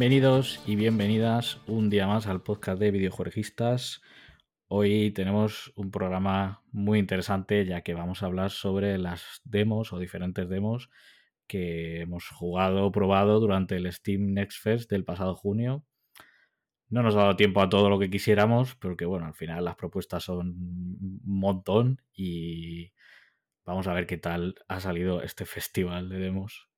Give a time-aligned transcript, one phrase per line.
[0.00, 4.00] Bienvenidos y bienvenidas un día más al podcast de videojueguistas.
[4.66, 9.98] Hoy tenemos un programa muy interesante ya que vamos a hablar sobre las demos o
[9.98, 10.88] diferentes demos
[11.46, 15.84] que hemos jugado o probado durante el Steam Next Fest del pasado junio.
[16.88, 19.76] No nos ha dado tiempo a todo lo que quisiéramos, porque bueno, al final las
[19.76, 22.94] propuestas son un montón y
[23.66, 26.70] vamos a ver qué tal ha salido este festival de demos.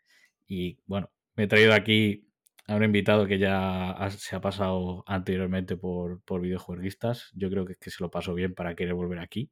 [0.49, 2.32] Y bueno, me he traído aquí
[2.73, 7.31] a un invitado que ya se ha pasado anteriormente por, por videojueguistas.
[7.35, 9.51] Yo creo que se lo pasó bien para querer volver aquí.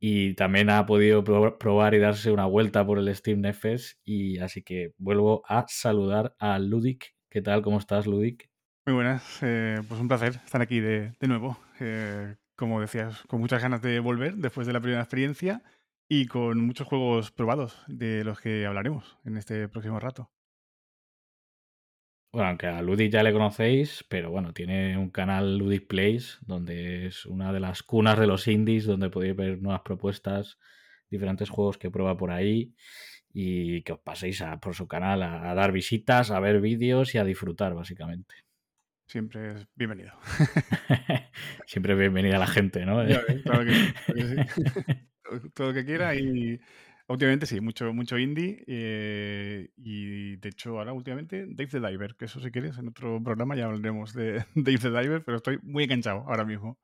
[0.00, 4.00] Y también ha podido probar y darse una vuelta por el Steam Nefes.
[4.04, 7.14] Y así que vuelvo a saludar a Ludic.
[7.30, 7.62] ¿Qué tal?
[7.62, 8.50] ¿Cómo estás, Ludic?
[8.86, 9.38] Muy buenas.
[9.42, 11.58] Eh, pues un placer estar aquí de, de nuevo.
[11.78, 15.62] Eh, como decías, con muchas ganas de volver después de la primera experiencia
[16.08, 20.32] y con muchos juegos probados de los que hablaremos en este próximo rato.
[22.30, 27.06] Bueno, aunque a Ludic ya le conocéis, pero bueno, tiene un canal Ludic Plays, donde
[27.06, 30.58] es una de las cunas de los indies, donde podéis ver nuevas propuestas,
[31.08, 32.74] diferentes juegos que prueba por ahí
[33.32, 37.18] y que os paséis a, por su canal a, dar visitas, a ver vídeos y
[37.18, 38.34] a disfrutar, básicamente.
[39.06, 40.12] Siempre es bienvenido.
[41.66, 43.02] Siempre es bienvenida la gente, ¿no?
[43.42, 44.46] claro que,
[45.54, 46.60] Todo lo que quiera y
[47.08, 48.62] Últimamente sí, mucho, mucho indie.
[48.66, 53.22] Eh, y de hecho, ahora últimamente Dave the Diver, que eso si quieres, en otro
[53.22, 56.78] programa ya hablaremos de Dave the Diver, pero estoy muy enganchado ahora mismo.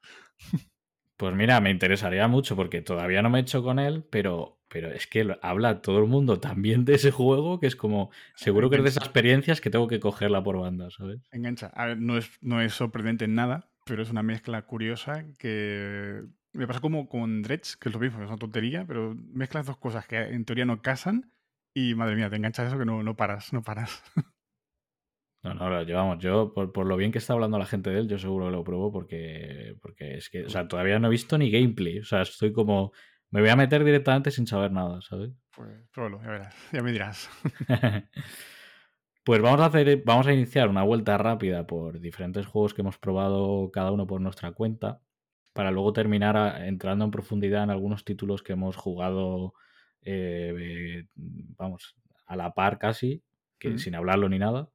[1.16, 4.90] Pues mira, me interesaría mucho porque todavía no me he hecho con él, pero, pero
[4.90, 8.76] es que habla todo el mundo también de ese juego que es como, seguro que
[8.76, 11.20] es de esas experiencias que tengo que cogerla por banda, ¿sabes?
[11.30, 11.66] Engancha.
[11.74, 16.24] A ver, no es, no es sorprendente en nada, pero es una mezcla curiosa que
[16.54, 19.76] me pasa como con Dredge, que es lo mismo, es una tontería, pero mezclas dos
[19.76, 21.32] cosas que en teoría no casan
[21.74, 24.02] y madre mía, te enganchas eso que no, no paras, no paras.
[25.42, 26.20] No, no, lo llevamos.
[26.20, 28.64] Yo, por, lo bien que está hablando la gente de él, yo seguro que lo
[28.64, 31.98] pruebo porque, porque es que, o sea, todavía no he visto ni gameplay.
[31.98, 32.92] O sea, estoy como,
[33.30, 35.32] me voy a meter directamente sin saber nada, ¿sabes?
[35.54, 37.28] Pues pruébalo, ya verás, ya me dirás.
[39.24, 42.96] pues vamos a hacer, vamos a iniciar una vuelta rápida por diferentes juegos que hemos
[42.96, 45.02] probado cada uno por nuestra cuenta
[45.54, 49.54] para luego terminar entrando en profundidad en algunos títulos que hemos jugado,
[50.02, 53.22] eh, vamos, a la par casi,
[53.58, 54.68] que sin hablarlo ni nada.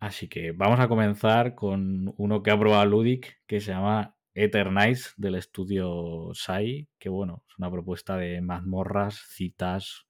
[0.00, 5.10] Así que vamos a comenzar con uno que ha probado Ludic, que se llama Eternize
[5.16, 10.07] del estudio Sai, que bueno, es una propuesta de mazmorras, citas,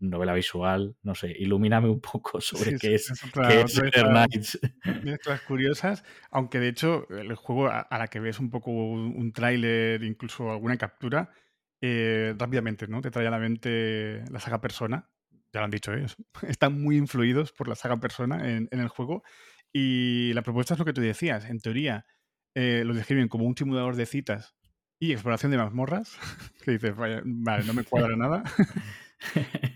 [0.00, 3.22] novela visual, no sé, ilumíname un poco sobre qué es, es
[5.46, 10.50] curiosas, aunque de hecho el juego a, la que ves un poco un, tráiler, incluso
[10.50, 11.30] alguna captura,
[11.80, 13.00] eh, rápidamente, ¿no?
[13.00, 15.10] Te trae a la mente la saga Persona,
[15.52, 16.16] ya lo han dicho ellos,
[16.48, 19.22] están muy influidos por la saga Persona en, el juego
[19.72, 22.06] y la propuesta es lo que tú decías, en teoría
[22.54, 24.54] eh, lo describen como un simulador de citas
[25.00, 26.16] y exploración de mazmorras,
[26.64, 28.42] que dices, vale, no me cuadra nada.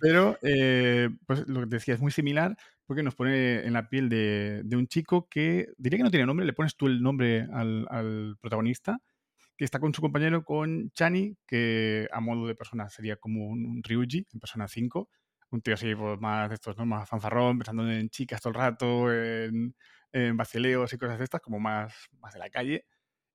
[0.01, 2.57] Pero, eh, pues lo que te decía es muy similar
[2.87, 6.47] porque nos pone en la piel de, un chico que diría que no tiene nombre,
[6.47, 8.99] le pones tú el nombre al, protagonista,
[9.57, 13.83] que está con su compañero, con Chani, que a modo de persona sería como un,
[13.83, 15.11] Ryuji en persona 5,
[15.51, 16.87] un tío así pues, más de estos, ¿no?
[16.87, 19.75] Más fanfarrón, pensando en chicas todo el rato, en,
[20.13, 22.87] en vacileos y cosas de estas, como más, más de la calle.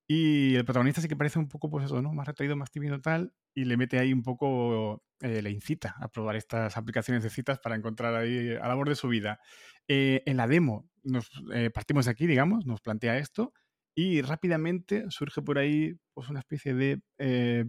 [0.08, 2.14] Y el protagonista sí que parece un poco, pues eso, ¿no?
[2.14, 6.10] Más retraído, más tímido tal, y le mete ahí un poco, eh, le incita a
[6.10, 9.40] probar estas aplicaciones de citas para encontrar ahí al amor de su vida.
[9.88, 13.54] Eh, en la demo nos eh, partimos de aquí, digamos, nos plantea esto,
[13.96, 17.02] y rápidamente surge por ahí pues una especie de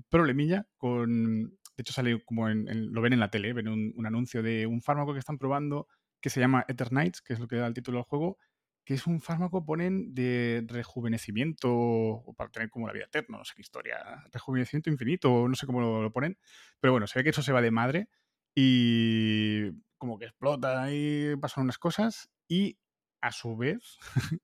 [0.08, 4.06] problemilla con, de hecho sale como en, lo ven en la tele, ven un, un,
[4.06, 5.86] anuncio de un fármaco que están probando
[6.22, 8.38] que se llama Eternites, que es lo que da el título del juego,
[8.84, 13.44] que es un fármaco, ponen, de rejuvenecimiento, o para tener como la vida eterna, no
[13.44, 16.38] sé qué historia, rejuvenecimiento infinito, no sé cómo lo, ponen,
[16.80, 18.08] pero bueno, se ve que eso se va de madre
[18.54, 22.78] y como que explota y pasan unas cosas y
[23.22, 23.98] a su vez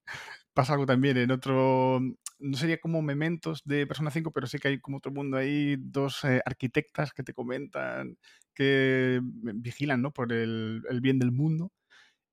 [0.55, 2.01] pasa algo también en otro,
[2.39, 5.77] no sería como mementos de Persona 5, pero sí que hay como otro mundo ahí,
[5.79, 8.17] dos eh, arquitectas que te comentan,
[8.55, 10.13] que vigilan ¿no?
[10.13, 11.73] por el, el bien del mundo.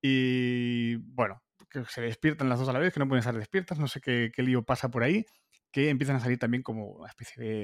[0.02, 3.80] Y bueno, que se despiertan las dos a la vez, que no pueden estar despiertas,
[3.80, 5.26] no sé qué, lío pasa por ahí,
[5.72, 7.64] que empiezan a salir también como una especie de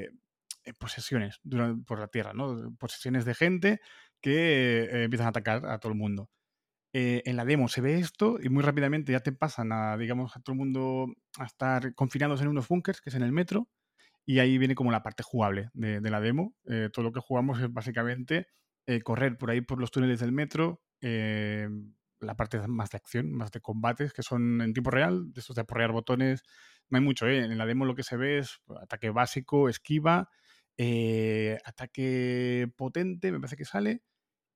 [0.65, 1.39] eh, posesiones
[1.85, 2.75] por la Tierra, ¿no?
[2.77, 3.79] Posesiones de gente
[4.21, 6.29] que eh, empiezan a atacar a todo el mundo.
[6.93, 10.35] Eh, en la demo se ve esto y muy rápidamente ya te pasan a, digamos,
[10.35, 11.07] a todo el mundo
[11.39, 13.67] a estar confinados en unos bunkers, que es en el metro,
[14.25, 16.55] y ahí viene como la parte jugable de, la demo.
[16.93, 18.47] todo lo que jugamos es básicamente
[19.03, 20.81] correr por ahí por los túneles del metro,
[22.23, 25.55] la parte más de acción, más de combates, que son en tiempo real, de estos
[25.55, 26.43] de aporrear botones.
[26.89, 27.39] No hay mucho, ¿eh?
[27.39, 30.29] En la demo lo que se ve es ataque básico, esquiva,
[30.77, 34.03] eh, ataque potente, me parece que sale,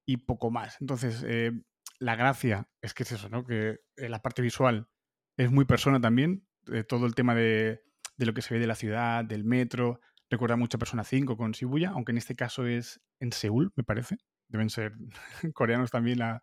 [0.05, 0.77] y poco más.
[0.81, 1.51] Entonces, eh,
[1.99, 3.45] la gracia es que es eso, ¿no?
[3.45, 4.89] Que la parte visual
[5.37, 6.47] es muy persona también,
[6.87, 7.81] todo el tema de,
[8.17, 11.37] de lo que se ve de la ciudad, del metro, recuerda mucho a Persona 5
[11.37, 14.17] con Shibuya, aunque en este caso es en Seúl, me parece.
[14.47, 14.93] Deben ser
[15.53, 16.41] coreanos también la,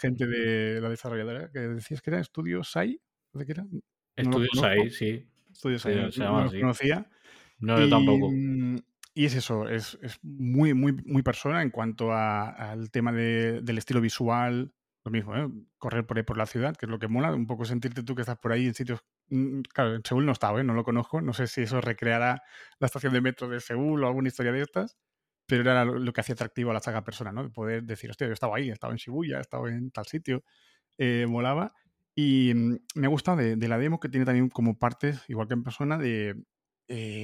[0.00, 3.00] gente de la desarrolladora, que decías que era Estudio Sai,
[3.32, 3.66] ¿de qué era?
[4.16, 5.26] Estudio Sai, sí.
[5.50, 7.08] Estudio Sai, no, lo conocía.
[7.60, 8.30] No, yo tampoco.
[9.18, 14.72] Y es eso, es, muy, muy, muy persona en cuanto al tema del estilo visual,
[15.04, 15.48] lo mismo, ¿eh?
[15.76, 18.14] correr por ahí por la ciudad, que es lo que mola, un poco sentirte tú
[18.14, 19.00] que estás por ahí en sitios.
[19.30, 20.64] Mm, claro, en Seúl no estaba, ¿eh?
[20.64, 22.42] no lo conozco, no sé si eso recreará
[22.78, 24.96] la estación de metro de Seúl o alguna historia de estas,
[25.48, 27.42] pero era lo, que hacía atractivo a la saga persona, ¿no?
[27.42, 30.06] De poder decir, hostia, yo estaba ahí, he estado en Shibuya, he estado en tal
[30.06, 30.44] sitio,
[30.98, 31.72] eh, molaba.
[32.14, 35.54] Y mm, me ha gustado de, la demo que tiene también como partes, igual que
[35.54, 36.36] en persona, de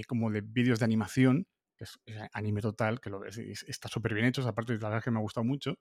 [0.09, 1.99] como de vídeos de animación, que es,
[2.33, 5.19] anime total, que lo ves, está súper bien hecho, aparte la verdad es que me
[5.19, 5.75] ha gustado mucho.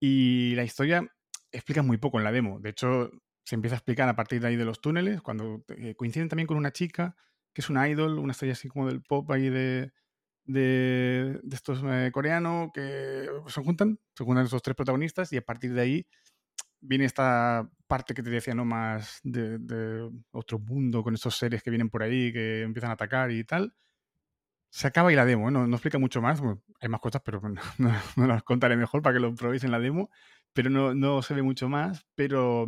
[0.00, 1.06] Y la historia
[1.52, 2.58] explica muy poco en la demo.
[2.58, 3.12] De hecho,
[3.44, 6.48] se empieza a explicar a partir de ahí de los túneles, cuando eh, coinciden también
[6.48, 7.14] con una chica
[7.54, 9.92] que es una idol, una estrella así como del pop ahí de,
[10.44, 15.72] de, estos eh, coreanos que se juntan, se juntan esos tres protagonistas y a partir
[15.74, 16.06] de ahí
[16.80, 18.64] viene esta parte que te decía, ¿no?
[18.64, 23.30] Más de, otro mundo con estos seres que vienen por ahí, que empiezan a atacar
[23.30, 23.74] y tal.
[24.72, 25.52] Se acaba ahí la demo, ¿eh?
[25.52, 26.40] no, no, explica mucho más.
[26.80, 27.40] hay más cosas, pero
[27.78, 30.10] no, no, las contaré mejor para que lo probéis en la demo
[30.52, 32.06] pero no, no se ve mucho más.
[32.14, 32.66] Pero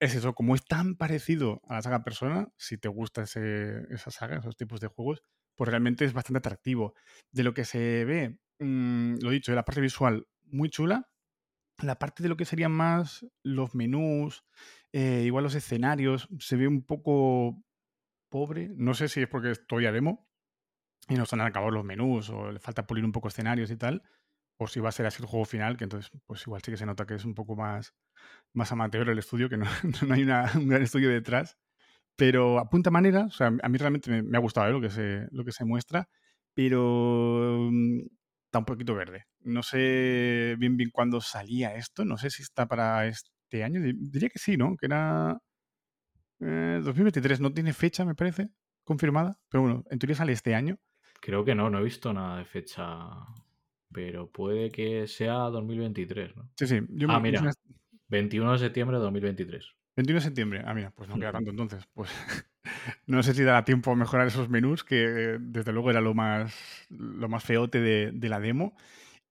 [0.00, 4.10] es eso, como es tan parecido a la saga Persona, si te gusta ese, esa
[4.10, 5.22] saga, esos tipos de juegos,
[5.56, 6.94] pues realmente es bastante atractivo.
[7.32, 11.08] De lo que se ve, mm, lo dicho, de la parte visual muy chula,
[11.82, 14.44] la parte de lo que serían más los menús,
[14.92, 17.62] eh, igual los escenarios, se ve un poco
[18.30, 18.70] pobre.
[18.76, 20.28] No sé si es porque estoy a demo
[21.08, 24.02] y no están acabados los menús o le falta pulir un poco escenarios y tal
[24.58, 26.76] o si va a ser así el juego final, que entonces pues igual sí que
[26.76, 27.94] se nota que es un poco más,
[28.54, 29.66] más amateur el estudio, que no,
[30.06, 31.58] no hay un gran estudio detrás.
[32.16, 34.72] Pero apunta manera, o sea, a mí realmente me, ha gustado ¿eh?
[34.72, 36.08] lo, que se, lo que se muestra,
[36.54, 38.00] pero mm,
[38.46, 39.26] está un poquito verde.
[39.40, 44.30] No sé bien bien cuándo salía esto, no sé si está para este año, diría
[44.30, 44.76] que sí, ¿no?
[44.76, 45.38] Que era
[46.38, 48.48] 2023, eh, no tiene fecha, me parece,
[48.84, 50.78] confirmada, pero bueno, en teoría sale este año.
[51.20, 53.10] Creo que no, no he visto nada de fecha
[53.96, 56.50] pero puede que sea 2023, ¿no?
[56.54, 56.80] Sí, sí.
[57.08, 57.50] ah, mira,
[58.08, 59.72] 21 de septiembre de 2023.
[59.96, 60.62] 21 de septiembre.
[60.64, 61.86] Ah, mira, pues no queda tanto entonces.
[61.94, 62.10] Pues
[63.06, 66.54] no sé si dará tiempo a mejorar esos menús, que desde luego era lo más,
[66.90, 68.76] lo más feote de, la demo.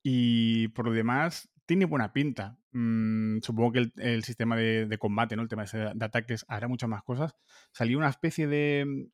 [0.01, 2.57] Y por lo demás, tiene buena pinta.
[2.71, 5.43] Mm, supongo que el, sistema de, combate, ¿no?
[5.43, 7.35] El tema de, ataques hará muchas más cosas.
[7.71, 9.09] Salió una especie de.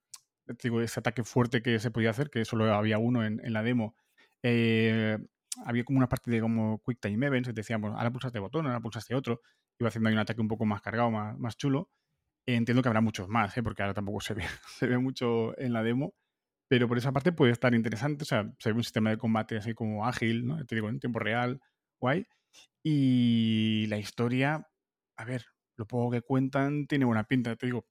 [0.63, 3.63] Digo, ese ataque fuerte que se podía hacer, que solo había uno en, en la
[3.63, 3.95] demo,
[4.43, 5.17] eh,
[5.65, 8.79] había como una parte de como Quick Time Events, que decíamos, ahora pulsaste botón, ahora
[8.79, 9.41] pulsaste otro,
[9.83, 11.89] iba haciendo ahí un ataque un poco más cargado, más, más chulo.
[12.47, 13.63] entiendo que habrá muchos más, ¿eh?
[13.63, 14.43] porque ahora tampoco se ve,
[14.79, 16.13] se ve mucho en la demo,
[16.69, 19.57] pero por esa parte puede estar interesante, o sea, se ve un sistema de combate
[19.57, 20.65] así como ágil, ¿no?
[20.65, 21.61] Te digo, en tiempo real,
[22.01, 22.25] guay.
[22.83, 24.67] Y la historia,
[25.17, 25.45] a ver,
[25.77, 27.85] lo poco que cuentan tiene buena pinta, te digo,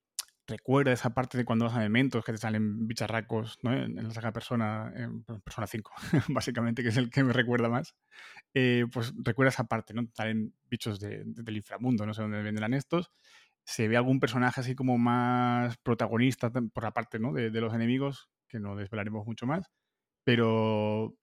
[0.51, 3.73] recuerda esa parte de cuando vas a elementos que te salen bicharracos ¿no?
[3.73, 5.93] en, la saga Persona, en Persona 5,
[6.29, 7.95] básicamente, que es el que me recuerda más.
[8.55, 10.03] Eh, pues recuerda esa parte, ¿no?
[10.15, 13.13] Salen bichos del inframundo, no sé dónde vendrán estos.
[13.65, 17.33] Se ve algún personaje así como más protagonista por la parte ¿no?
[17.33, 19.71] de, los enemigos, que no desvelaremos mucho más.
[20.25, 21.15] Pero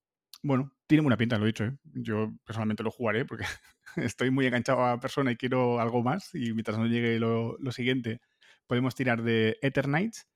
[0.44, 1.66] bueno, tiene buena pinta, lo he dicho.
[1.66, 1.78] ¿eh?
[1.84, 3.46] Yo personalmente lo jugaré porque
[3.98, 6.34] estoy muy enganchado a persona y quiero algo más.
[6.34, 8.22] Y mientras no llegue lo, lo siguiente,
[8.68, 10.28] podemos tirar de Eternites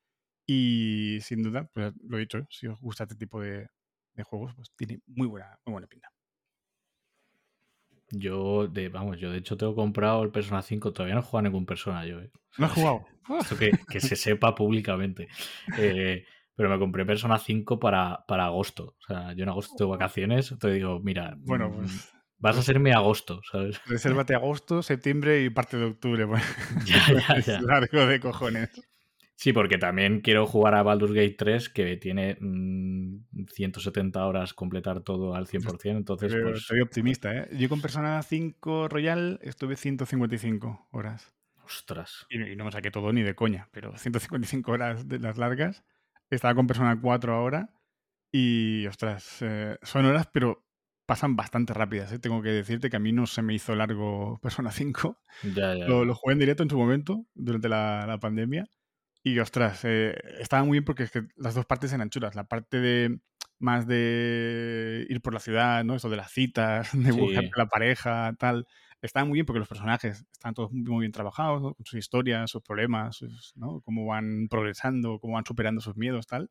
[0.45, 3.67] y sin duda, pues lo he dicho, si os gusta este tipo de,
[4.23, 6.09] juegos, pues tiene muy buena, muy buena pinta.
[8.11, 11.43] Yo, de, vamos, yo de hecho tengo comprado el Persona 5, todavía no he jugado
[11.43, 12.19] ningún Persona yo.
[12.19, 12.31] ¿eh?
[12.57, 13.05] ¿No has jugado?
[13.39, 15.27] Esto que, se sepa públicamente.
[15.77, 18.95] Eh, pero me compré Persona 5 para, para agosto.
[18.99, 22.79] O sea, yo en agosto tengo vacaciones, entonces digo, mira, bueno, mm, pues Vas a
[22.79, 23.79] mi agosto, ¿sabes?
[23.85, 26.27] Resérvate agosto, septiembre y parte de octubre.
[26.27, 26.43] Pues.
[26.85, 27.61] Ya, ya, ya.
[27.61, 28.69] largo de cojones.
[29.35, 32.37] Sí, porque también quiero jugar a Baldur's Gate 3, que tiene
[33.53, 35.97] 170 mm, horas completar todo al 100%.
[35.97, 36.63] Entonces, Pero pues...
[36.63, 37.49] Soy optimista, ¿eh?
[37.57, 41.33] Yo con Persona 5 Royal estuve 155 horas.
[41.65, 42.27] Ostras.
[42.29, 45.83] Y, no me saqué todo ni de coña, pero 155 horas de las largas.
[46.29, 47.73] Estaba con Persona 4 ahora.
[48.31, 50.70] Y, ostras, eh, son horas, pero
[51.11, 52.09] pasan bastante rápidas.
[52.13, 52.19] ¿eh?
[52.19, 55.19] Tengo que decirte que a mí no se me hizo largo Persona 5.
[55.43, 55.85] Ya, ya.
[55.85, 58.65] Lo, lo jugué en directo en su momento, durante la, la pandemia.
[59.21, 62.33] Y ostras, eh, estaba muy bien porque es que las dos partes eran chulas.
[62.35, 63.19] La parte de
[63.59, 65.95] más de ir por la ciudad, ¿no?
[65.95, 67.49] Eso de las citas, de buscar Sí.
[67.57, 68.65] la pareja, tal.
[69.01, 71.73] Estaba muy bien porque los personajes están todos muy, muy bien trabajados, ¿no?
[71.73, 73.81] Con sus historias, sus problemas, sus, ¿no?
[73.81, 76.49] Cómo van progresando, cómo van superando sus miedos, tal.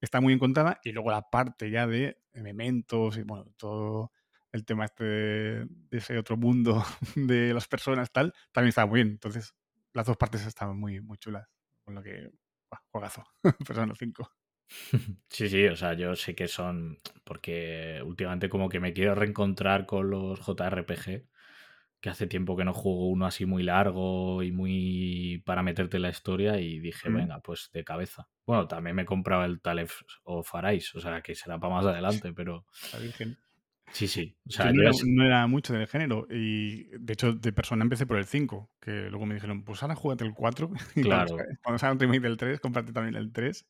[0.00, 0.54] Está muy bien.
[0.84, 4.12] Y luego la parte ya de mementos y, bueno, todo
[4.52, 6.82] el tema este de, ese otro mundo
[7.16, 9.08] de las personas, tal, también estaba muy bien.
[9.08, 9.54] Entonces,
[9.92, 11.48] las dos partes estaban muy, muy chulas.
[11.84, 12.30] Con lo que,
[12.70, 13.24] buah, juegazo.
[13.66, 14.30] Persona 5.
[15.30, 17.00] Sí, sí, o sea, yo sé que son.
[17.24, 21.26] Porque últimamente, como que me quiero reencontrar con los JRPG.
[22.00, 26.02] Que hace tiempo que no juego uno así muy largo y muy para meterte en
[26.04, 26.60] la historia.
[26.60, 27.14] Y dije, Mm.
[27.16, 28.28] venga, pues de cabeza.
[28.46, 31.84] Bueno, también me he comprado el Tales of Arise, o sea, que será para más
[31.86, 32.64] adelante, pero.
[32.92, 33.36] La Virgen.
[33.90, 34.36] Sí, sí.
[34.46, 36.26] O sea, no era, es- no era mucho del género.
[36.30, 38.70] Y de hecho, de persona empecé por el 5.
[38.80, 40.70] Que luego me dijeron, pues ahora júgate el 4.
[40.94, 41.36] Y cuando, Claro.
[41.62, 43.66] cuando salga un remake del 3, cómprate también el 3.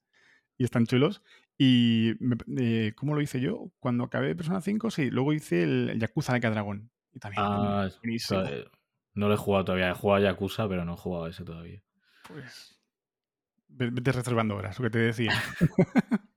[0.59, 1.23] Y están chulos.
[1.57, 3.71] Y me- eh, ¿cómo lo hice yo?
[3.79, 5.09] Cuando acabé Persona 5, sí.
[5.11, 6.91] Luego hice el, el Yakuza Like a Dragon.
[7.19, 8.41] Y también, Ah, buenísimo.
[8.43, 8.65] eh,
[9.15, 9.91] no lo he jugado todavía.
[9.91, 11.83] He jugado a Yakuza, pero no he jugado a ese todavía.
[12.27, 12.79] Pues.
[13.69, 15.33] ve- Vete reservando horas, lo que te decía.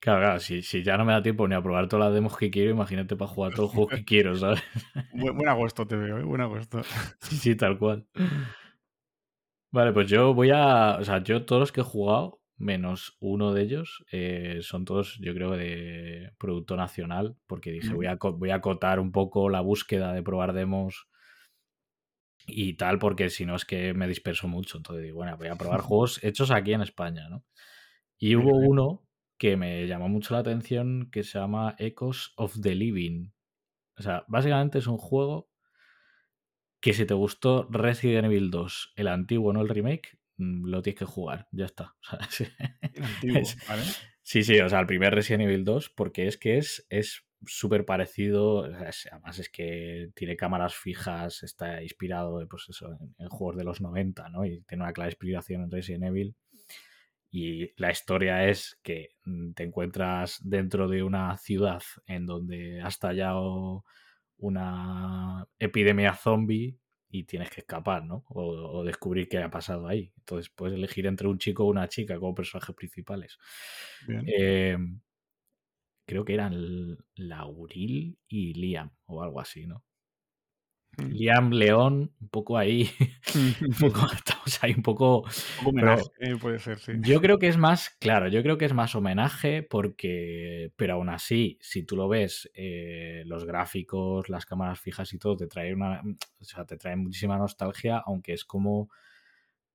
[0.00, 2.36] Claro, claro, si, si ya no me da tiempo ni a probar todas las demos
[2.36, 4.60] que quiero, imagínate para jugar todos los juegos que quiero, ¿sabes?
[5.14, 6.24] buen, buen agosto te veo, ¿eh?
[6.24, 6.80] Buen agosto.
[7.20, 8.08] Sí, sí, tal cual.
[9.70, 10.96] Vale, pues yo voy a.
[11.00, 15.18] O sea, yo todos los que he jugado, menos uno de ellos, eh, son todos,
[15.20, 19.60] yo creo, de producto nacional, porque dije, voy a, voy a acotar un poco la
[19.60, 21.08] búsqueda de probar demos
[22.46, 24.78] y tal, porque si no es que me disperso mucho.
[24.78, 27.44] Entonces digo, bueno, voy a probar juegos hechos aquí en España, ¿no?
[28.16, 29.02] Y hubo uno
[29.36, 33.32] que me llamó mucho la atención que se llama Echoes of the Living.
[33.98, 35.50] O sea, básicamente es un juego
[36.80, 40.21] que si te gustó Resident Evil 2, el antiguo, no el remake,
[40.64, 41.94] lo tienes que jugar, ya está.
[42.00, 42.46] O sea, sí.
[42.94, 43.82] El antiguo, Es- ¿vale?
[44.22, 47.84] sí, sí, o sea, el primer Resident Evil 2, porque es que es es súper
[47.84, 53.56] parecido, es- además es que tiene cámaras fijas, está inspirado pues eso, en, en juegos
[53.56, 54.44] de los 90, ¿no?
[54.44, 56.36] Y tiene una clara inspiración en Resident Evil.
[57.34, 62.88] Y la historia es que mm, te encuentras dentro de una ciudad en donde ha
[62.88, 63.84] estallado
[64.36, 66.76] una epidemia zombie
[67.12, 68.24] y tienes que escapar, ¿no?
[68.30, 68.42] O,
[68.80, 70.12] o descubrir qué ha pasado ahí.
[70.18, 73.38] Entonces puedes elegir entre un chico o una chica como personajes principales.
[74.26, 74.76] Eh,
[76.06, 79.84] creo que eran Lauril y Liam o algo así, ¿no?
[80.98, 81.12] Mm.
[81.12, 82.90] Liam León, un poco ahí,
[83.60, 85.24] un poco, estamos ahí un poco
[85.56, 86.92] Un homenaje, pero eh, puede ser, sí.
[87.02, 91.08] yo creo que es más, claro, yo creo que es más homenaje porque, pero aún
[91.08, 95.72] así, si tú lo ves, eh, los gráficos, las cámaras fijas y todo, te trae
[95.74, 96.02] una,
[96.40, 98.90] o sea, te trae muchísima nostalgia, aunque es como,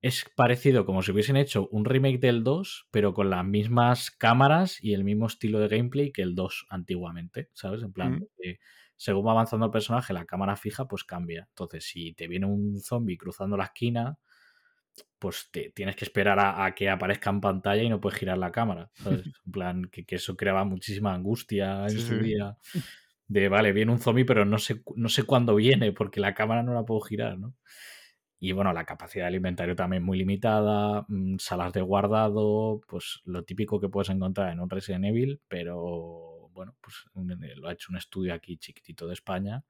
[0.01, 4.83] es parecido como si hubiesen hecho un remake del 2, pero con las mismas cámaras
[4.83, 7.81] y el mismo estilo de gameplay que el 2 antiguamente, ¿sabes?
[7.83, 8.24] En plan, Mm.
[8.43, 8.59] eh,
[8.98, 11.48] según va avanzando el personaje, la cámara fija pues cambia.
[11.50, 14.18] Entonces, si te viene un zombie cruzando la esquina,
[15.20, 18.38] pues te, tienes que esperar a, a que aparezca en pantalla y no puedes girar
[18.38, 18.92] la cámara.
[18.96, 19.25] ¿sabes?
[19.46, 22.22] En plan, que, que eso creaba muchísima angustia en Sí, su sí.
[22.22, 22.58] día.
[23.30, 26.63] De, vale, viene un zombie, pero no sé, no sé cuándo viene, porque la cámara
[26.63, 27.56] no la puedo girar, ¿no?
[28.39, 33.44] Y bueno, la capacidad del inventario también muy limitada, mm, salas de guardado, pues lo
[33.44, 37.98] típico que puedes encontrar en un Resident Evil, pero bueno, pues lo ha hecho un
[37.98, 39.64] estudio aquí chiquitito de España,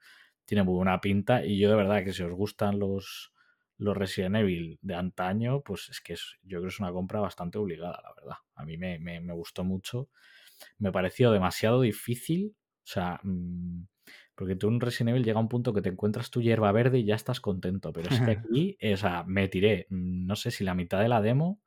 [0.45, 3.33] tiene muy buena pinta y yo de verdad que si os gustan los,
[3.77, 7.19] los Resident Evil de antaño, pues es que es, yo creo que es una compra
[7.19, 8.37] bastante obligada, la verdad.
[8.55, 10.09] A mí me, me- me gustó mucho,
[10.77, 13.19] me pareció demasiado difícil, o sea...
[13.23, 13.83] mm,
[14.35, 17.05] porque tú en Resident Evil llega un punto que te encuentras tu hierba verde y
[17.05, 17.91] ya estás contento.
[17.91, 21.01] Pero es que aquí, eh, o sea, me tiré, mm, no sé si la mitad
[21.01, 21.61] de la demo,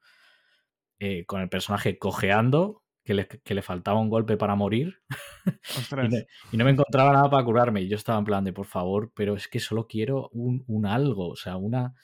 [0.99, 5.00] eh, con el personaje cojeando, que le, que le faltaba un golpe para morir,
[6.04, 6.19] y, no,
[6.52, 7.83] y no me encontraba nada para curarme.
[7.83, 10.87] Y yo estaba en plan de, por favor, pero es que solo quiero un, un
[10.87, 11.95] algo, o sea, una...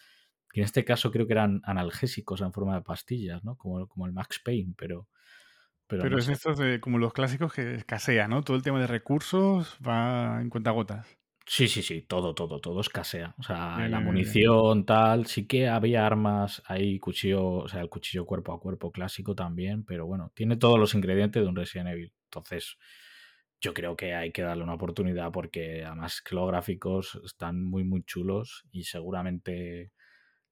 [0.50, 3.56] Que en este caso creo que eran analgésicos en forma de pastillas, ¿no?
[3.56, 5.08] Como, como el Max Payne, pero...
[5.88, 6.32] Pero, Pero no es sé.
[6.32, 8.42] estos de como los clásicos que escasea, ¿no?
[8.42, 11.06] Todo el tema de recursos va en cuentagotas.
[11.48, 13.32] Sí, sí, sí, todo, todo, todo escasea.
[13.38, 18.26] O sea, la munición, tal, sí que había armas, hay cuchillo, o sea, el cuchillo
[18.26, 22.12] cuerpo a cuerpo clásico también, pero bueno, tiene todos los ingredientes de un Resident Evil.
[22.24, 22.78] Entonces,
[23.60, 27.84] yo creo que hay que darle una oportunidad porque además que los gráficos están muy,
[27.84, 29.92] muy chulos y seguramente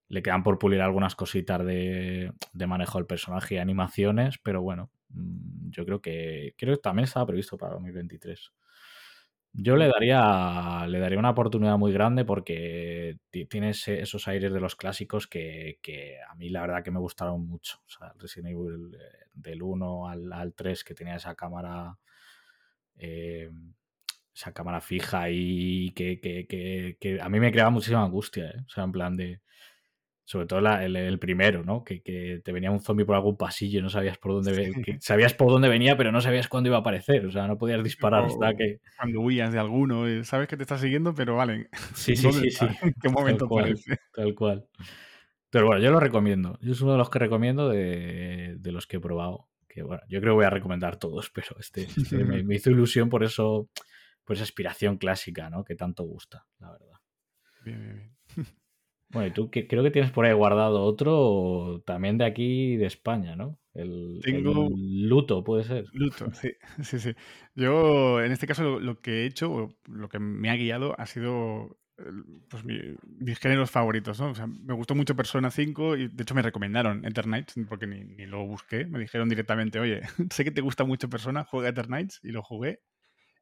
[0.08, 4.92] le quedan por pulir algunas cositas de, de manejo del personaje y animaciones, pero bueno,
[5.08, 8.52] mm, yo creo que creo que también estaba previsto para 2023.
[9.56, 13.18] Yo le daría, le daría una oportunidad muy grande porque
[13.48, 15.78] tienes esos aires de los clásicos que,
[16.28, 17.78] a mí la verdad que me gustaron mucho.
[17.86, 21.96] O sea, Resident Evil eh, del 1 al, 3 que tenía esa cámara
[22.96, 23.48] eh,
[24.34, 28.46] esa cámara fija y que, que, a mí me creaba muchísima angustia.
[28.50, 28.64] ¿eh?
[28.66, 29.40] O sea, en plan de
[30.26, 31.84] sobre todo el, primero, ¿no?
[31.84, 35.50] Que, te venía un zombie por algún pasillo y no sabías por dónde sabías por
[35.50, 37.26] dónde venía, pero no sabías cuándo iba a aparecer.
[37.26, 38.80] O sea, no podías disparar hasta que.
[38.96, 41.68] Cuando huías de alguno, eh, sabes que te está siguiendo, pero vale.
[41.94, 42.66] Sí, sí, sí, sí.
[42.82, 43.78] ¿En qué momento tal
[44.14, 44.66] Tal cual.
[45.50, 46.58] Pero bueno, yo lo recomiendo.
[46.60, 49.48] Yo es uno de los que recomiendo de, los que he probado.
[49.68, 52.70] Que bueno, yo creo que voy a recomendar todos, pero este, este me, me, hizo
[52.70, 53.68] ilusión por eso,
[54.24, 55.64] por esa aspiración clásica, ¿no?
[55.64, 56.98] Que tanto gusta, la verdad.
[57.64, 57.94] Bien, bien,
[58.36, 58.46] bien.
[59.14, 63.36] Bueno, y tú creo que tienes por ahí guardado otro también de aquí de España,
[63.36, 63.58] ¿no?
[63.72, 64.70] El, Tengo...
[64.76, 65.86] luto, puede ser.
[65.92, 66.52] Luto, sí,
[66.82, 67.14] sí, sí.
[67.54, 71.78] Yo, en este caso, lo, que he hecho, lo que me ha guiado, ha sido
[72.48, 74.30] pues, mis géneros favoritos, ¿no?
[74.30, 78.04] O sea, me gustó mucho Persona 5 y de hecho me recomendaron Eternights porque ni,
[78.04, 78.84] ni lo busqué.
[78.86, 82.80] Me dijeron directamente, oye, sé que te gusta mucho Persona, juega Eternights y lo jugué.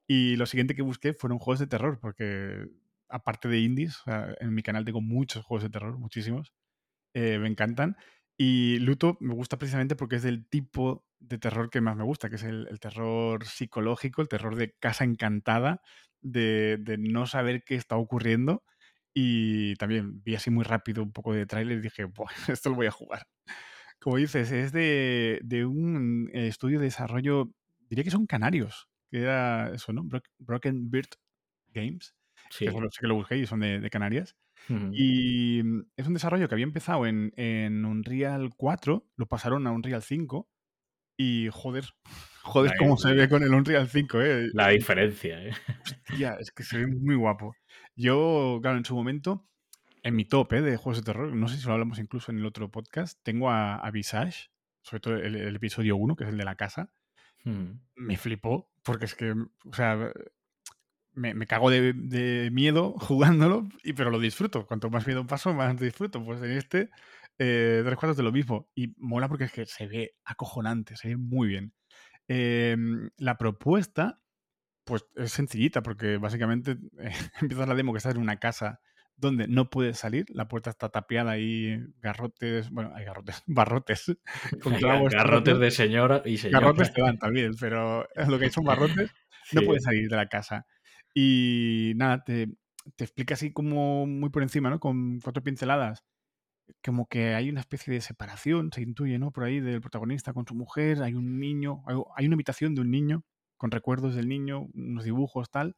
[0.07, 2.67] Y lo siguiente que busqué fueron juegos de terror porque
[3.13, 4.03] aparte de indies,
[4.41, 6.53] en mi canal tengo muchos juegos de terror, muchísimos.
[7.15, 7.97] Eh, me encantan.
[8.37, 12.31] Y Luto me gusta precisamente porque es del tipo de terror que más me gusta,
[12.31, 15.83] que es el, terror psicológico, el terror de casa encantada,
[16.21, 18.65] de, no saber qué está ocurriendo.
[19.15, 22.07] Y también vi así muy rápido un poco de tráiler y dije,
[22.49, 23.27] esto lo voy a jugar.
[24.01, 27.53] Como dices, es de, un estudio de desarrollo,
[27.89, 30.05] diría que son canarios, que era eso, ¿no?
[30.39, 31.11] Broken Bird
[31.69, 32.15] Games.
[32.53, 32.67] Sí.
[32.67, 34.37] Que que lo busqué y son de, Canarias.
[34.93, 39.73] Y mm, es un desarrollo que había empezado en, en Unreal 4, lo pasaron a
[39.73, 40.49] Unreal 5
[41.17, 41.87] y joder,
[42.43, 44.51] joder cómo se ve con el Unreal 5, ¿eh?
[44.53, 45.53] La diferencia, ¿eh?
[46.11, 47.55] Hostia, es que se ve muy guapo.
[47.97, 49.49] Yo, claro, en su momento,
[50.03, 50.61] en mi top ¿eh?
[50.61, 53.51] de juegos de terror, no sé si lo hablamos incluso en el otro podcast, tengo
[53.51, 54.51] a, Visage,
[54.83, 56.93] sobre todo el, episodio 1, que es el de la casa.
[57.97, 60.13] Me flipó, porque es que, o sea,
[61.15, 64.67] me, cago de, miedo jugándolo, y, pero lo disfruto.
[64.67, 66.25] Cuanto más miedo paso, más disfruto.
[66.25, 66.91] Pues en este,
[67.39, 68.69] eh, tres cuartos de lo mismo.
[68.75, 71.73] Y mola porque es que se ve acojonante, se ve muy bien.
[72.29, 74.21] Em, la propuesta,
[74.85, 78.81] pues es sencillita, porque básicamente eh, empiezas la demo que estás en una casa
[79.17, 84.17] donde no puedes salir, la puerta está tapiada y garrotes, bueno, hay garrotes, barrotes.
[84.61, 86.61] Con garrotes de señora y señora.
[86.61, 89.11] Garrotes te dan también, pero lo que hay son barrotes,
[89.53, 90.67] no puedes salir de la casa.
[91.15, 92.49] Y nada, te,
[92.97, 94.81] te explica así como muy por encima, ¿no?
[94.81, 96.05] Con cuatro pinceladas.
[96.85, 99.33] Como que hay una especie de separación, se intuye, ¿no?
[99.33, 101.83] Por ahí del protagonista con su mujer, hay un niño,
[102.17, 103.25] hay una habitación de un niño
[103.57, 105.77] con recuerdos del niño, unos dibujos, tal.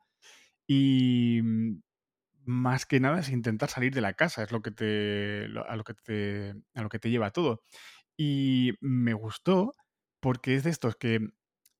[0.67, 1.83] Y mm,
[2.47, 5.85] más que nada es intentar salir de la casa, es lo que te, a, lo
[5.85, 7.63] que te, a lo que te lleva todo.
[8.17, 9.75] Y me gustó
[10.21, 11.21] porque es de estos que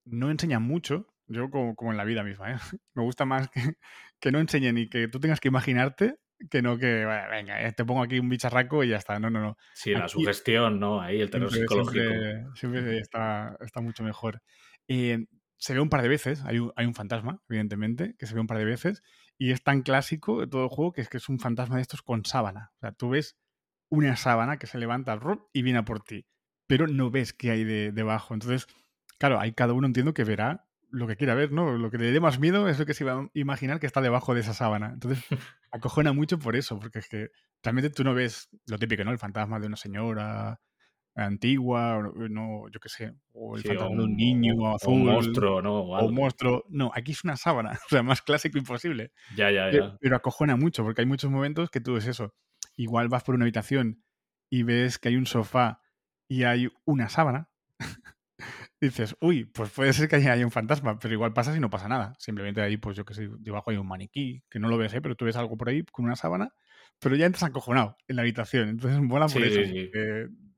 [0.05, 2.57] no enseñan mucho, yo como, como en la vida misma, ¿eh?
[2.95, 3.61] Me gusta más que,
[4.21, 6.19] que, no enseñen y que tú tengas que imaginarte
[6.51, 9.19] que no que, venga, eh, te pongo aquí un bicharraco y ya está.
[9.19, 9.57] No, no, no.
[9.73, 11.01] Sí, la sugestión, ¿no?
[11.01, 12.05] Ahí el terror psicológico.
[12.55, 14.43] Siempre, está, está, mucho mejor.
[14.89, 18.35] Eh, se ve un par de veces, hay un, hay un fantasma, evidentemente, que se
[18.35, 19.03] ve un par de veces,
[19.39, 21.83] y es tan clásico de todo el juego que es que es un fantasma de
[21.83, 22.73] estos con sábana.
[22.77, 23.39] O sea, tú ves
[23.89, 25.19] una sábana que se levanta
[25.53, 26.27] y viene a por ti,
[26.67, 28.35] pero no ves qué hay de, debajo.
[28.35, 28.67] Entonces,
[29.19, 31.77] claro, hay cada uno entiendo que verá lo que quiera ver, ¿no?
[31.77, 34.01] Lo que le dé más miedo es lo que se va a imaginar que está
[34.01, 34.91] debajo de esa sábana.
[34.95, 35.25] Entonces,
[35.73, 37.31] acojona mucho por eso, porque es que
[37.63, 39.11] realmente tú no ves lo típico, ¿no?
[39.11, 40.61] El fantasma de una señora
[41.17, 44.95] antigua, o no, yo qué sé, o el fantasma de un niño o, azul.
[44.95, 45.81] un monstruo, ¿no?
[45.81, 46.65] O, un monstruo.
[46.69, 49.13] No, aquí es una sábana, o sea, más clásico imposible.
[49.37, 49.97] Ya, ya, ya.
[50.01, 52.35] Pero, acojona mucho, porque hay muchos momentos que tú ves eso.
[52.77, 54.03] Igual vas por una habitación
[54.51, 55.81] y ves que hay un sofá
[56.29, 57.49] y hay una sábana,
[58.85, 61.89] dices, uy, pues puede ser que haya un fantasma, pero igual pasa si no pasa
[61.89, 62.15] nada.
[62.19, 65.01] Simplemente ahí, pues yo que sé, debajo hay un maniquí, que no lo ves, ¿eh?
[65.01, 66.55] pero tú ves algo por ahí con una sábana,
[66.99, 68.69] pero ya entras acojonado en la habitación.
[68.69, 69.61] Entonces mola por eso.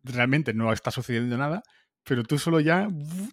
[0.02, 1.62] realmente no está sucediendo nada,
[2.04, 2.88] pero tú solo ya,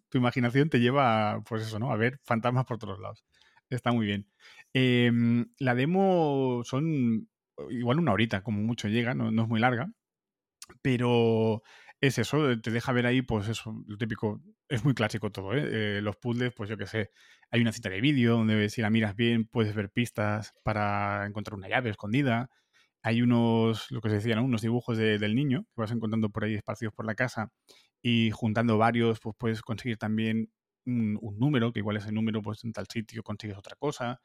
[0.10, 1.92] tu imaginación te lleva, pues eso, ¿no?
[1.92, 3.24] A ver fantasmas por todos lados.
[3.70, 4.28] Está muy bien.
[4.74, 7.28] Em, la demo son
[7.70, 9.92] igual una horita, como mucho llega, no, no es muy larga,
[10.82, 11.64] pero
[12.08, 16.00] es eso, te deja ver ahí, pues eso, lo típico, es muy clásico todo, ¿eh?
[16.00, 16.02] ¿eh?
[16.02, 17.12] los puzzles, pues yo qué sé,
[17.50, 21.56] hay una cita de vídeo donde si la miras bien puedes ver pistas para encontrar
[21.56, 22.50] una llave escondida.
[23.04, 26.56] Hay unos, lo que se decía, unos dibujos del niño que vas encontrando por ahí
[26.56, 27.54] esparcidos por la casa
[28.02, 30.52] y juntando varios, pues puedes conseguir también
[30.86, 34.22] un, número, que igual ese número, pues en tal sitio consigues otra cosa.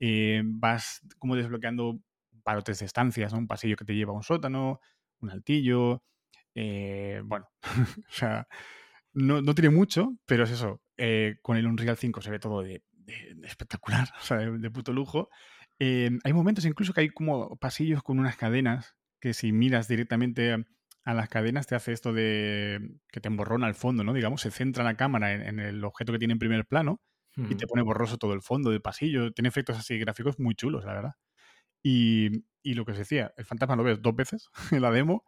[0.00, 1.98] Eh, vas como desbloqueando
[2.42, 4.80] parotes de estancias, un pasillo que te lleva a un sótano,
[5.20, 6.02] un altillo.
[6.54, 7.48] Eh, bueno,
[8.08, 8.46] o sea,
[9.12, 10.80] no, tiene mucho, pero es eso.
[10.96, 12.82] Eh, con el Unreal 5 se ve todo de,
[13.44, 15.28] espectacular, o sea, de, puto lujo.
[15.78, 20.64] hay momentos incluso que hay como pasillos con unas cadenas que si miras directamente
[21.04, 24.12] a las cadenas te hace esto de que te emborrona el fondo, ¿no?
[24.12, 27.00] Digamos, se centra la cámara en, el objeto que tiene en primer plano
[27.34, 29.32] y te pone borroso todo el fondo del pasillo.
[29.32, 31.12] Tiene efectos así gráficos muy chulos, la verdad.
[31.82, 35.24] Y, y lo que os decía, el fantasma lo ves dos veces en la demo,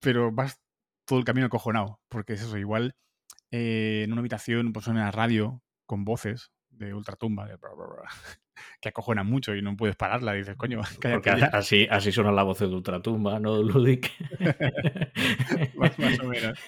[0.00, 0.60] pero vas
[1.06, 2.94] todo el camino acojonado, porque es eso, igual
[3.50, 7.56] eh, en una habitación pues suena radio con voces de ultratumba, de
[8.80, 10.32] que acojona mucho y no puedes pararla.
[10.32, 14.10] dices, coño, Porque así, así suenan las voces de ultratumba, ¿no, Ludic?
[15.76, 16.58] más, o menos.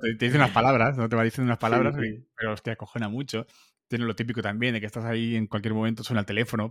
[0.00, 1.96] te, dice unas palabras, no te va diciendo unas palabras,
[2.36, 3.46] pero es que acojona mucho.
[3.88, 6.70] Tiene lo típico también de que estás ahí en cualquier momento, suena el teléfono,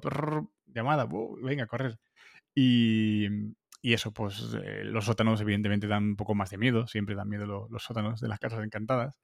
[0.67, 1.07] llamada,
[1.41, 1.99] venga, a correr.
[2.55, 3.27] Y,
[3.87, 7.29] y eso, pues eh, los sótanos evidentemente dan un poco más de miedo, siempre dan
[7.29, 9.17] miedo los, sótanos de las casas encantadas.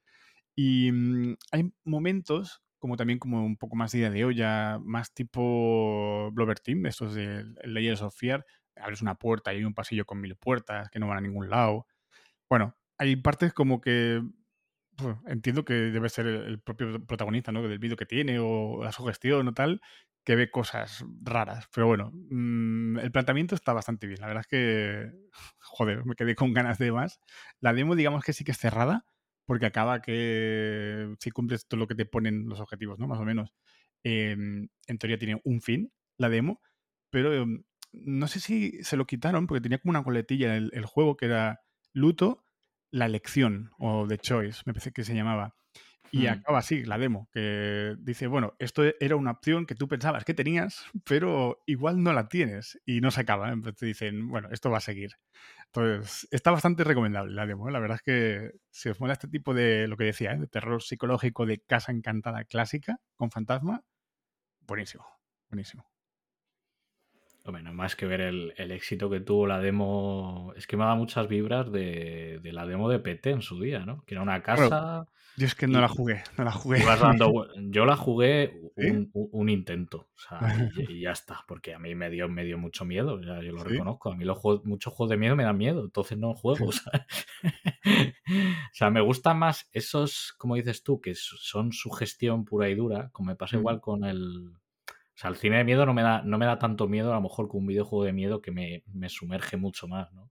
[0.55, 5.13] Y mm, hay momentos como también como un poco más de idea de olla, más
[5.13, 8.45] tipo Blover Team, estos de Layers of Fear.
[8.77, 11.49] Abres una puerta y hay un pasillo con mil puertas que no van a ningún
[11.49, 11.85] lado.
[12.49, 14.21] Bueno, hay partes como que
[14.97, 17.61] pues, entiendo que debe ser el, propio protagonista, ¿no?
[17.63, 19.81] Del vídeo que tiene o la sugestión o tal,
[20.23, 21.67] que ve cosas raras.
[21.73, 24.21] Pero bueno, mm, el planteamiento está bastante bien.
[24.21, 25.11] La verdad es que,
[25.59, 27.19] joder, me quedé con ganas de más.
[27.59, 29.05] La demo, digamos que sí que es cerrada,
[29.45, 33.07] porque acaba que si cumples todo lo que te ponen los objetivos, ¿no?
[33.07, 33.53] Más o menos.
[34.03, 36.61] Em, en teoría tiene un fin, la demo,
[37.09, 40.85] pero em, no sé si se lo quitaron porque tenía como una coletilla el, el
[40.85, 41.61] juego que era
[41.93, 42.43] Luto,
[42.93, 45.55] la elección o The Choice, me parece que se llamaba.
[46.11, 50.23] Y acaba así la demo, que dice, bueno, esto era una opción que tú pensabas
[50.23, 53.51] que tenías, pero igual no la tienes y no se acaba.
[53.51, 55.13] Entonces te dicen, bueno, esto va a seguir.
[55.65, 57.67] Entonces, está bastante recomendable la demo.
[57.71, 60.37] La verdad es que si os mola este tipo de, lo que decía, ¿eh?
[60.37, 63.83] de terror psicológico de casa encantada clásica con fantasma,
[64.67, 65.07] buenísimo,
[65.49, 65.92] buenísimo.
[67.45, 70.53] Hombre, no más que ver el, éxito que tuvo la demo.
[70.55, 74.01] Es que me da muchas vibras de, la demo de PT en su día, ¿no?
[74.05, 75.05] Que era una casa.
[75.35, 76.85] yo es que no la jugué, no la jugué.
[77.69, 80.39] yo la jugué un, intento, o sea,
[80.89, 83.63] y, ya está, porque a mí me dio, me dio mucho miedo, ya yo lo
[83.65, 84.13] reconozco.
[84.13, 86.69] A mí los juegos, muchos juegos de miedo me dan miedo, entonces no juego.
[88.25, 92.75] O sea, me gustan más esos, como dices tú, que son su gestión pura y
[92.75, 94.53] dura, como me pasa igual con el
[95.15, 97.15] o sea, el cine de miedo no me da, no me da tanto miedo a
[97.15, 100.29] lo mejor que un videojuego de miedo que me, sumerge mucho más, ¿no?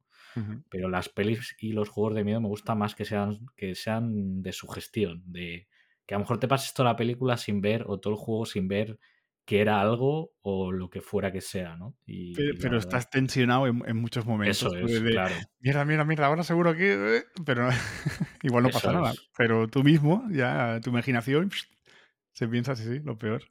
[0.70, 4.42] Pero las pelis y los juegos de miedo me gustan más que sean, que sean
[4.42, 5.68] de sugestión, de
[6.06, 8.46] que a lo mejor te pases toda la película sin ver o todo el juego
[8.46, 8.98] sin ver
[9.44, 11.96] que era algo o lo que fuera que sea, ¿no?
[12.60, 14.56] pero, estás tensionado en, muchos momentos.
[14.56, 15.34] Eso es, claro.
[15.60, 17.18] Mierda, mierda, mierda, ahora seguro que...
[17.18, 17.68] Eh", pero
[18.42, 19.12] igual no pasa nada.
[19.36, 21.50] Pero tú mismo, ya tu imaginación,
[22.32, 23.42] se piensa, sí, sí, lo peor.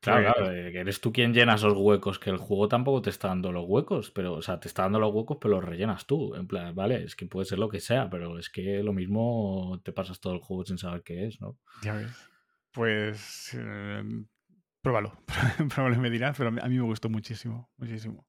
[0.00, 3.50] Claro, claro, eres tú quien llena esos huecos, que el juego tampoco te está dando
[3.50, 6.34] los huecos, pero, o sea, te está dando los huecos, pero los rellenas tú.
[6.34, 9.80] En plan, vale, es que puede ser lo que sea, pero es que lo mismo
[9.82, 11.58] te pasas todo el juego sin saber qué es, ¿no?
[11.82, 12.12] Ya ves.
[12.72, 14.04] Pues eh,
[14.82, 15.12] pruébalo.
[15.74, 18.26] Probablemente me dirás, pero a mí me gustó muchísimo, muchísimo.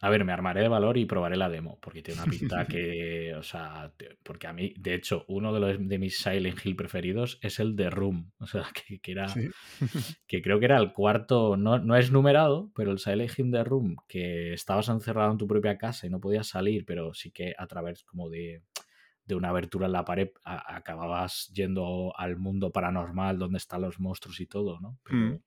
[0.00, 3.34] A ver, me armaré de valor y probaré la demo, porque tiene una pinta que,
[3.34, 7.38] o sea, porque a mí, de hecho, uno de, los, de mis Silent Hill preferidos
[7.42, 8.64] es el de Room, o sea,
[9.02, 9.26] que, era,
[10.26, 13.64] que creo que era el cuarto, no, no es numerado, pero el Silent Hill de
[13.64, 17.54] Room, que estabas encerrado en tu propia casa y no podías salir, pero sí que
[17.58, 18.62] a través como de,
[19.28, 24.40] de una abertura en la pared acababas yendo al mundo paranormal donde están los monstruos
[24.40, 24.98] y todo, ¿no?
[25.10, 25.38] Mm.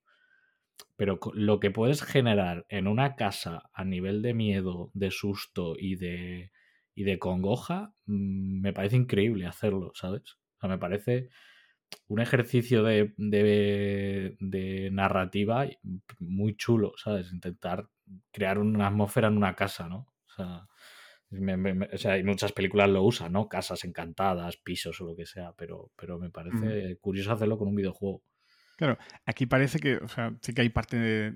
[0.96, 5.96] Pero lo que puedes generar en una casa a nivel de miedo, de susto y
[5.96, 6.52] de,
[6.96, 10.38] y de congoja, mm, me parece increíble hacerlo, ¿sabes?
[10.58, 11.30] O sea, me parece
[12.08, 15.68] un ejercicio de, de, narrativa
[16.20, 17.32] muy chulo, ¿sabes?
[17.34, 17.88] Intentar
[18.32, 20.08] crear una atmósfera en una casa, ¿no?
[20.28, 20.68] O sea,
[21.32, 23.48] o sea, hay muchas películas lo usan, ¿no?
[23.48, 27.76] Casas encantadas, pisos o lo que sea, pero, pero me parece curioso hacerlo con un
[27.76, 28.22] videojuego.
[28.82, 31.32] Claro, aquí parece que, o sea, sí que hay parte de,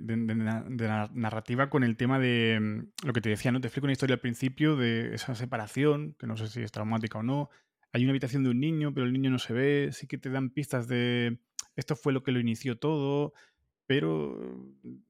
[0.87, 3.61] la narrativa con el tema de mm, lo que te decía, ¿no?
[3.61, 7.19] Te explico una historia al principio de esa separación, que no sé si es traumática
[7.19, 7.51] o no.
[7.93, 9.89] Hay una habitación de un niño, pero el niño no se ve.
[9.91, 11.37] Sí que te dan pistas de
[11.75, 13.33] esto fue lo que lo inició todo,
[13.85, 14.35] pero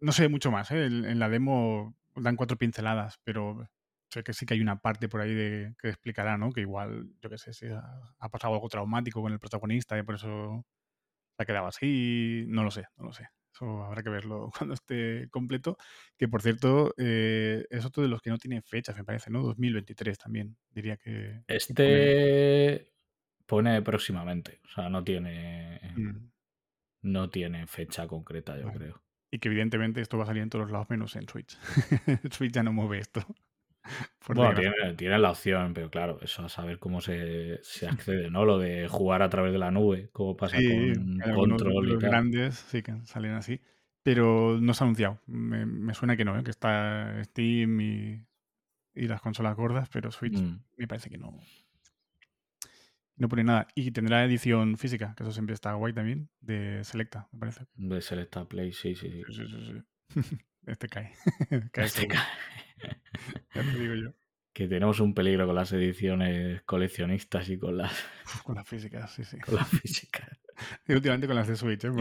[0.02, 0.71] no sé mucho más.
[0.71, 0.88] ¿eh?
[0.88, 3.65] En, la demo dan cuatro pinceladas, pero
[4.10, 5.34] sé que sí que hay una parte por ahí
[5.80, 6.52] que explicará, ¿no?
[6.52, 7.82] Que igual, yo qué sé, si ha,
[8.19, 10.65] ha pasado algo traumático con el protagonista y por eso
[11.38, 13.28] ha quedado así, no lo sé, no lo sé.
[13.54, 15.78] Eso habrá que verlo cuando esté completo.
[16.17, 19.41] Que por cierto, eh, es otro de los que no tiene fechas, me parece, ¿no?
[19.43, 21.43] 2023 también, diría que.
[21.48, 22.91] Este
[23.45, 25.80] pone, próximamente, o sea, no tiene.
[25.95, 26.32] Mm.
[27.04, 29.04] No tiene fecha concreta, yo creo.
[29.32, 31.56] Y que evidentemente esto va a salir en todos los lados menos en Switch.
[32.32, 33.21] Switch ya no mueve esto.
[34.28, 34.60] bueno,
[34.95, 38.45] tiene, la opción, pero claro, eso a saber cómo se, accede, ¿no?
[38.45, 42.82] Lo de jugar a través de la nube, como pasa con Control y grandes sí
[42.82, 43.62] que salen así.
[44.04, 45.19] Pero no se ha anunciado.
[45.26, 46.43] Me, suena que no, ¿eh?
[46.43, 48.21] que está Steam y,
[48.93, 50.60] las consolas gordas, pero Switch mm.
[50.78, 51.39] me parece que no.
[53.17, 53.67] No pone nada.
[53.74, 57.65] Y tendrá edición física, que eso siempre está guay también, de Selecta, me parece.
[57.76, 59.82] De Selecta Play, sí, sí, sí.
[60.67, 61.13] este cae.
[61.71, 62.21] cae este cae.
[63.54, 64.13] ya te digo yo.
[64.54, 67.91] Que tenemos un peligro con las ediciones coleccionistas y con las.
[68.43, 69.38] con las físicas, sí, sí.
[69.45, 70.30] Con las físicas.
[70.88, 71.91] y últimamente con las de Switch, ¿eh?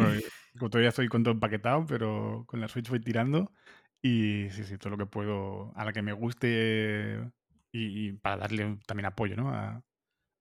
[0.59, 3.53] todavía estoy con todo empaquetado, pero con la Switch voy tirando.
[4.01, 7.33] Y sí, sí, todo lo que puedo, a la que me guste
[7.73, 9.51] y, para darle también apoyo, ¿no?
[9.51, 9.83] A,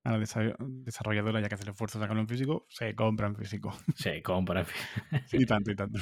[0.03, 3.35] a la desarrolladora, ya que hace el esfuerzo de sacarlo en físico, se compra en
[3.35, 3.75] físico.
[3.95, 4.65] Se compra en
[5.25, 5.41] físico.
[5.43, 5.99] y tanto, y tanto.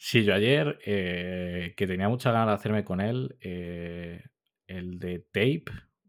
[0.00, 4.22] Sí, yo ayer, eh, que tenía mucha ganas de hacerme con él, eh,
[4.68, 5.64] el de Tape,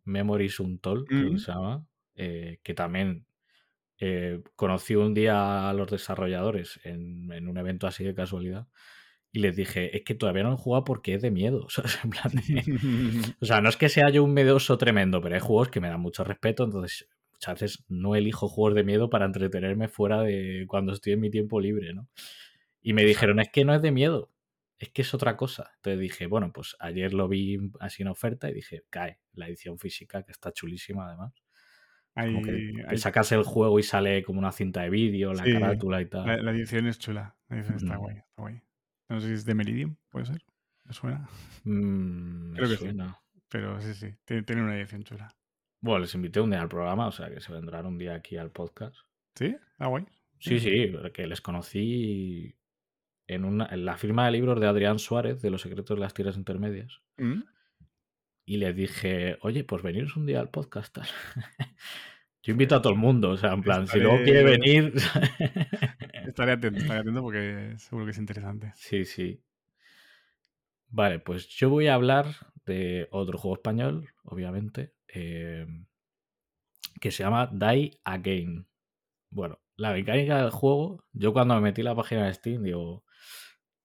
[0.06, 1.38] Memories Untold, que mm.
[1.40, 3.26] se llama, eh, que también
[4.56, 8.66] conocí un día a los desarrolladores en, en, un evento así de casualidad
[9.32, 11.68] y les dije, es que todavía no he jugado porque es de miedo.
[11.68, 12.32] O sea, en plan
[13.42, 15.90] o sea, no es que sea yo un miedoso tremendo, pero hay juegos que me
[15.90, 20.66] dan mucho respeto, entonces muchas veces no elijo juegos de miedo para entretenerme fuera de
[20.68, 22.08] cuando estoy en mi tiempo libre, ¿no?
[22.82, 24.32] Y me dijeron, es que no es de miedo,
[24.80, 25.72] es que es otra cosa.
[25.76, 29.78] Entonces dije, bueno, pues ayer lo vi así en oferta y dije, cae, la edición
[29.78, 31.34] física, que está chulísima además.
[32.16, 36.06] como que, sacas el juego y sale como una cinta de vídeo, la carátula y
[36.06, 36.46] tal.
[36.46, 38.62] La, edición es chula, la edición está guay, está guay.
[39.10, 40.42] No sé si es de Meridian, puede ser.
[40.86, 41.30] ¿Me suena?
[41.64, 43.20] Mm, Creo que suena.
[43.50, 45.36] Pero sí, sí, tiene, una edición chula.
[45.82, 48.38] Bueno, les invité un día al programa, o sea que se vendrán un día aquí
[48.38, 48.96] al podcast.
[49.36, 49.56] ¿Sí?
[49.78, 50.06] Ah, guay.
[50.40, 52.56] Sí, sí, porque les conocí
[53.30, 56.14] en, una, en la firma de libros de Adrián Suárez, de Los secretos de las
[56.14, 57.02] tierras intermedias.
[57.18, 57.44] Mm.
[58.46, 60.98] Y les dije, oye, pues veniros un día al podcast.
[62.42, 64.94] Yo invito a todo el mundo, o sea, en plan, si luego quiere venir.
[66.26, 68.72] estaré atento, estaré atento porque seguro que es interesante.
[68.76, 69.44] Sí, sí.
[70.88, 72.28] Vale, pues yo voy a hablar
[72.66, 75.68] de otro juego español, obviamente, eh,
[77.00, 78.68] que se llama Die Again.
[79.30, 83.04] Bueno, la mecánica del juego, yo cuando me metí en la página de Steam, digo,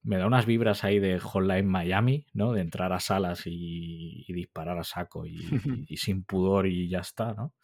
[0.04, 2.52] me da unas vibras ahí de Hotline Miami, ¿no?
[2.52, 7.54] De entrar a salas y, disparar a saco y, sin pudor y ya está, ¿no?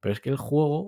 [0.00, 0.78] Pero es que el juego,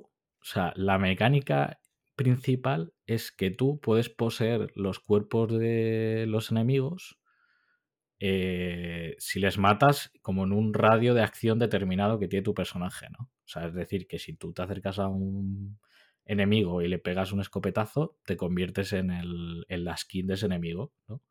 [0.41, 1.81] o sea, la mecánica
[2.15, 7.19] principal es que tú puedes poseer los cuerpos de los enemigos
[8.19, 13.09] eh, si les matas como en un radio de acción determinado que tiene tu personaje,
[13.11, 13.25] ¿no?
[13.25, 15.79] O sea, es decir, que si tú te acercas a un
[16.27, 20.47] enemigo y le pegas un escopetazo, te conviertes en, el, en la skin de ese
[20.47, 21.23] enemigo, ¿no?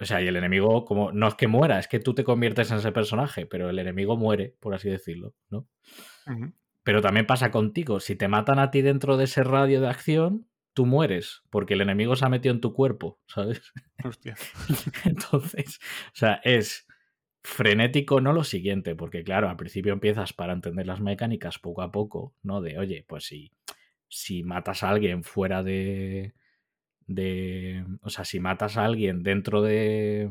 [0.00, 2.70] O sea, y el enemigo, como no es que muera, es que tú te conviertes
[2.70, 5.68] en ese personaje, pero el enemigo muere, por así decirlo, ¿no?
[6.82, 8.00] Pero también pasa contigo.
[8.00, 11.80] Si te matan a ti dentro de ese radio de acción, tú mueres, porque el
[11.80, 13.72] enemigo se ha metido en tu cuerpo, ¿sabes?
[14.04, 14.34] Hostia.
[15.04, 16.86] Entonces, o sea, es
[17.44, 21.92] frenético, no lo siguiente, porque claro, al principio empiezas para entender las mecánicas poco a
[21.92, 22.62] poco, ¿no?
[22.62, 23.52] De, oye, pues si,
[24.08, 26.34] si matas a alguien fuera de,
[27.06, 27.84] de.
[28.00, 30.30] O sea, si matas a alguien dentro de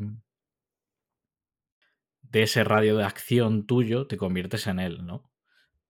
[2.34, 5.30] de ese radio de acción tuyo, te conviertes en él, ¿no?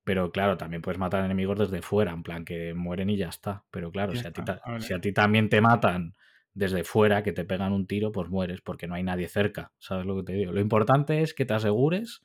[0.03, 3.63] Pero claro, también puedes matar enemigos desde fuera, en plan que mueren y ya está.
[3.71, 4.41] Pero claro, si a, ti,
[4.79, 6.15] si a, ti, también te matan
[6.53, 9.71] desde fuera, que te pegan un tiro, pues mueres porque no hay nadie cerca.
[9.79, 10.51] ¿Sabes lo que te digo?
[10.51, 12.21] Lo importante es que te asegures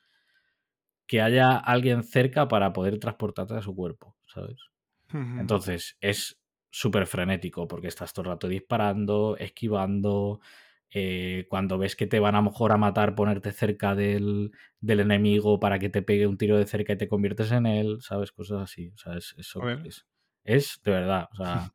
[1.07, 4.59] que haya alguien cerca para poder transportarte a su cuerpo, ¿sabes?
[5.11, 6.39] Entonces es
[6.71, 10.41] súper frenético porque estás todo el rato disparando, esquivando,
[10.91, 15.79] eh, cuando ves que te van a mejor a matar, ponerte cerca del, enemigo para
[15.79, 18.33] que te pegue un tiro de cerca y te conviertes en él, ¿sabes?
[18.33, 18.89] Cosas así.
[18.89, 19.35] O sea, es,
[20.45, 21.29] es, de verdad.
[21.33, 21.73] O sea,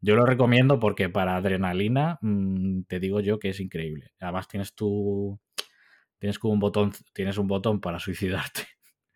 [0.00, 4.12] yo lo recomiendo porque para adrenalina mm, te digo yo que es increíble.
[4.20, 5.38] Además tienes tu...
[6.18, 8.66] Tienes como un botón, tienes un botón para suicidarte.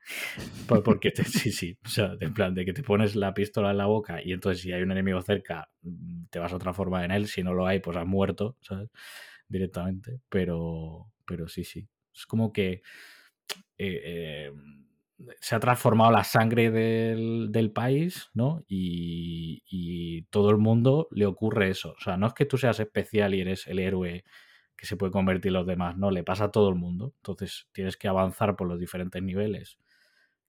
[0.84, 3.78] Porque te, sí, sí, o sea, en plan de que te pones la pistola en
[3.78, 7.10] la boca y entonces si hay un enemigo cerca mm, te vas a transformar en
[7.10, 8.88] él, si no lo hay pues has muerto, ¿sabes?
[9.52, 11.86] directamente, pero, pero sí, sí.
[12.14, 12.82] Es como que
[13.78, 14.52] eh, eh,
[15.40, 18.64] se ha transformado la sangre del, país, ¿no?
[18.68, 21.94] Y, y, todo el mundo le ocurre eso.
[21.98, 24.24] O sea, no es que tú seas especial y eres el héroe
[24.82, 27.14] que se puede convertir en los demás, no, le pasa a todo el mundo.
[27.18, 29.78] Entonces tienes que avanzar por los diferentes niveles,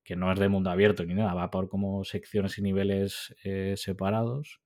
[0.04, 3.76] que no es de mundo abierto ni nada, va por como secciones y niveles eh,
[3.78, 4.60] separados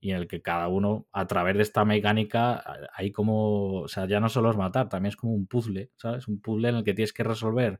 [0.00, 2.62] y en el que cada uno, a través de esta mecánica,
[2.92, 6.26] hay como, o sea, ya no solo es matar, también es como un puzzle, ¿sabes?
[6.26, 7.78] Un puzzle en el que tienes que resolver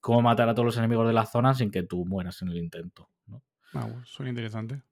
[0.00, 2.58] cómo matar a todos los enemigos de la zona sin que tú mueras en el
[2.58, 3.42] intento, ¿no?
[3.74, 4.82] Ah, suena interesante.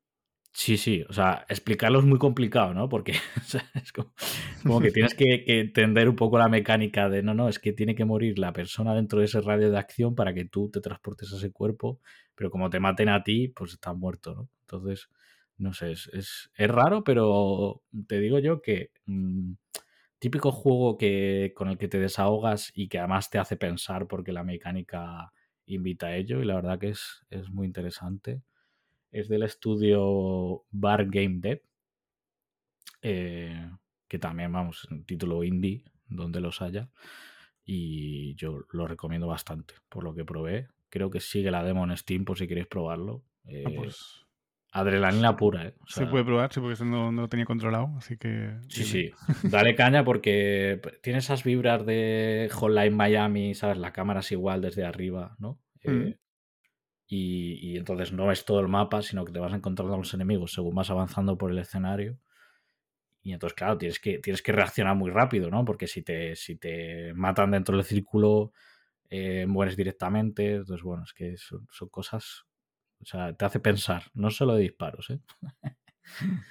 [0.58, 2.88] Sí, sí, o sea, explicarlo es muy complicado, ¿no?
[2.88, 3.12] Porque
[3.74, 7.74] es como, que tienes que, entender un poco la mecánica de, no, no, es que
[7.74, 10.80] tiene que morir la persona dentro de ese radio de acción para que tú te
[10.80, 12.00] transportes a ese cuerpo,
[12.34, 14.48] pero como te maten a ti, pues estás muerto, ¿no?
[14.62, 15.10] Entonces,
[15.58, 19.52] no sé, es, es, raro, pero te digo yo que mm,
[20.18, 24.32] típico juego que, con el que te desahogas y que además te hace pensar porque
[24.32, 25.32] la mecánica
[25.66, 28.42] invita a ello y la verdad que es, es muy interesante
[29.16, 31.62] es del estudio Bar Game Dev,
[33.00, 33.70] eh,
[34.06, 36.90] que también, vamos, un título indie, donde los haya.
[37.64, 40.68] Y yo lo recomiendo bastante, por lo que probé.
[40.90, 43.24] Creo que sigue la demo en Steam por si queréis probarlo.
[43.44, 44.25] Ah, eh, pues
[44.78, 45.74] adrenalina pura, ¿eh?
[45.86, 48.52] se puede probar, sí, porque no, no, lo tenía controlado, así que...
[48.68, 49.10] Sí, sí.
[49.44, 53.78] Dale caña porque tiene esas vibras de Hotline Miami, ¿sabes?
[53.78, 55.58] La cámara es igual desde arriba, ¿no?
[55.84, 56.02] Mm.
[56.02, 56.18] Eh,
[57.08, 60.52] y, entonces no es todo el mapa, sino que te vas encontrando a los enemigos
[60.52, 62.18] según vas avanzando por el escenario.
[63.22, 65.64] Y entonces, claro, tienes que, tienes que reaccionar muy rápido, ¿no?
[65.64, 68.52] Porque si te, si te matan dentro del círculo,
[69.08, 70.56] eh, mueres directamente.
[70.56, 72.44] Entonces, bueno, es que son, son, cosas.
[73.00, 75.20] O sea, te hace pensar, no solo de disparos, ¿eh?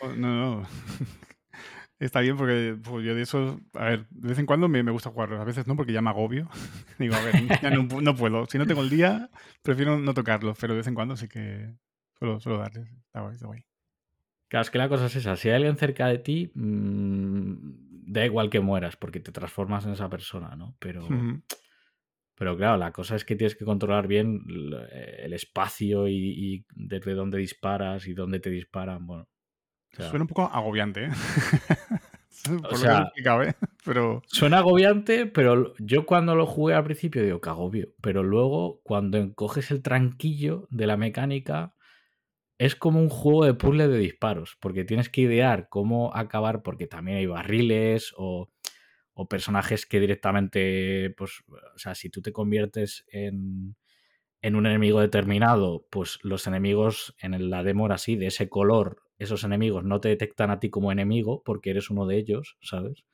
[0.02, 0.68] Oh, no, no.
[1.98, 4.92] Está bien porque pues, yo de eso, a ver, de vez en cuando me, me
[4.92, 6.50] gusta jugarlos, a veces no porque ya me agobio.
[7.00, 8.46] Digo, a ver, ya no, no, puedo.
[8.48, 9.30] Si no tengo el día,
[9.62, 11.74] prefiero no tocarlos, pero de vez en cuando sí que
[12.20, 12.92] suelo, suelo darles.
[12.92, 13.66] Está guay, está guay.
[14.50, 15.38] Claro, es que la cosa es esa.
[15.38, 17.56] Si hay alguien cerca de ti, mmm,
[18.08, 20.76] da igual que mueras porque te transformas en esa persona, ¿no?
[20.80, 21.08] Pero,
[22.36, 27.14] pero claro, la cosa es que tienes que controlar bien el espacio y, y desde
[27.14, 29.06] dónde disparas y dónde te disparan.
[29.06, 29.28] Bueno,
[29.98, 31.10] Suena un poco agobiante, ¿eh?
[32.70, 33.12] o sea,
[33.86, 34.22] pero...
[34.28, 37.94] Suena agobiante, pero yo cuando lo jugué al principio digo que agobio.
[38.02, 41.76] Pero luego, cuando coges el tranquillo de la mecánica,
[42.58, 44.58] es como un juego de puzzle de disparos.
[44.60, 48.50] Porque tienes que idear cómo acabar, porque también hay barriles o,
[49.16, 53.76] o personajes que directamente, pues, o sea, si tú te conviertes en,
[54.42, 59.06] en un enemigo determinado, pues los enemigos en la demo era así, de ese color
[59.18, 63.06] esos enemigos no te detectan a ti como enemigo porque eres uno de ellos, ¿sabes?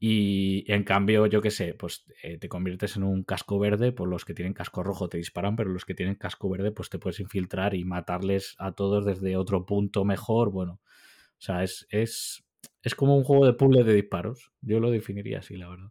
[0.00, 4.08] Y en cambio, yo qué sé, pues eh, te conviertes en un casco verde, pues
[4.08, 6.98] los que tienen casco rojo te disparan, pero los que tienen casco verde, pues te
[6.98, 10.50] puedes infiltrar y matarles a todos desde otro punto mejor.
[10.50, 12.44] Bueno, o sea, es, es,
[12.88, 14.50] es como un juego de puzzle de disparos.
[14.60, 15.90] Yo lo definiría así, la verdad.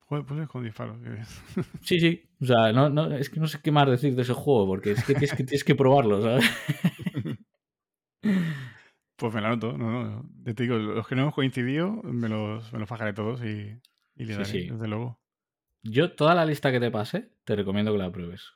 [0.00, 0.98] Juego de puzzles con disparos.
[1.82, 2.28] Sí, sí.
[2.40, 4.92] O sea, no, no, es que no sé qué más decir de ese juego, porque
[4.92, 6.44] es que tienes que, tienes que probarlo, ¿sabes?
[9.16, 10.30] Pues me la noto, no, no.
[10.44, 13.76] Te digo, los que no hemos coincidido, me los, me los fajaré todos y,
[14.14, 15.20] y le daré, desde luego.
[15.82, 18.52] Yo, toda la lista que te pase, te recomiendo que la pruebes.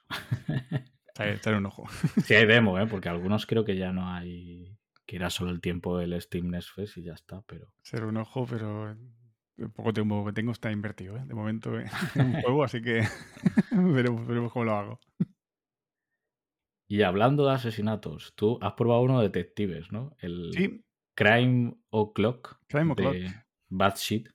[1.19, 1.85] Echaré un ojo.
[2.25, 2.87] Sí, hay demo, ¿eh?
[2.87, 4.77] porque algunos creo que ya no hay.
[5.13, 7.69] Que era solo el tiempo del Steam Next Fest y ya está, pero.
[7.83, 8.97] Ser un ojo, pero
[9.59, 11.23] el poco tiempo que tengo está invertido, ¿eh?
[11.27, 11.79] De momento
[12.15, 13.03] en un juego, así que
[13.73, 15.01] veremos, veremos cómo lo hago.
[16.89, 20.17] Y hablando de asesinatos, tú has probado uno de detectives, ¿no?
[20.19, 20.83] El
[21.15, 22.61] Crime O'Clock.
[22.69, 23.17] Crime O'Clock.
[23.69, 24.31] Bad Shit.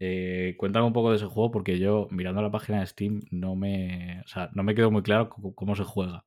[0.00, 3.56] Eh, cuéntame un poco de ese juego porque yo, mirando la página de Steam, no
[3.56, 6.26] me, o sea, no me quedó muy claro cómo, se juega.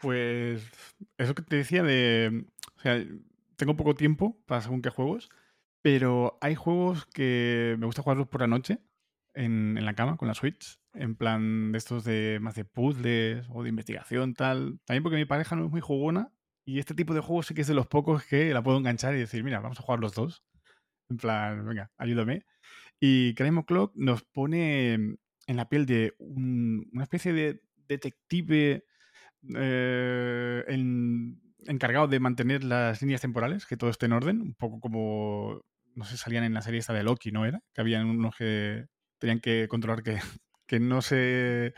[0.00, 0.62] Pues
[1.16, 2.46] eso que te decía de...
[2.76, 3.04] O sea,
[3.56, 5.28] tengo poco tiempo para según qué juegos,
[5.82, 8.78] pero hay juegos que me gusta jugarlos por la noche
[9.34, 13.62] en, la cama con la Switch en plan de estos de más de puzzles o
[13.62, 14.80] de investigación, tal.
[14.84, 16.32] También porque mi pareja no es muy jugona
[16.64, 19.14] y este tipo de juegos sí que es de los pocos que la puedo enganchar
[19.14, 20.44] y decir, mira, vamos a jugar los dos.
[21.08, 22.44] En plan, venga, ayúdame.
[23.00, 28.84] Y Crime Clock nos pone en la piel de una especie de detective
[29.56, 30.64] eh,
[31.66, 35.62] encargado de mantener las líneas temporales, que todo esté en orden, un poco como,
[35.94, 37.60] no sé, salían en la serie esta de Loki, ¿no era?
[37.74, 38.86] Que habían unos que
[39.18, 40.18] tenían que controlar que
[40.66, 41.74] que no se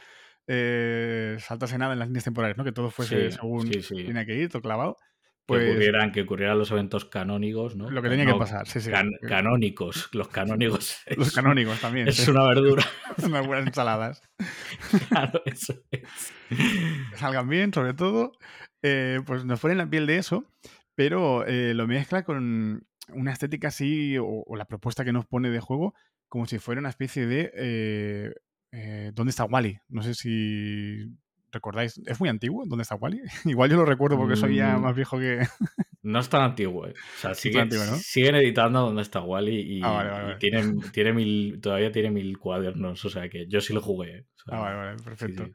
[0.46, 2.64] eh, saltase nada en las líneas temporales, ¿no?
[2.64, 4.96] Que todo fuese según tiene que ir, todo clavado.
[5.46, 7.90] Que, Pues ocurrieran, que ocurrieran los eventos canónicos, ¿no?
[7.90, 8.90] lo que tenía que pasar, sí, sí.
[8.90, 10.96] can- canónicos, los canónicos.
[11.16, 12.06] Los es- canónigos también.
[12.08, 12.30] Es sí.
[12.30, 12.84] una verdura.
[13.24, 14.22] Unas buenas ensaladas.
[15.08, 16.02] Claro, eso es.
[17.16, 18.32] salgan bien, sobre todo,
[18.82, 20.44] eh, pues nos ponen la piel de eso,
[20.94, 25.50] pero eh, lo mezcla con una estética así, o, o la propuesta que nos pone
[25.50, 25.94] de juego,
[26.28, 27.50] como si fuera una especie de...
[27.56, 28.32] eh,
[28.72, 29.78] eh, ¿Dónde está Wally?
[29.88, 31.06] No sé si
[31.52, 31.98] recordáis.
[32.06, 32.64] ¿Es muy antiguo?
[32.66, 33.20] ¿Dónde está Wally?
[33.44, 34.82] Igual yo lo recuerdo porque soy ya Mm.
[34.82, 35.40] más viejo que...
[36.02, 36.94] No es tan antiguo, ¿eh?
[36.96, 37.94] O sea, es sigue- tan antiguo, ¿no?
[37.96, 40.36] siguen editando donde está Wally y, Ah, vale, vale, y vale.
[40.38, 40.62] tiene,
[40.94, 43.04] tiene mil, todavía tiene mil cuadernos.
[43.04, 44.16] O sea que yo sí lo jugué.
[44.18, 44.26] ¿eh?
[44.34, 45.44] O sea, Ah, vale, vale, sí, perfecto.
[45.44, 45.52] sí.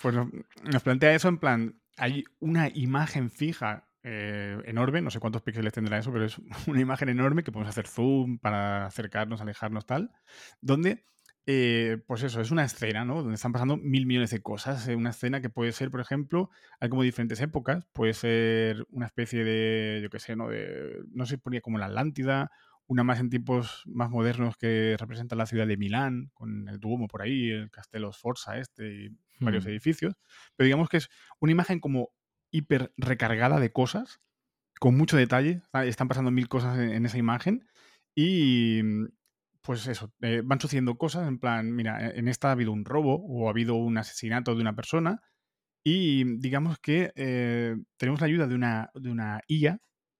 [0.00, 0.28] Pues nos,
[0.72, 5.72] nos plantea eso en plan, hay una imagen fija eh, enorme, no sé cuántos píxeles
[5.72, 6.36] tendrá eso, pero es
[6.68, 10.12] una imagen enorme que podemos hacer zoom para acercarnos, alejarnos, tal,
[10.60, 11.04] donde,
[11.50, 13.22] eh, pues eso, es una escena, ¿no?
[13.22, 14.86] Donde están pasando mil millones de cosas.
[14.86, 19.06] eh, una escena que puede ser, por ejemplo, hay como diferentes épocas, puede ser una
[19.06, 20.48] especie de, yo qué sé, ¿no?
[20.50, 22.50] De, no se ponía como la Atlántida,
[22.86, 27.08] una más en tiempos más modernos que representa la ciudad de Milán, con el Duomo
[27.08, 29.08] por ahí, el Castello Sforza este y
[29.40, 29.68] varios Hmm.
[29.68, 30.14] edificios,
[30.56, 31.08] pero digamos que es
[31.40, 32.10] una imagen como
[32.50, 34.20] hiper recargada de cosas,
[34.80, 37.66] con mucho detalle, ah, están pasando mil cosas en, en esa imagen
[38.14, 39.06] y mm,
[39.62, 42.84] pues eso, eh, van sucediendo cosas en plan, mira, e- en esta ha habido un
[42.84, 45.20] robo o ha habido un asesinato de una persona
[45.84, 49.78] y digamos que eh, tenemos la ayuda de una, de una IA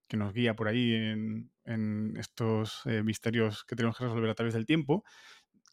[0.09, 1.53] que nos guía por ahí en,
[2.19, 5.05] estos eh, misterios que tenemos que resolver a través del tiempo,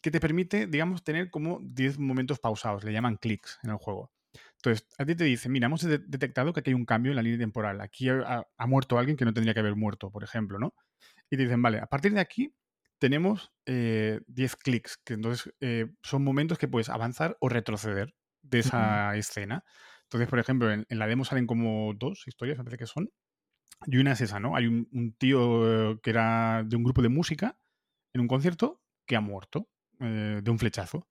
[0.02, 4.12] que te permite, digamos, tener como 10 momentos pausados, le llaman clics en el juego.
[4.56, 7.16] Entonces, a ti te dice, mira, hemos de- detectado que aquí hay un cambio en
[7.16, 7.80] la línea temporal.
[7.80, 10.74] Aquí ha- ha muerto alguien que no tendría que haber muerto, por ejemplo, ¿no?
[11.30, 12.54] Y te dicen, vale, a partir de aquí
[12.98, 18.60] tenemos eh, 10 clics, que entonces eh, son momentos que puedes avanzar o retroceder de
[18.60, 19.64] esa escena.
[20.04, 23.10] Entonces, por ejemplo, en, en la demo salen como dos historias, me parece que son.
[23.86, 24.56] Y una es esa, ¿no?
[24.56, 27.58] Hay un, un tío eh, que era de un grupo de música
[28.14, 29.68] en un concierto que ha muerto
[30.00, 31.08] eh, de un flechazo.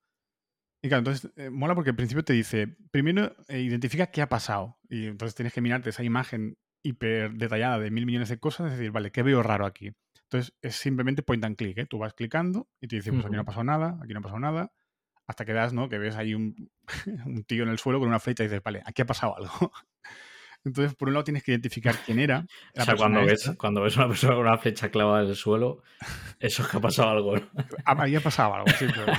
[0.82, 4.28] Y claro, entonces eh, mola porque al principio te dice, primero eh, identifica qué ha
[4.28, 4.78] pasado.
[4.88, 8.76] Y entonces tienes que mirarte esa imagen hiper detallada de mil millones de cosas y
[8.76, 9.92] decir, vale, ¿qué veo raro aquí?
[10.26, 11.86] Entonces es simplemente point and click, ¿eh?
[11.86, 14.22] Tú vas clicando y te dice, pues aquí no ha pasado nada, aquí no ha
[14.22, 14.72] pasado nada,
[15.26, 15.88] hasta que das, ¿no?
[15.88, 16.70] Que ves ahí un,
[17.26, 19.72] un tío en el suelo con una flecha y dices, vale, aquí ha pasado algo.
[20.64, 22.44] Entonces, por un lado tienes que identificar quién era.
[22.76, 25.82] O sea, cuando ves, cuando ves una persona con una flecha clavada en el suelo,
[26.40, 27.36] eso es que ha pasado algo.
[27.36, 27.48] ¿no?
[27.84, 29.12] Ah, Ahí ha pasado algo, sí, pero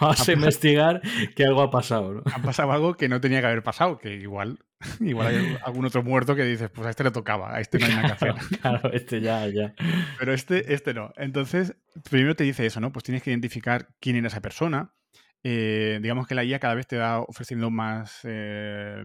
[0.00, 1.02] Vamos a investigar
[1.36, 2.14] que algo ha pasado.
[2.14, 2.22] ¿no?
[2.24, 4.60] ha pasado algo que no tenía que haber pasado, que igual,
[5.00, 7.86] igual hay algún otro muerto que dices, pues a este le tocaba, a este no
[7.86, 8.34] hay nada que hacer.
[8.60, 9.74] Claro, este ya, ya.
[10.18, 11.12] Pero este, este no.
[11.16, 11.76] Entonces,
[12.10, 12.92] primero te dice eso, ¿no?
[12.92, 14.94] Pues tienes que identificar quién era esa persona.
[15.42, 19.04] Eh, digamos que la IA cada vez te va ofreciendo más eh,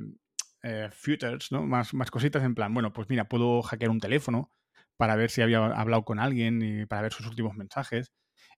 [0.63, 1.65] eh, futures, ¿no?
[1.65, 4.51] Más, más cositas en plan, bueno, pues mira, puedo hackear un teléfono
[4.97, 8.11] para ver si había hablado con alguien y para ver sus últimos mensajes.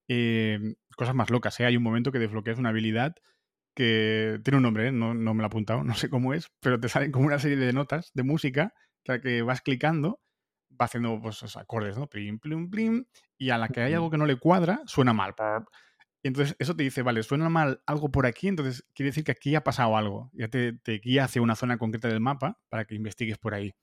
[0.07, 1.65] Eh, cosas más locas, ¿eh?
[1.65, 3.15] Hay un momento que desbloqueas una habilidad
[3.73, 4.91] que tiene un nombre, ¿eh?
[4.91, 7.39] no, no me lo he apuntado, no sé cómo es, pero te salen como una
[7.39, 10.21] serie de notas de música que, a la que vas clicando
[10.79, 12.07] va haciendo pues, esos acordes, ¿no?
[12.07, 13.05] Plim, plim, plim,
[13.37, 15.35] y a la que hay algo que no le cuadra, suena mal.
[16.23, 19.31] Y entonces eso te dice, vale, suena mal algo por aquí, entonces quiere decir que
[19.31, 20.29] aquí ha pasado algo.
[20.33, 23.73] Ya te, te guía hacia una zona concreta del mapa para que investigues por ahí.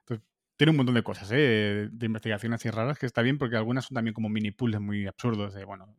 [0.00, 0.26] Entonces,
[0.56, 1.88] tiene un montón de cosas, ¿eh?
[1.90, 5.06] De investigación así raras, que está bien porque algunas son también como mini puzzles muy
[5.06, 5.96] absurdos, de, bueno,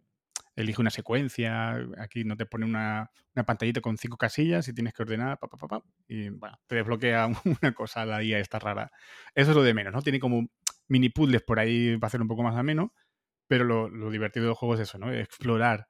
[0.62, 4.94] elige una secuencia, aquí no te pone una, una pantallita con cinco casillas y tienes
[4.94, 7.28] que ordenar, pa, pa, y bueno, te desbloquea
[7.62, 8.92] una cosa la IA esta rara.
[9.36, 10.02] Eso es lo de menos, ¿no?
[10.02, 10.48] Tiene como
[10.88, 12.94] mini puzzles por ahí para hacer un poco más ameno,
[13.48, 15.12] pero lo, lo divertido del juego es eso, ¿no?
[15.12, 15.90] Explorar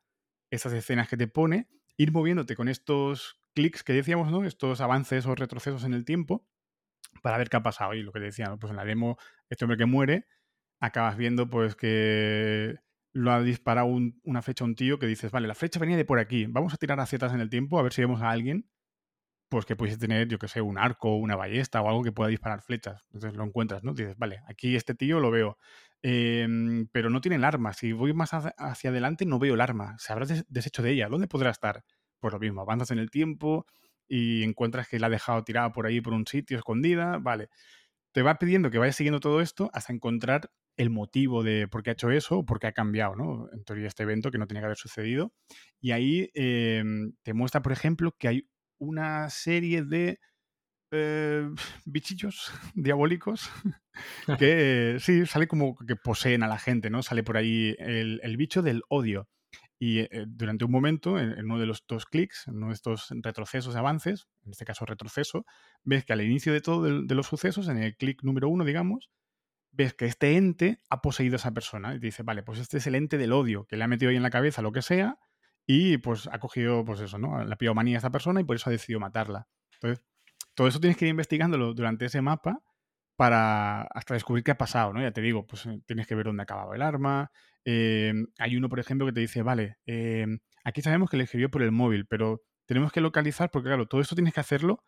[0.52, 1.68] esas escenas que te pone,
[1.98, 4.46] ir moviéndote con estos clics que decíamos, ¿no?
[4.46, 6.46] Estos avances o retrocesos en el tiempo
[7.22, 7.94] para ver qué ha pasado.
[7.94, 8.60] Y lo que decía, ¿no?
[8.60, 9.18] pues en la demo,
[9.50, 10.28] este hombre que muere,
[10.80, 12.76] acabas viendo pues que
[13.14, 15.98] lo ha disparado un- una flecha a un tío que dices, vale, la flecha venía
[15.98, 18.22] de por aquí, vamos a tirar hacia atrás en el tiempo a ver si vemos
[18.22, 18.70] a alguien
[19.50, 22.30] pues que pudiese tener, yo que sé, un arco, una ballesta o algo que pueda
[22.30, 23.04] disparar flechas.
[23.14, 23.94] Entonces lo encuentras, ¿no?
[23.94, 25.58] Dices, vale, aquí este tío lo veo,
[26.04, 27.74] em, pero no tiene el arma.
[27.74, 29.96] Si voy más hacia, adelante no veo el arma.
[30.00, 31.10] Se habrá des- deshecho de ella.
[31.10, 31.84] ¿Dónde podrá estar?
[32.20, 33.66] Pues lo mismo, avanzas en el tiempo
[34.08, 37.50] y encuentras que la ha dejado tirada por ahí por un sitio escondida, vale.
[38.12, 41.90] Te va pidiendo que vayas siguiendo todo esto hasta encontrar el motivo de por qué
[41.90, 43.50] ha hecho eso o por qué ha cambiado, ¿no?
[43.52, 45.34] En teoría este evento que no tenía que haber sucedido.
[45.82, 50.20] Y ahí em, te muestra, por ejemplo, que hay una serie de
[50.92, 51.50] eh,
[51.86, 53.52] bichillos diabólicos
[54.40, 57.04] que sí, sale como que poseen a la gente, ¿no?
[57.04, 59.28] Sale por ahí el, el bicho del odio.
[59.80, 63.10] y eh, durante un momento, en, uno de los dos clics, en uno de estos
[63.22, 65.46] retrocesos, avances, en este caso retroceso,
[65.84, 69.10] ves que al inicio de todo de, los sucesos, en el clic número uno, digamos,
[69.72, 71.96] ves que este ente ha poseído a esa persona.
[71.96, 74.10] Y te dice, vale, pues este es el ente del odio, que le ha metido
[74.10, 75.18] ahí en la cabeza lo que sea,
[75.66, 77.44] y pues ha cogido, pues eso, ¿no?
[77.44, 79.48] La piomanía a esa persona y por eso ha decidido matarla.
[79.74, 80.04] Entonces,
[80.56, 82.62] todo eso tienes que ir investigándolo durante ese mapa
[83.16, 85.02] para hasta descubrir qué ha pasado, ¿no?
[85.02, 87.32] Ya te digo, pues eh, tienes que ver dónde ha acabado el arma.
[87.66, 90.26] Eh, hay uno, por ejemplo, que te dice, vale, eh,
[90.64, 94.02] aquí sabemos que le escribió por el móvil, pero tenemos que localizar, porque claro, todo
[94.02, 94.84] esto tienes que hacerlo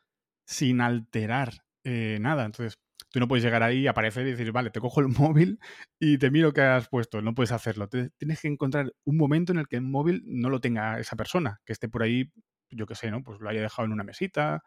[0.46, 1.54] sin alterar
[1.84, 2.46] nada.
[2.46, 2.80] Entonces,
[3.12, 5.60] tú no puedes llegar ahí, aparecer y decir, vale, te cojo el móvil
[6.00, 7.22] y te miro qué has puesto.
[7.22, 7.88] No puedes hacerlo.
[7.90, 11.60] tienes que encontrar un momento en el que el móvil no lo tenga esa persona,
[11.66, 12.32] que esté por ahí,
[12.70, 13.24] yo qué sé, ¿no?
[13.24, 14.64] Pues lo haya dejado en una mesita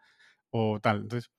[0.51, 1.01] o tal.
[1.01, 1.31] Entonces,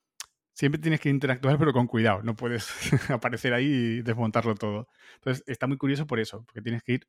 [0.54, 2.22] siempre tienes que interactuar, pero con cuidado.
[2.22, 2.68] No puedes
[3.11, 4.88] aparecer ahí y desmontarlo todo.
[5.16, 7.09] Entonces, está muy curioso por eso, porque tienes que ir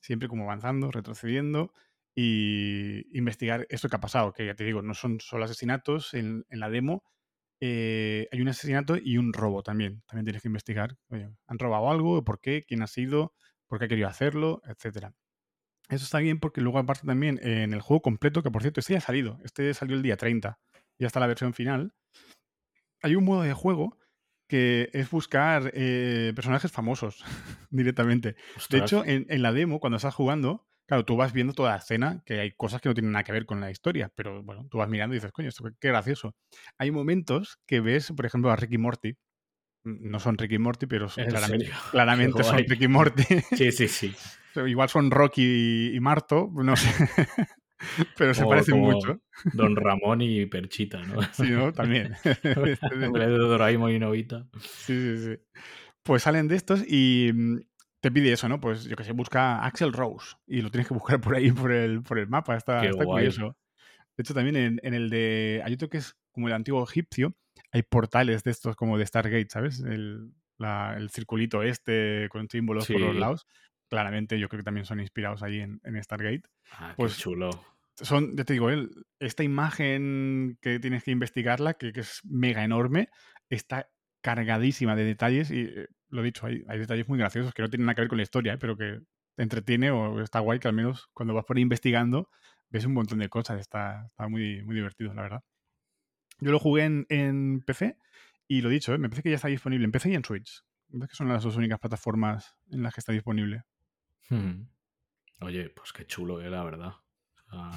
[0.00, 1.72] siempre como avanzando, retrocediendo
[2.14, 6.14] y investigar esto que ha pasado, que ya te digo, no son solo asesinatos.
[6.14, 7.02] En, la demo
[7.64, 10.02] eh, hay un asesinato y un robo también.
[10.06, 10.96] También tienes que investigar.
[11.46, 12.24] ¿Han robado algo?
[12.24, 12.64] ¿Por qué?
[12.66, 13.34] ¿Quién ha sido?
[13.68, 14.60] ¿Por qué ha querido hacerlo?
[14.66, 15.14] Etcétera.
[15.88, 18.94] Eso está bien porque luego aparte también en el juego completo, que por cierto, este
[18.94, 19.38] ya ha salido.
[19.44, 20.58] Este salió el día 30.
[20.98, 21.94] Ya está la versión final
[23.02, 23.98] hay un modo de juego
[24.48, 27.24] que es buscar eh, personajes famosos
[27.70, 28.36] directamente.
[28.70, 32.22] De hecho, en, la demo, cuando estás jugando, claro, tú vas viendo toda la escena,
[32.26, 34.76] que hay cosas que no tienen nada que ver con la historia, pero bueno, tú
[34.76, 36.34] vas mirando y dices, coño, esto qué gracioso.
[36.76, 39.16] Hay momentos que ves, por ejemplo, a Ricky Morty.
[39.84, 43.24] No son Ricky Morty, pero claramente, claramente son Ricky Morty.
[43.56, 44.14] Sí, sí, sí.
[44.66, 46.90] Igual son Rocky y Marto, no sé.
[48.18, 49.22] Pero se parecen mucho.
[49.54, 51.22] Don Ramón y Perchita, ¿no?
[51.32, 51.72] Sí, ¿no?
[51.72, 52.16] También.
[52.22, 54.46] de Doraemon y Novita.
[54.60, 55.60] Sí, sí, sí.
[56.02, 57.60] Pues salen de estos y mm,
[58.02, 58.60] te pide eso, ¿no?
[58.60, 61.72] Pues yo que sé, busca Axel Rose y lo tienes que buscar por ahí, por
[61.72, 62.56] el, por el mapa.
[62.56, 63.56] Está, está curioso.
[64.16, 65.62] De hecho, también en, en, el de.
[65.64, 67.34] Hay otro que es como el antiguo egipcio.
[67.70, 69.80] Hay portales de estos como de Stargate, ¿sabes?
[69.80, 73.46] El, la, el circulito este con símbolos por los lados
[73.92, 76.44] claramente yo creo que también son inspirados ahí en, en Stargate.
[76.70, 77.50] Ah, pues chulo.
[77.94, 78.70] Son, ya te digo,
[79.20, 83.10] esta imagen que tienes que investigarla, que, es mega enorme,
[83.50, 83.90] está
[84.22, 87.68] cargadísima de detalles y eh, lo he dicho, hay, hay, detalles muy graciosos que no
[87.68, 88.58] tienen nada que ver con la historia, ¿eh?
[88.58, 89.00] pero que
[89.34, 92.28] te entretiene o está guay que al menos cuando vas por ahí investigando
[92.72, 93.60] ves un montón de cosas.
[93.60, 95.44] Está, está muy, muy divertido, la verdad.
[96.40, 97.96] Yo lo jugué en, en PC
[98.48, 98.98] y lo he dicho, ¿eh?
[98.98, 100.64] me parece que ya está disponible en PC y en Switch.
[100.88, 103.62] Me parece que son las dos únicas plataformas en las que está disponible.
[104.28, 104.66] Hmm.
[105.40, 106.92] Oye, pues qué chulo, eh, la verdad.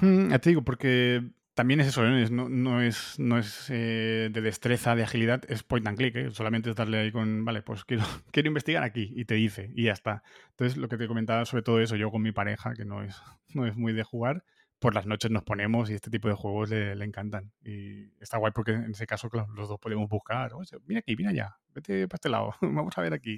[0.02, 2.30] Hmm, ya te digo, porque también es eso, ¿eh?
[2.30, 6.32] no, no, es, no es eh, de destreza, de agilidad, es point and click, ¿eh?
[6.32, 9.86] solamente es darle ahí con, vale, pues quiero, quiero investigar aquí y te dice y
[9.86, 10.22] ya está.
[10.50, 13.16] Entonces, lo que te comentaba sobre todo eso, yo con mi pareja, que no es,
[13.54, 14.44] no es muy de jugar,
[14.80, 17.54] por las noches nos ponemos y este tipo de juegos le, encantan.
[17.64, 20.52] Y está guay porque en ese caso, claro, los dos podemos buscar,
[20.86, 23.38] mira aquí, mira allá, vete para este lado, vamos a ver aquí.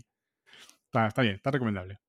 [0.86, 2.00] Está, está bien, está recomendable.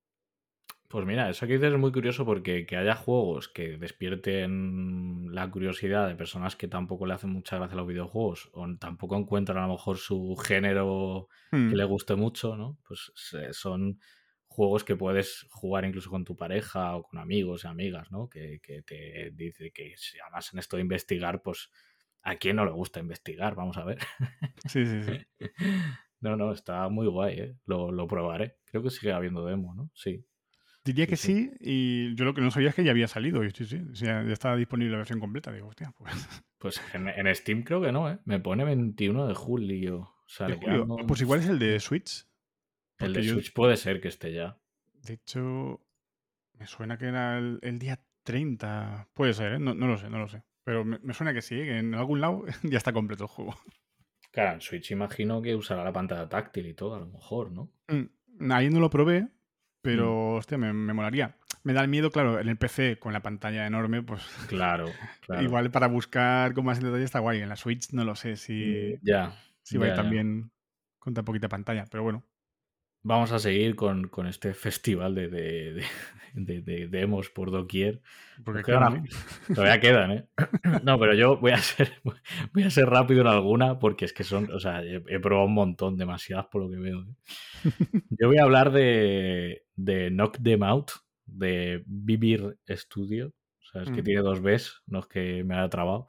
[0.89, 5.49] Pues mira, eso que dices es muy curioso porque que haya juegos que despierten la
[5.51, 9.59] curiosidad de personas que tampoco le hacen mucha gracia a los videojuegos o tampoco encuentran
[9.59, 11.73] a lo mejor su género que hmm.
[11.73, 12.79] le guste mucho, ¿no?
[12.87, 13.11] Pues
[13.51, 13.99] son
[14.47, 18.27] juegos que puedes jugar incluso con tu pareja o con amigos y amigas, ¿no?
[18.27, 21.69] Que, que te dice que si además en esto de investigar, pues
[22.23, 23.99] a quién no le gusta investigar, vamos a ver.
[24.65, 25.19] Sí, sí, sí.
[26.21, 27.55] No, no, está muy guay, ¿eh?
[27.65, 28.57] Lo, lo probaré.
[28.65, 29.89] Creo que sigue habiendo demo, ¿no?
[29.93, 30.25] Sí.
[30.83, 31.51] Diría que sí.
[31.59, 33.43] y yo lo que no sabía es que ya había salido.
[33.43, 35.51] Y sí, sí, ya estaba disponible la versión completa.
[35.51, 36.13] Digo, hostia, pues.
[36.59, 38.19] Pues en, Steam creo que no, ¿eh?
[38.25, 40.13] Me pone 21 de julio.
[41.07, 42.27] Pues igual es el de Switch.
[42.97, 44.59] El de Switch puede ser que esté ya.
[44.93, 45.81] De hecho,
[46.57, 49.07] me suena que era el, día 30.
[49.13, 49.59] Puede ser, ¿eh?
[49.59, 50.43] No, lo sé, no lo sé.
[50.65, 51.63] Pero me, suena que sí, ¿eh?
[51.63, 53.55] que en algún lado ya está completo el juego.
[54.31, 57.71] Claro, en Switch imagino que usará la pantalla táctil y todo, a lo mejor, ¿no?
[57.87, 59.29] Mm, ahí no lo probé,
[59.81, 60.37] pero, mm.
[60.37, 61.35] hostia, me, molaría.
[61.63, 64.23] Me da el miedo, claro, en el PC con la pantalla enorme, pues.
[64.47, 64.87] Claro,
[65.21, 65.43] claro.
[65.43, 67.41] Igual para buscar con más detalle está guay.
[67.41, 68.97] En la Switch no lo sé si.
[69.01, 69.35] Mm, ya.
[69.61, 70.51] Si va también
[70.97, 72.23] con tan poquita pantalla, pero bueno.
[73.01, 75.29] Vamos a seguir con, este festival de,
[76.33, 78.01] de, demos por doquier.
[78.43, 79.07] Porque quedan,
[79.53, 80.25] todavía quedan, ¿eh?
[80.83, 81.93] No, pero yo voy a ser
[82.53, 85.53] voy a ser rápido en alguna porque es que son, o sea, he, probado un
[85.53, 87.01] montón, demasiadas por lo que veo.
[87.01, 88.01] ¿eh?
[88.19, 90.91] Yo voy a hablar de, de Knock Them Out,
[91.25, 93.27] de Vivir Studio.
[93.61, 94.05] O sea, es que mm.
[94.05, 96.07] tiene dos Bs, no es que me haya trabado.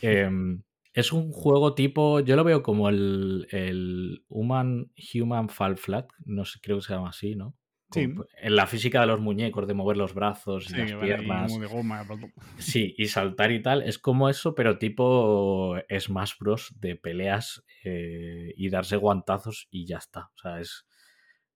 [0.00, 0.62] Em,
[0.98, 6.44] es un juego tipo, yo lo veo como el, el Human, Human Fall Flat, no
[6.44, 7.56] sé, creo que se llama así, ¿no?
[7.92, 8.12] Sí.
[8.42, 11.58] En la física de los muñecos, de mover los brazos y Sí, las piernas.
[11.58, 12.04] de goma.
[12.58, 16.74] Sí, y saltar y tal, es como eso, pero tipo Smash Bros.
[16.80, 20.30] de peleas eh, y darse guantazos y ya está.
[20.34, 20.84] O sea, es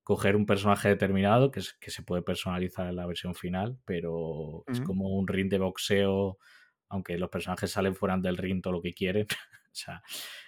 [0.05, 4.65] coger un personaje determinado que, es, que se puede personalizar en la versión final, pero
[4.69, 6.39] es como un ring de boxeo,
[6.93, 9.27] aunque los personajes salen fuera del ring todo lo que quieren.
[9.73, 10.03] o sea,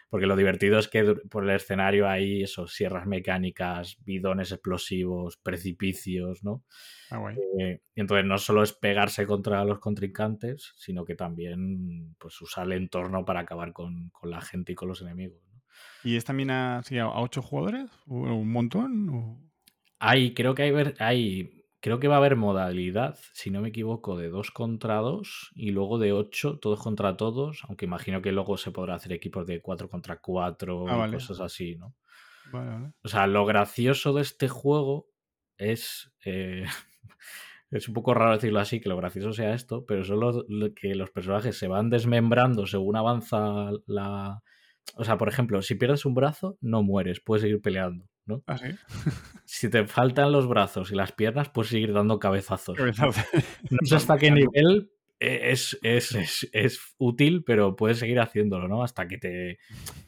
[0.09, 6.45] porque lo divertido es que por el escenario hay eso, sierras mecánicas, bidones explosivos, precipicios,
[6.45, 6.65] ¿no?
[7.11, 7.37] Ah, guay.
[7.59, 12.67] Eh, y entonces no solo es pegarse contra los contrincantes, sino que también pues, usar
[12.67, 15.43] el entorno para acabar con, con la gente y con los enemigos.
[15.53, 15.63] ¿no?
[16.03, 17.91] ¿Y es también a, a ocho jugadores?
[18.07, 19.09] ¿O un montón?
[19.09, 19.41] ¿O-
[19.99, 24.31] Hay, creo que hay, creo que va a haber modalidad, si no me equivoco, de
[24.31, 28.71] 2 contra 2 y luego de 8, todos contra todos, aunque imagino que luego se
[28.71, 31.13] podrá hacer equipos de 4 contra 4 Ah, vale.
[31.17, 31.95] cosas así, ¿no?
[32.51, 32.93] Vale, vale.
[33.03, 35.09] O sea, lo gracioso de este juego
[35.59, 36.11] es.
[36.25, 36.65] eh,
[37.71, 40.95] es un poco raro decirlo así, que lo gracioso sea esto, pero solo lo que
[40.95, 44.43] los personajes se van desmembrando según avanza la.
[44.97, 48.43] O sea, por ejemplo, si pierdes un brazo, no mueres, puedes seguir peleando, ¿no?
[48.47, 48.69] Ah, sí.
[49.47, 52.77] Si te faltan los brazos y las piernas, puedes seguir dando cabezazos.
[52.77, 53.21] Cabezazo.
[53.71, 58.69] No sé hasta qué nivel eh, es, es, es, es útil, pero puedes seguir haciéndolo,
[58.69, 58.83] ¿no?
[58.83, 59.59] Hasta que te.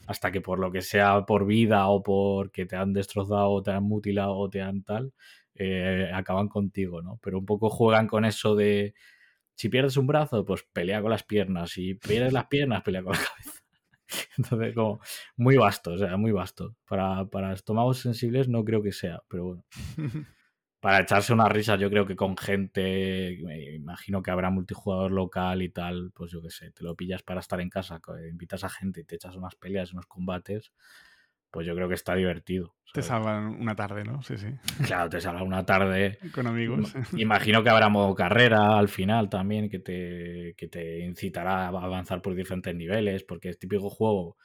[0.05, 3.71] Hasta que por lo que sea, por vida o porque te han destrozado o te
[3.71, 5.13] han mutilado o te han tal,
[5.55, 7.19] eh, acaban contigo, ¿no?
[7.23, 8.93] Pero un poco juegan con eso de.
[9.55, 11.71] Si pierdes un brazo, pues pelea con las piernas.
[11.71, 13.63] Si pierdes las piernas, pelea con la cabeza.
[14.37, 14.99] Entonces, como
[15.35, 16.75] muy vasto, o sea, muy vasto.
[16.87, 19.63] Para, para estómagos sensibles no creo que sea, pero bueno
[20.79, 25.61] para echarse una risa, yo creo que con gente, me imagino que habrá multijugador local
[25.63, 27.99] y tal, pues yo qué sé, te lo pillas para estar en casa,
[28.29, 30.71] invitas a gente y te echas unas peleas, unos combates,
[31.51, 32.75] pues yo creo que está divertido.
[32.93, 34.21] Te salvan una tarde, ¿no?
[34.23, 34.47] Sí, sí.
[34.87, 36.17] Claro, te salga una tarde.
[36.33, 36.93] Con amigos.
[37.15, 42.21] Imagino que habrá modo carrera al final también, que te, que te incitará a avanzar
[42.21, 44.37] por diferentes niveles, porque es típico juego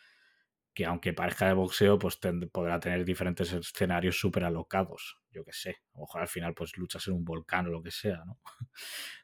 [0.75, 5.19] que aunque parezca de boxeo, pues ten- podrá tener diferentes escenarios súper alocados.
[5.31, 5.77] Yo qué sé.
[5.95, 8.39] Mejor al final pues luchas en un volcán o lo que sea, ¿no?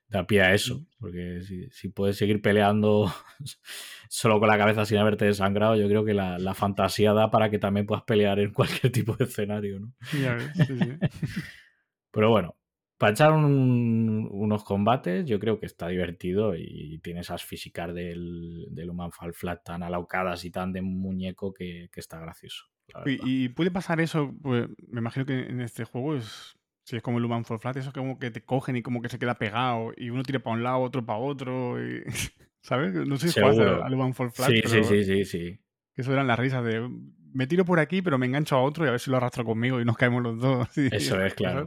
[0.09, 0.87] Da pie a eso.
[0.99, 3.13] Porque si, si puedes seguir peleando
[4.09, 7.51] solo con la cabeza sin haberte desangrado, yo creo que la, la fantasía da para
[7.51, 9.93] que también puedas pelear en cualquier tipo de escenario, ¿no?
[10.13, 10.99] Ya ves, sí, sí.
[12.11, 12.57] Pero bueno,
[12.97, 18.67] para echar un- unos combates, yo creo que está divertido y tiene esas físicas del,
[18.71, 22.67] del Human Fall Flat tan alaucadas y tan de muñeco que, que está gracioso.
[23.05, 26.58] Y, y puede pasar eso, pues me imagino que en este juego es,
[26.89, 29.11] si es como el Human Fall Flat, eso como que te cogen y como que
[29.11, 32.03] se queda pegado y uno tira para un lado, otro para otro, y-
[32.63, 32.95] ¿sabes?
[32.95, 33.85] No sé si Seguro.
[33.85, 35.61] al Human Fall Flat, Sí, sí, pero sí, sí, sí.
[35.95, 36.89] que eso eran las risas de
[37.35, 39.45] me tiro por aquí, pero me engancho a otro y a ver si lo arrastro
[39.45, 40.67] conmigo y nos caemos los dos.
[40.77, 41.67] Eso es, claro.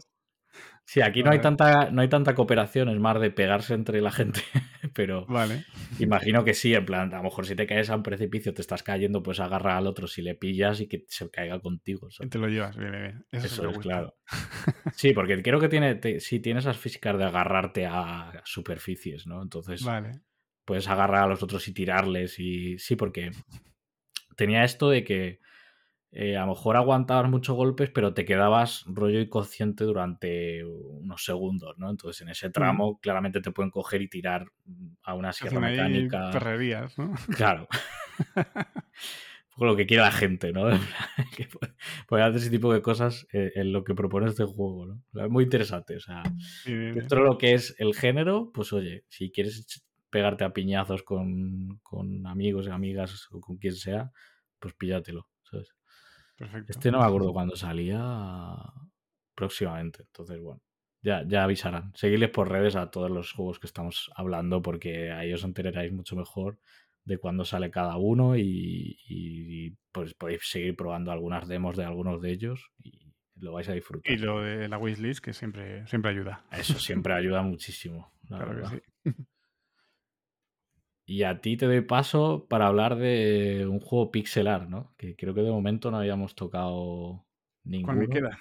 [0.91, 4.11] Sí, aquí no hay tanta, no hay tanta cooperación, es más de pegarse entre la
[4.11, 4.41] gente,
[4.93, 5.63] pero Vale.
[5.99, 8.59] imagino que sí, en plan, a lo mejor si te caes a un precipicio, te
[8.59, 12.09] estás cayendo, pues agarra al otro si le pillas y que se caiga contigo.
[12.19, 13.25] Y te lo llevas, bien, bien.
[13.31, 14.17] Eso, es, claro.
[14.93, 19.41] Sí, porque creo que tiene, te- sí, tiene esas físicas de agarrarte a superficies, ¿no?
[19.41, 20.19] Entonces Vale.
[20.65, 23.31] puedes agarrar a los otros y tirarles y sí, porque
[24.35, 25.39] tenía esto de que
[26.13, 31.77] eh, a lo mejor aguantabas muchos golpes, pero te quedabas rollo inconsciente durante unos segundos,
[31.77, 31.89] ¿no?
[31.89, 34.45] Entonces en ese tramo claramente te pueden coger y tirar
[35.03, 36.31] a una sierra hacen ahí mecánica.
[36.31, 37.13] perrerías, ¿no?
[37.37, 37.67] Claro.
[38.35, 38.43] Un
[39.55, 40.65] poco lo que quiere la gente, ¿no?
[41.35, 41.47] Que
[42.07, 44.93] puede- hacer ese tipo de cosas eh, en lo que propone este juego, ¿no?
[44.95, 45.95] O sea, Es muy interesante.
[45.95, 46.95] O sea, Bien, bien, bien.
[46.95, 49.65] dentro de lo que es el género, pues oye, si quieres
[50.09, 54.11] pegarte a piñazos con, con amigos y amigas o con quien sea,
[54.59, 55.27] pues píllatelo.
[56.41, 56.71] Perfecto.
[56.71, 58.03] Este no me acuerdo cuándo salía
[59.35, 60.59] próximamente, entonces bueno,
[61.03, 61.91] ya, ya avisarán.
[61.95, 66.15] Seguidles por redes a todos los juegos que estamos hablando porque ahí os enteraréis mucho
[66.15, 66.57] mejor
[67.03, 72.21] de cuándo sale cada uno y, y, pues podéis seguir probando algunas demos de algunos
[72.21, 74.11] de ellos y lo vais a disfrutar.
[74.11, 76.43] Y lo de la wishlist, que siempre, siempre ayuda.
[76.51, 78.81] Eso siempre ayuda muchísimo, la Claro que verdad.
[79.03, 79.11] sí.
[81.05, 84.93] Y a ti te doy paso para hablar de un juego pixelar, ¿no?
[84.97, 87.25] Que creo que de momento no habíamos tocado
[87.63, 87.93] ninguno.
[87.97, 88.39] ¿Cuál me queda?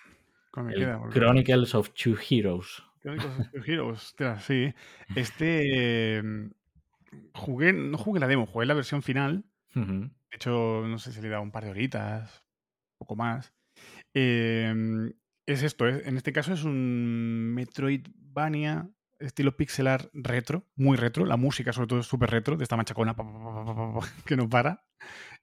[0.52, 0.98] ¿Cuál me El queda?
[1.00, 2.82] Porque- Chronicles of Two Heroes.
[3.02, 4.72] Chronicles of Two Heroes, ostras, sí.
[5.16, 6.18] Este.
[6.18, 6.22] eh,
[7.34, 9.44] jugué, no jugué la demo, jugué la versión final.
[9.74, 12.44] De hecho, no sé si le he dado un par de horitas,
[12.98, 13.52] poco más.
[14.14, 14.72] Eh,
[15.46, 18.88] es esto, es- en este caso es un Metroidvania
[19.20, 21.24] estilo pixelar retro, muy retro.
[21.26, 23.14] La música, sobre todo, es súper retro, de esta machacona
[24.26, 24.84] que no para.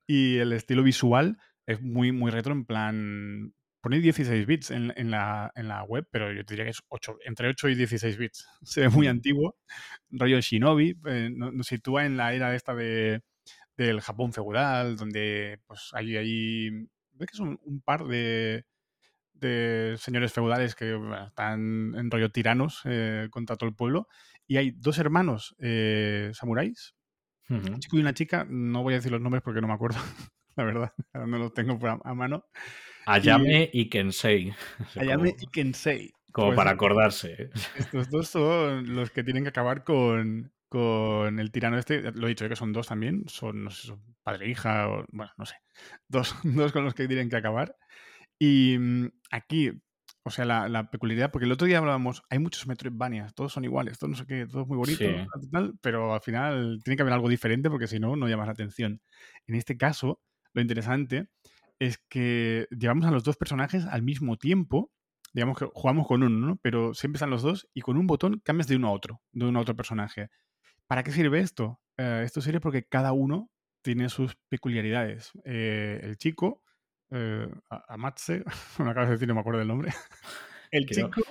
[0.08, 5.12] Y el estilo visual es muy, muy retro, en plan Ponéis 16 bits en, en
[5.12, 8.18] la, en la web, pero yo te diría que es 8, entre 8 y 16
[8.18, 8.46] bits.
[8.64, 9.12] Se ve muy Mm.
[9.12, 9.56] antiguo.
[10.10, 11.00] Rollo Shinobi.
[11.06, 13.22] eh, no- nos sitúa en la era esta de,
[13.78, 16.72] del Japón feudal, donde pues hay.
[17.14, 18.66] ¿Ves que son un par de,
[19.40, 24.08] de señores feudales que bueno, están en rollo tiranos eh, contra todo el pueblo?
[24.48, 26.96] Y hay dos hermanos eh, samuráis,
[27.50, 28.46] un chico y una chica.
[28.50, 30.00] No voy a decir los nombres porque no me acuerdo,
[30.56, 30.94] la verdad.
[31.14, 32.46] ahora No los tengo a, a mano.
[33.08, 34.54] Ayame y Kensei.
[34.96, 36.12] Ayame como y Kensei.
[36.32, 37.50] como Pues para acordarse.
[37.78, 42.12] Estos dos son los que tienen que acabar con, con el tirano este.
[42.12, 42.50] Lo he dicho, ¿eh?
[42.50, 43.24] que son dos también.
[43.28, 45.56] Son, no sé, son padre e hija, o, bueno, no sé.
[46.10, 47.76] Dos, dos con los que tienen que acabar.
[48.40, 49.72] Y mm, aquí,
[50.24, 53.64] o sea, la, la peculiaridad, porque el otro día hablábamos, hay muchos Metroidvanias, todos son
[53.66, 55.16] iguales, todos no sé qué, todos muy bonitos, Sí.
[55.32, 58.48] tal, tal, pero al final tiene que haber algo diferente porque si no, no llamas
[58.48, 59.02] la atención.
[59.48, 60.22] En este caso,
[60.54, 61.30] lo interesante
[61.80, 64.92] es que llevamos a los dos personajes al mismo tiempo.
[65.34, 66.56] Digamos que jugamos con uno, ¿no?
[66.64, 69.46] Pero siempre están los dos y con un botón cambias de uno a otro, de
[69.46, 70.30] uno a otro personaje.
[70.88, 71.80] ¿Para qué sirve esto?
[71.98, 73.52] Eh, esto sirve porque cada uno
[73.84, 75.32] tiene sus peculiaridades.
[75.46, 76.64] Eh, el chico,
[77.12, 78.44] eh, A- Amatse,
[78.80, 79.92] me acabas de decir, no me acuerdo del nombre.
[80.72, 81.22] El chico,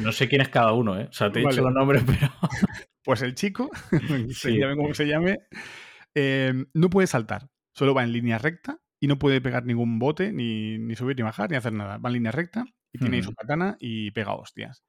[0.00, 1.06] No sé quién es cada uno, ¿eh?
[1.10, 1.54] O sea, te he Vale.
[1.54, 2.32] dicho los nombres, pero.
[3.04, 3.70] pues el chico,
[4.32, 5.36] se llame como se llame,
[6.14, 10.32] eh, no puede saltar, solo va en línea recta y no puede pegar ningún bote,
[10.32, 11.98] ni, ni subir, ni bajar, ni hacer nada.
[11.98, 13.36] Va en línea recta y tiene ahí su Ujú.
[13.36, 14.82] katana y pega hostias.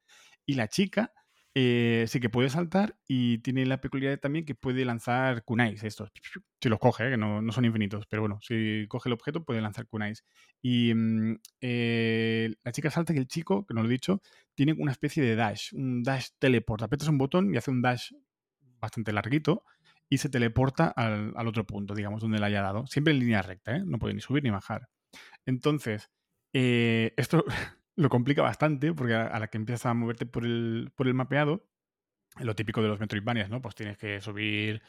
[0.45, 1.11] Y la chica
[1.59, 6.11] eh, sí que puede saltar y tiene la peculiaridad también que puede lanzar kunais, estos.
[6.61, 7.09] Si los coge, ¿eh?
[7.11, 10.23] que no, no son infinitos, pero bueno, si coge el objeto puede lanzar kunais.
[10.61, 14.21] Y mm, eh, la chica salta y el chico, que no lo he dicho,
[14.53, 16.83] tiene una especie de dash, un dash teleport.
[16.83, 18.11] Apretas un botón y hace un dash
[18.79, 19.63] bastante larguito
[20.09, 22.85] y se teleporta al, al otro punto, digamos, donde le haya dado.
[22.85, 23.79] Siempre en línea recta.
[23.79, 24.89] No puede ni subir ni bajar.
[25.45, 26.11] Entonces,
[26.53, 27.45] esto
[27.97, 31.67] lo complica bastante porque a, la que empiezas a moverte por el, por el mapeado,
[32.39, 33.61] lo típico de los Metroidvanias, ¿no?
[33.61, 34.81] Pues tienes que subir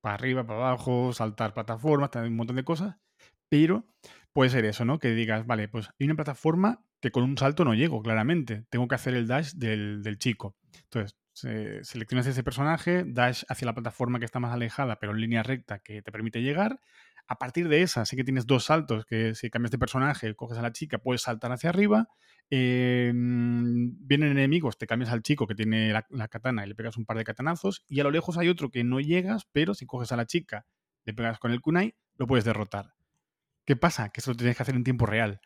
[0.00, 2.96] para arriba, para abajo, saltar plataformas, un montón de cosas.
[3.48, 3.86] Pero
[4.32, 4.98] puede ser eso, ¿no?
[4.98, 8.64] Que digas, vale, pues hay una plataforma que con un salto no llego, claramente.
[8.70, 10.56] Tengo que hacer el dash del, del chico.
[10.84, 15.20] Entonces, se- seleccionas ese personaje, dash hacia la plataforma que está más alejada, pero en
[15.20, 16.80] línea recta que te permite llegar.
[17.28, 20.58] A partir de esa, sí que tienes dos saltos, que si cambias de personaje, coges
[20.58, 22.08] a la chica, puedes saltar hacia arriba.
[22.50, 26.74] Eh, mm, vienen enemigos, te cambias al chico que tiene la, la katana y le
[26.74, 27.84] pegas un par de katanazos.
[27.86, 30.66] Y a lo lejos hay otro que no llegas, pero si coges a la chica,
[31.04, 32.94] le pegas con el kunai, lo puedes derrotar.
[33.66, 34.08] ¿Qué pasa?
[34.08, 35.40] Que eso lo tienes que hacer en tiempo real.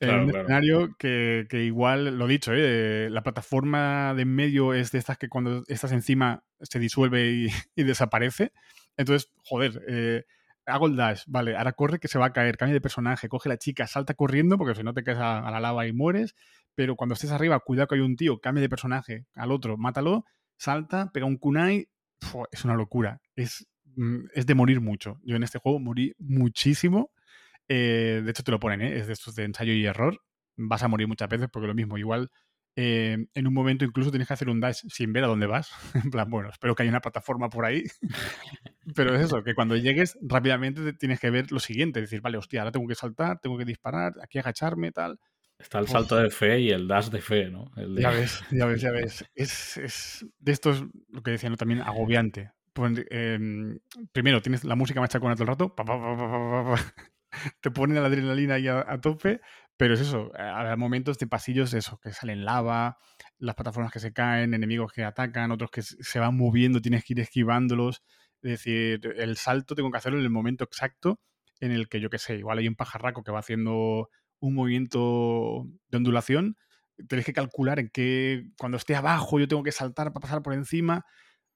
[0.00, 0.42] En Claro, un claro.
[0.44, 3.08] escenario que, que igual, lo dicho, ¿eh?
[3.10, 7.46] la plataforma de en medio es de estas que cuando estás encima se disuelve y,
[7.76, 8.52] y desaparece.
[8.96, 10.24] Entonces, joder, eh,
[10.66, 13.48] hago el dash, vale, ahora corre que se va a caer, cambia de personaje, coge
[13.48, 16.34] la chica, salta corriendo porque si no te caes a, la lava y mueres.
[16.74, 20.24] Pero cuando estés arriba, cuidado que hay un tío, cambia de personaje al otro, mátalo,
[20.58, 21.88] salta, pega un kunai.
[22.50, 23.20] Es una locura.
[23.34, 25.18] Es, mm, es de morir mucho.
[25.22, 27.12] Yo en este juego morí muchísimo.
[27.68, 28.98] Eh, de hecho, te lo ponen, ¿eh?
[28.98, 30.20] es de estos de ensayo y error.
[30.56, 32.30] Vas a morir muchas veces porque lo mismo, igual
[32.76, 35.70] eh, en un momento incluso tienes que hacer un dash sin ver a dónde vas.
[35.94, 37.84] en plan, bueno, espero que haya una plataforma por ahí.
[38.94, 42.38] Pero es eso, que cuando llegues rápidamente te tienes que ver lo siguiente, decir, vale,
[42.38, 45.18] hostia, ahora tengo que saltar, tengo que disparar, aquí agacharme, tal.
[45.58, 47.72] Está el salto de fe y el dash de fe, ¿no?
[47.76, 49.24] El de- Ya ves, ya ves, ya ves.
[49.34, 51.56] Es, es de estos, lo que decían ¿no?
[51.56, 52.52] también, agobiante.
[53.10, 53.78] Em,
[54.12, 56.76] primero, tienes la música machacona todo el rato, pa, pa, pa.
[57.60, 59.40] te ponen la adrenalina ahí a, a tope,
[59.76, 62.98] pero es eso, habrá momentos de pasillos, eso, que salen lava,
[63.38, 67.12] las plataformas que se caen, enemigos que atacan, otros que se van moviendo, tienes que
[67.12, 68.02] ir esquivándolos.
[68.42, 71.20] Es decir, el salto tengo que hacerlo en el momento exacto
[71.60, 74.10] en el que, yo qué sé, igual hay un pajarraco que va haciendo
[74.40, 76.56] un movimiento de ondulación,
[77.08, 80.54] tienes que calcular en qué, cuando esté abajo yo tengo que saltar para pasar por
[80.54, 81.04] encima.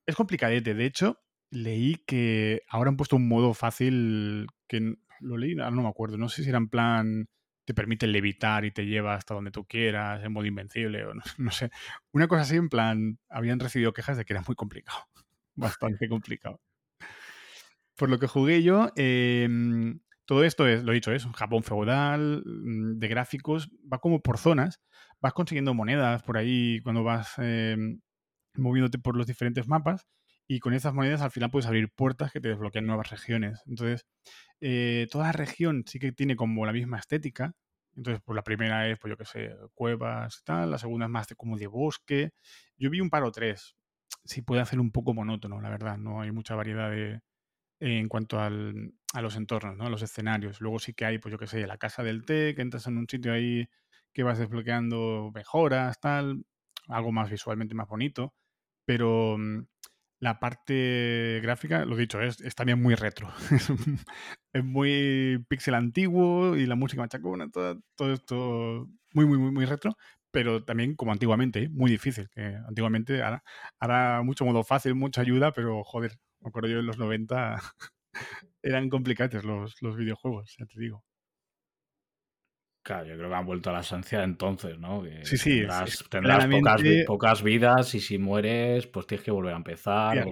[0.07, 0.75] Es complicadete.
[0.75, 5.83] De hecho, leí que ahora han puesto un modo fácil que lo leí, ahora no
[5.83, 6.17] me acuerdo.
[6.19, 7.29] No sé si era en plan
[7.71, 11.23] te permite levitar y te lleva hasta donde tú quieras, en modo invencible o no,
[11.53, 11.71] sé.
[12.11, 14.99] Una cosa así, en plan, habían recibido quejas de que era muy complicado.
[15.55, 16.61] Bastante complicado.
[17.95, 19.49] Por lo que jugué yo, eh,
[20.25, 24.21] todo esto es, lo he dicho, es un Japón feudal, mm, de gráficos, va como
[24.21, 24.81] por zonas,
[25.21, 27.77] vas consiguiendo monedas por ahí cuando vas eh,
[28.55, 30.09] moviéndote por los diferentes mapas
[30.51, 33.63] y con esas monedas al final puedes abrir puertas que te desbloquean nuevas regiones.
[33.69, 34.05] Entonces,
[34.61, 37.55] eh, toda región sí que tiene como la misma estética.
[37.95, 41.11] Entonces, pues la primera es, pues yo qué sé, cuevas y tal, la segunda es
[41.13, 42.33] más de, como de bosque.
[42.77, 43.77] Yo vi un par o tres.
[44.25, 47.21] Sí puede hacer un poco monótono, la verdad, no hay mucha variedad de,
[47.79, 49.87] en cuanto al, a los entornos, ¿no?
[49.87, 50.61] a los escenarios.
[50.61, 52.99] Luego sí que hay, pues yo qué sé, la casa del té, que entras en
[52.99, 53.69] un sitio ahí
[54.13, 56.45] que vas desbloqueando mejoras, tal,
[56.89, 58.35] algo más visualmente más bonito,
[58.85, 59.61] pero mm,
[60.21, 63.29] la parte gráfica, lo dicho, es, es también muy retro.
[64.53, 69.65] es muy pixel antiguo y la música machacona, todo, todo esto muy, muy, muy, muy
[69.65, 69.97] retro,
[70.31, 71.69] pero también como antiguamente, ¿eh?
[71.71, 72.29] muy difícil.
[72.69, 73.43] Antiguamente, ahora,
[73.81, 77.57] ahora mucho modo fácil, mucha ayuda, pero joder, me acuerdo yo en los 90
[78.63, 81.05] eran complicados los, los videojuegos, ya te digo.
[82.83, 85.03] Claro, yo creo que han vuelto a la esencia entonces, ¿no?
[85.23, 85.63] sí, sí.
[86.09, 86.49] Tendrás,
[87.07, 90.25] pocas, vidas y si mueres, pues tienes que volver a empezar.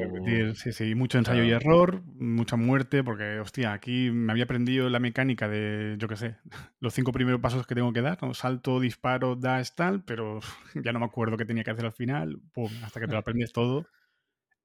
[0.55, 4.99] Sí, sí, mucho ensayo y error, mucha muerte, porque, hostia, aquí me había aprendido la
[4.99, 6.37] mecánica de, yo qué sé,
[6.81, 8.33] los cinco primeros pasos que tengo que dar, ¿no?
[8.33, 10.41] Salto, disparo, dash, tal, pero
[10.75, 13.19] ya no me acuerdo qué tenía que hacer al final, pum, hasta que te lo
[13.19, 13.87] aprendes todo.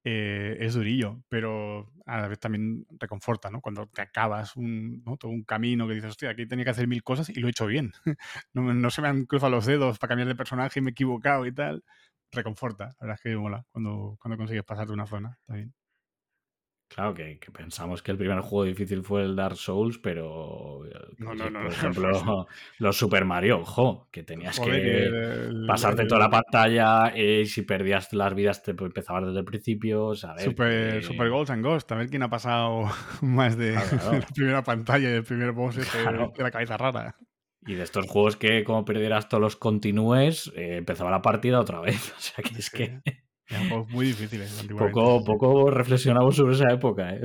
[0.06, 3.62] Eh, es durillo, pero a la vez también reconforta, ¿no?
[3.62, 7.02] Cuando te acabas un, todo un camino que dices, hostia, aquí tenía que hacer mil
[7.02, 7.92] cosas y lo he hecho bien.
[8.52, 11.46] no, se me han cruzado los dedos para cambiar de personaje y me he equivocado
[11.46, 11.82] y tal.
[12.32, 15.38] Reconforta, la verdad es que mola cuando, cuando consigues pasar de una zona.
[15.48, 15.83] Está.
[16.88, 20.86] Claro, que, pensamos que el primer juego difícil fue el Dark Souls, pero.
[20.86, 22.46] Eh, no, no, no, por ejemplo,
[22.78, 25.10] los Super Mario, ojo, que tenías que
[25.66, 30.44] pasarte toda la pantalla y si perdías las vidas te empezabas desde el principio, ¿sabes?
[30.44, 32.84] Super, Super Ghost and Ghost, a ver quién ha pasado
[33.22, 33.72] más de
[34.12, 37.16] la primera pantalla y el primer boss de la cabeza rara.
[37.66, 41.80] Y de estos juegos que, como perdieras todos los continúes, eh, empezaba la partida otra
[41.80, 42.12] vez.
[42.16, 43.00] O sea que es que.
[43.48, 44.66] Eran muy difíciles.
[44.76, 47.22] Poco, poco reflexionamos sobre esa época, ¿eh?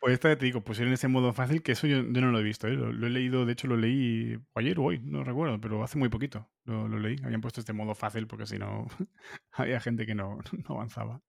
[0.00, 2.68] Pues esta te digo, pusieron ese modo fácil que eso yo, no lo he visto,
[2.68, 2.72] ¿eh?
[2.76, 6.08] lo, he leído, de hecho lo leí ayer o hoy, no recuerdo, pero hace muy
[6.08, 7.16] poquito lo, leí.
[7.24, 8.86] Habían puesto este modo fácil porque si no
[9.52, 11.22] había gente que no, avanzaba.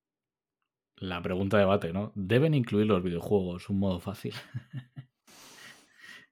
[0.98, 2.12] La pregunta de debate, ¿no?
[2.16, 4.34] ¿Deben incluir los videojuegos un modo fácil?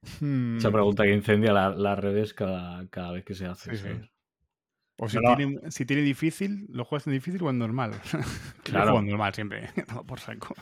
[0.03, 0.71] Esa hmm.
[0.71, 4.10] pregunta que incendia las redes cada, cada, vez que se hace.
[5.03, 7.93] O si, tiene, si tiene difícil, lo juegas en difícil o en normal.
[8.63, 8.99] claro.
[8.99, 9.67] en normal siempre,
[10.07, 10.53] por saco.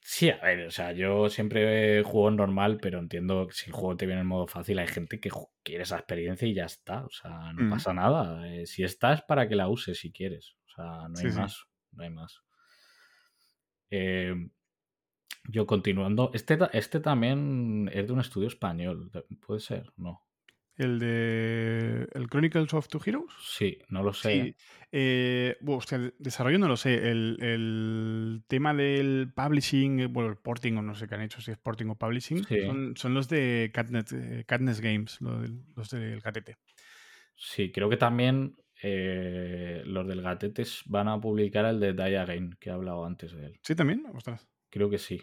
[0.00, 3.72] Sí, a ver, o sea, yo siempre juego en normal, pero entiendo que si el
[3.72, 5.30] juego te viene en modo fácil, hay gente que
[5.62, 7.04] quiere esa experiencia y ya está.
[7.04, 7.70] O sea, no mm.
[7.70, 8.48] pasa nada.
[8.48, 10.56] Eh, si está es para que la uses si quieres.
[10.66, 11.64] O sea, no hay más.
[11.92, 12.42] No hay más.
[13.90, 14.34] Eh,
[15.44, 16.32] yo continuando.
[16.34, 19.12] Este, este también es de un estudio español.
[19.46, 19.92] ¿Puede ser?
[19.96, 20.23] No.
[20.76, 23.32] ¿El de el Chronicles of Two Heroes?
[23.40, 24.42] Sí, no lo sé.
[24.42, 24.54] Sí.
[24.90, 25.56] Eh,
[26.18, 27.10] desarrollo no lo sé.
[27.10, 31.52] El, tema del publishing, eh, bueno, el porting o no sé qué han hecho, si
[31.52, 32.44] es porting o publishing,
[32.96, 36.56] son, los de Catnet, eh, Games, los del Gatete.
[37.36, 42.70] Sí, creo que también los del Gatete van a publicar el de Die Again, que
[42.70, 43.60] he hablado antes de él.
[43.62, 44.04] ¿Sí también?
[44.12, 44.48] Ostras.
[44.70, 45.22] Creo que sí.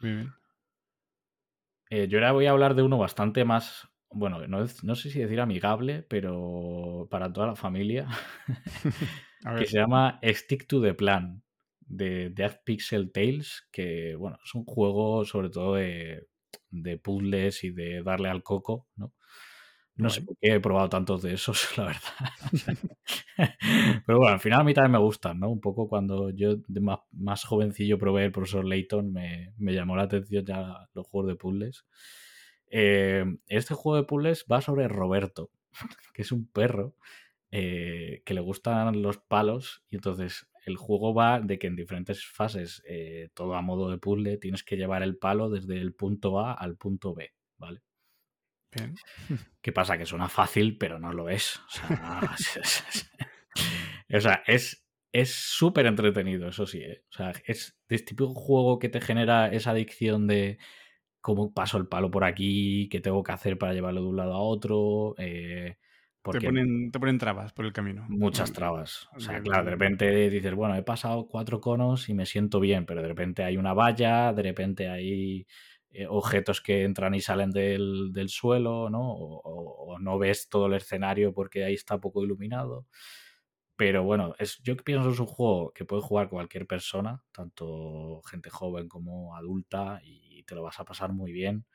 [0.00, 2.10] Muy bien.
[2.10, 5.40] yo ahora voy a hablar de uno bastante más bueno, no, no, sé si decir
[5.40, 8.08] amigable, pero para toda la familia,
[9.58, 11.42] que se llama Stick to the Plan,
[11.80, 16.26] de Death Pixel Tales, que bueno, es un juego sobre todo de,
[16.70, 19.12] de puzzles y de darle al coco, ¿no?
[19.98, 22.78] No sé por qué he probado tantos de esos, la verdad.
[24.06, 25.48] Pero bueno, al final a mí también me gustan, ¿no?
[25.48, 29.96] Un poco cuando yo de más, más jovencillo probé el profesor Layton, me, me llamó
[29.96, 31.86] la atención ya los juegos de puzzles.
[32.70, 35.50] Eh, este juego de puzzles va sobre Roberto,
[36.14, 36.96] que es un perro
[37.50, 42.26] eh, que le gustan los palos y entonces el juego va de que en diferentes
[42.26, 46.40] fases, eh, todo a modo de puzzle, tienes que llevar el palo desde el punto
[46.40, 47.82] A al punto B, ¿vale?
[49.62, 49.96] ¿Qué pasa?
[49.96, 51.58] Que suena fácil, pero no lo es.
[51.58, 51.70] O
[54.20, 56.82] sea, es súper entretenido, eso sí.
[56.84, 60.58] O sea, es este típico juego que te genera esa adicción de
[61.26, 64.32] cómo paso el palo por aquí, qué tengo que hacer para llevarlo de un lado
[64.34, 65.16] a otro.
[65.18, 65.76] Eh,
[66.22, 68.06] te, ponen, te ponen trabas por el camino.
[68.08, 69.08] Muchas trabas.
[69.16, 72.86] O sea, claro, de repente dices, bueno, he pasado cuatro conos y me siento bien,
[72.86, 75.48] pero de repente hay una valla, de repente hay
[75.90, 79.10] eh, objetos que entran y salen del, suelo, ¿no?
[79.10, 82.86] O, no ves todo el escenario porque ahí está poco iluminado.
[83.76, 88.50] Pero bueno, es, yo pienso es un juego que puede jugar cualquier persona, tanto gente
[88.50, 91.66] joven como adulta, y te lo vas a pasar muy bien.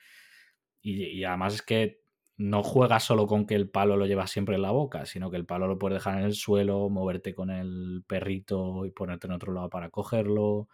[0.82, 2.02] Y, además es que
[2.38, 5.38] no juegas solo con que el palo lo llevas siempre en la boca, sino que
[5.38, 9.34] el palo lo puedes dejar en el suelo, moverte con el perrito y ponerte en
[9.34, 10.68] otro lado para cogerlo.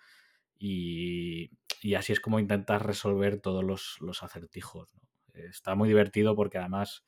[0.57, 1.51] Y,
[1.95, 3.63] así es como intentas resolver todos
[3.99, 4.95] los, acertijos.
[5.33, 7.05] Está muy divertido porque además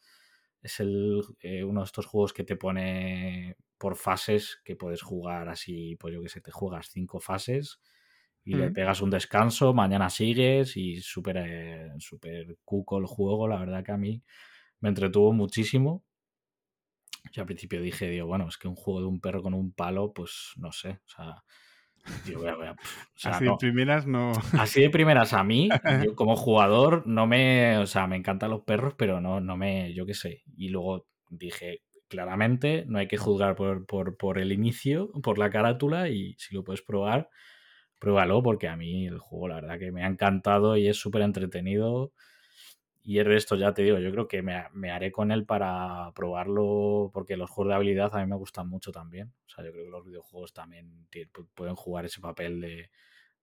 [0.62, 5.50] es el, eh, uno de estos juegos que te pone por fases que puedes jugar
[5.50, 7.80] así, pues yo que sé, te juegas cinco fases
[8.44, 13.60] y le pegas un descanso, mañana sigues y súper eh, super cuco el juego, la
[13.60, 14.24] verdad que a mí
[14.80, 16.04] me entretuvo muchísimo.
[17.32, 19.72] Yo al principio dije, digo, bueno, es que un juego de un perro con un
[19.72, 21.44] palo, pues no sé, o sea,
[23.24, 24.32] así de primeras no.
[24.54, 25.70] Así de primeras a mí,
[26.04, 27.78] yo como jugador, no me.
[27.78, 29.94] O sea, me encantan los perros, pero no, no me.
[29.94, 30.44] Yo qué sé.
[30.56, 35.50] Y luego dije, claramente, no hay que juzgar por, por, por el inicio, por la
[35.50, 37.30] carátula, y si lo puedes probar,
[38.00, 41.22] pruébalo, porque a mí el juego, la verdad, que me ha encantado y es súper
[41.22, 42.14] entretenido.
[43.02, 46.12] Y el resto, ya te digo, yo creo que me, me, haré con él para
[46.14, 49.34] probarlo, porque los juegos de habilidad a mí me gustan mucho también.
[49.48, 51.08] O sea, yo creo que los videojuegos también
[51.56, 52.90] pueden jugar ese papel de,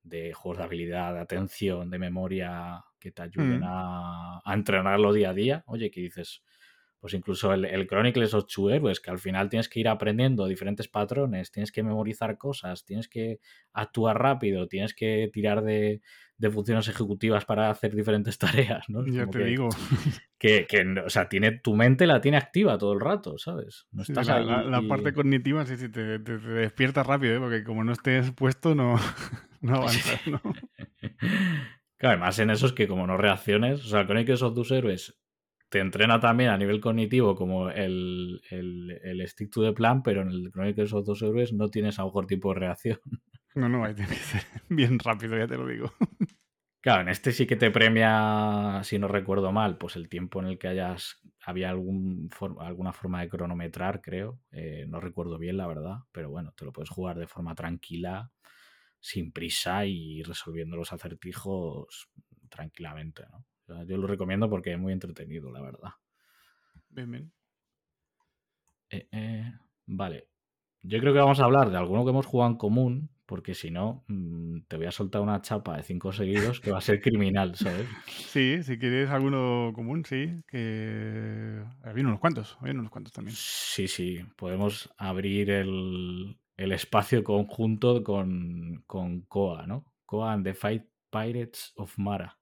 [0.02, 3.64] de juegos de habilidad, de atención, de memoria, que te ayuden mm.
[3.64, 5.64] a, a, entrenarlo día a día.
[5.66, 6.42] Oye, ¿qué dices?
[7.06, 10.44] Pues incluso el, el Chronicles of Two Heroes, que al final tienes que ir aprendiendo
[10.48, 13.38] diferentes patrones, tienes que memorizar cosas, tienes que
[13.72, 16.00] actuar rápido, tienes que tirar de,
[16.36, 19.06] de funciones ejecutivas para hacer diferentes tareas, ¿no?
[19.06, 19.68] ya te digo.
[20.38, 23.86] Que, que, o sea, tiene, tu mente la tiene activa todo el rato, ¿sabes?
[23.90, 27.38] No estás la, parte cognitiva sí, sí, te, te, despiertas rápido, ¿eh?
[27.38, 28.96] porque como no estés puesto, no,
[29.62, 30.42] no avanzas, ¿no?
[31.96, 35.16] Claro, además en eso es que como no reacciones, o sea, que esos dos héroes
[35.76, 40.22] te entrena también a nivel cognitivo como el, el, el stick to the plan, pero
[40.22, 42.98] en el Chronicles of dos héroes no tienes a lo mejor tipo de reacción.
[43.54, 45.90] No, no, ahí tiene que ser bien rápido, ya te lo digo.
[46.82, 50.48] Claro, en este sí que te premia, si no recuerdo mal, pues el tiempo en
[50.48, 51.22] el que hayas.
[51.42, 52.28] Había algún
[52.60, 54.42] alguna forma de cronometrar, creo.
[54.52, 56.00] Eh, no recuerdo bien, la verdad.
[56.12, 58.30] Pero bueno, te lo puedes jugar de forma tranquila,
[59.00, 62.10] sin prisa y resolviendo los acertijos
[62.50, 63.46] tranquilamente, ¿no?
[63.86, 65.90] Yo lo recomiendo porque es muy entretenido, la verdad.
[66.88, 67.32] Bien, bien.
[68.90, 69.52] Eh, eh,
[69.86, 70.28] vale.
[70.82, 73.70] Yo creo que vamos a hablar de alguno que hemos jugado en común, porque si
[73.70, 77.00] no, mm, te voy a soltar una chapa de cinco seguidos que va a ser
[77.00, 77.88] criminal, ¿sabes?
[78.06, 83.36] Sí, si quieres alguno común, sí, que había unos cuantos, había unos cuantos también.
[83.36, 89.84] Sí, sí, podemos abrir el, espacio conjunto con, con Koa, ¿no?
[90.04, 92.38] Koa and the Fight Pirates of Mara,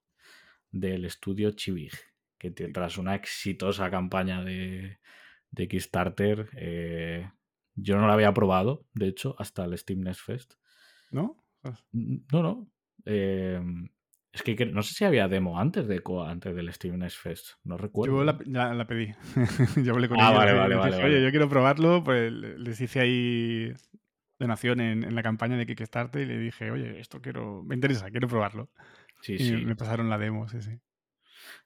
[0.75, 1.93] del estudio Chivig,
[2.37, 4.99] que tras una exitosa campaña de,
[5.51, 7.31] de Kickstarter, eh,
[7.75, 10.55] yo no la había probado, de hecho, hasta el Steam Next Fest.
[11.11, 11.37] ¿No?
[11.93, 12.69] No, no.
[13.05, 13.89] Em,
[14.33, 17.51] es que no sé si había demo antes de antes del Steam Next Fest.
[17.63, 18.19] No recuerdo.
[18.19, 19.13] Yo la, la pedí.
[19.85, 22.03] yo hablé con ah, Vale, vale, vale, Oye, yo quiero probarlo.
[22.03, 23.73] Pues les hice ahí
[24.39, 28.11] donación en, en, la campaña de Kickstarter y le dije, oye, esto quiero, me interesa,
[28.11, 28.71] quiero probarlo.
[29.25, 29.57] Sí, y sí.
[29.65, 30.79] me pasaron la demo, sí, sí.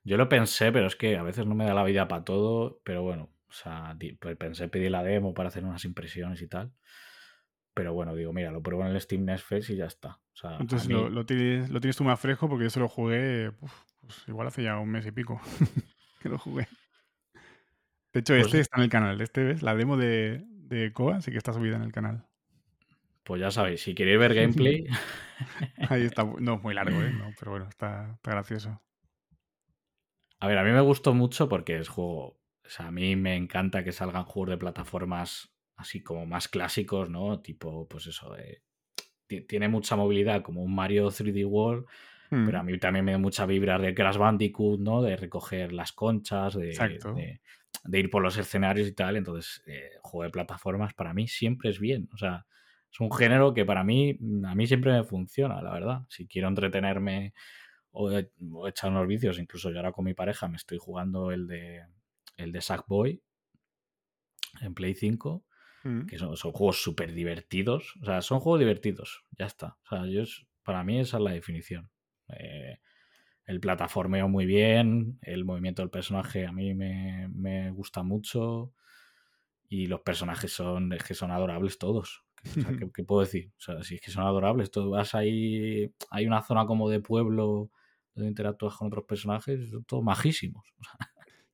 [0.04, 2.80] Yo lo pensé, pero es que a veces no me da la vida para todo.
[2.84, 6.72] Pero bueno, o sea, pues pensé pedir la demo para hacer unas impresiones y tal.
[7.74, 10.20] Pero bueno, digo, mira, lo pruebo en el Steam Next Fest y ya está.
[10.60, 13.50] Entonces lo, tienes, lo tienes tú más fresco porque yo se lo jugué,
[14.00, 15.40] pues igual hace ya un mes y pico
[16.22, 16.68] que lo jugué.
[18.12, 19.20] De hecho, pues este está en el canal.
[19.20, 19.62] Este, ¿ves?
[19.64, 22.27] La demo de, de Koa sí que está subida en el canal.
[23.28, 24.86] Pues ya sabéis, si queréis ver gameplay.
[25.90, 26.24] Ahí está.
[26.40, 27.12] No, muy largo, ¿eh?
[27.12, 28.80] No, pero bueno, está, está gracioso.
[30.40, 32.40] A ver, a mí me gustó mucho porque es juego.
[32.64, 37.10] O sea, a mí me encanta que salgan juegos de plataformas así como más clásicos,
[37.10, 37.40] ¿no?
[37.42, 38.62] Tipo, pues eso, eh,
[39.46, 41.84] tiene mucha movilidad como un Mario 3D World,
[42.30, 45.02] pero a mí también me da mucha vibra de Crash Bandicoot, ¿no?
[45.02, 46.70] De recoger las conchas, de,
[47.84, 49.16] de, ir por los escenarios y tal.
[49.16, 52.08] Entonces, eh, juego de plataformas para mí siempre es bien.
[52.14, 52.46] O sea,
[52.90, 56.00] es un género que para mí, a mí siempre me funciona, la verdad.
[56.08, 57.34] Si quiero entretenerme
[57.90, 58.10] o,
[58.52, 61.84] o echar unos vicios, incluso yo ahora con mi pareja me estoy jugando el de
[62.36, 63.20] el de Sackboy
[64.60, 65.44] en Play 5
[65.84, 66.06] Mm.
[66.06, 67.94] que son, juegos súper divertidos.
[68.02, 69.78] O sea, son juegos divertidos, ya está.
[69.84, 70.22] O sea, yo
[70.62, 71.90] para mí esa es la definición.
[72.28, 72.78] Eh,
[73.46, 78.74] el plataformeo muy bien, el movimiento del personaje a mí me, gusta mucho
[79.68, 82.24] y los personajes son, que son adorables todos.
[82.94, 83.50] ¿qué, puedo decir?
[83.56, 87.00] O sea, si es que son adorables, tú vas ahí, hay una zona como de
[87.00, 87.70] pueblo
[88.14, 90.64] donde interactúas con otros personajes, son todos majísimos.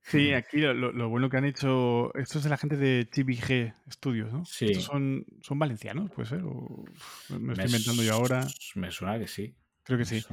[0.07, 2.13] Sí, aquí lo, bueno que han hecho.
[2.15, 4.45] Esto es de la gente de TBG Studios, ¿no?
[4.45, 4.65] Sí.
[4.65, 6.43] Estos son, son valencianos, puede ser.
[6.43, 8.45] me estoy inventando yo ahora.
[8.75, 9.55] Me suena que sí.
[9.83, 10.23] Creo que sí.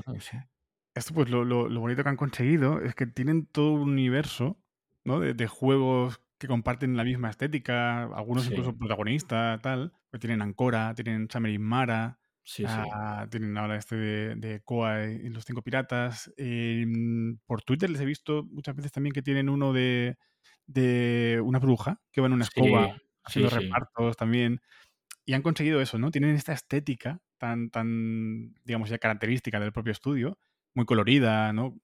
[0.95, 4.59] Esto, pues lo, lo, bonito que han conseguido es que tienen todo un universo
[5.05, 5.21] ¿no?
[5.21, 9.93] de, juegos que comparten la misma estética, algunos incluso protagonistas, tal.
[10.11, 15.29] Pues tienen Ancora, tienen Summer Mara, Sí, ah, tienen ahora este de, de Koa y
[15.29, 16.33] los cinco piratas.
[16.37, 20.19] Em, por Twitter les he visto muchas veces también que tienen uno de,
[20.67, 24.61] de una bruja que va en una escoba haciendo repartos también.
[25.25, 26.11] Y han conseguido eso, ¿no?
[26.11, 30.37] Tienen esta estética tan, tan, digamos, ya característica del propio estudio,
[30.75, 31.79] muy colorida, ¿no?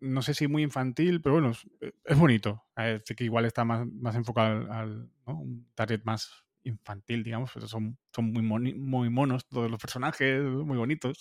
[0.00, 1.66] No sé si muy infantil, pero bueno, es,
[2.04, 2.64] es bonito.
[2.76, 5.38] Eh, sé que igual está más, más enfocado al, al, ¿no?
[5.40, 10.42] un target más infantil, digamos, pero son, son muy, moni- muy monos todos los personajes,
[10.42, 11.18] muy bonitos.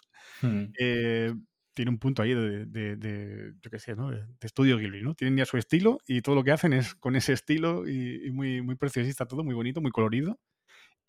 [0.80, 1.34] Eh,
[1.74, 4.10] tiene un punto ahí de, de, de, yo qué sé, ¿no?
[4.12, 5.14] De, de estudio Ghibli, ¿no?
[5.16, 8.32] Tienen ya su estilo y todo lo que hacen es con ese estilo y, y
[8.32, 10.40] muy, muy preciosista todo, muy bonito, muy colorido.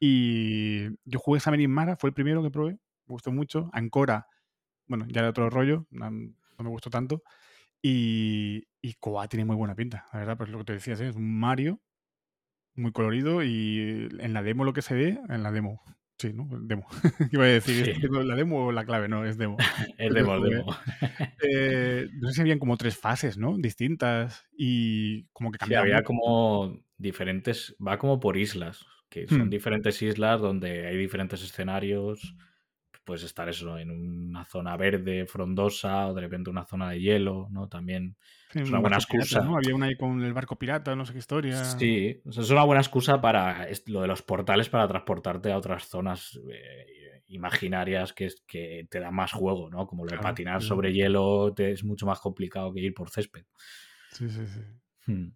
[0.01, 2.79] Y yo jugué Summoning Mara, fue el primero que probé, me
[3.14, 3.71] gustó mucho.
[3.73, 4.27] Ancora,
[4.87, 6.11] bueno, ya era otro rollo, no
[6.64, 7.23] me gustó tanto.
[7.83, 11.09] Y, y Koa tiene muy buena pinta, la verdad, pues lo que te decías, ¿eh?
[11.09, 11.81] es un Mario
[12.74, 15.83] muy colorido y en la demo lo que se ve, en la demo,
[16.18, 16.49] sí, ¿no?
[16.62, 16.87] Demo.
[17.33, 17.91] Iba a decir, Sí.
[17.91, 19.09] ¿esto tengo la demo o la clave?
[19.09, 19.57] No, es demo.
[19.99, 20.66] Es demo, es demo.
[21.43, 23.57] Eh, no sé si habían como tres fases, ¿no?
[23.59, 26.05] Distintas y como que Sí, cambiaban había mucho.
[26.05, 29.51] como diferentes, va como por islas, que son Hmm.
[29.51, 32.37] diferentes islas donde hay diferentes escenarios.
[33.09, 37.49] Puedes estar eso en una zona verde, frondosa, o de repente una zona de hielo,
[37.51, 37.67] ¿no?
[37.69, 38.17] También
[38.53, 39.41] Sí, es un una buena pirata, excusa.
[39.41, 39.57] ¿no?
[39.57, 41.55] Había una ahí con el barco pirata, no sé qué historia.
[41.79, 45.57] Sí, o sea, es una buena excusa para lo de los portales para transportarte a
[45.59, 49.87] otras zonas eh, imaginarias que, que te dan más juego, ¿no?
[49.87, 50.69] Como lo de Claro, patinar sí.
[50.69, 53.45] sobre hielo te- es mucho más complicado que ir por césped.
[54.13, 54.61] Sí, sí, sí.
[55.07, 55.33] Hmm.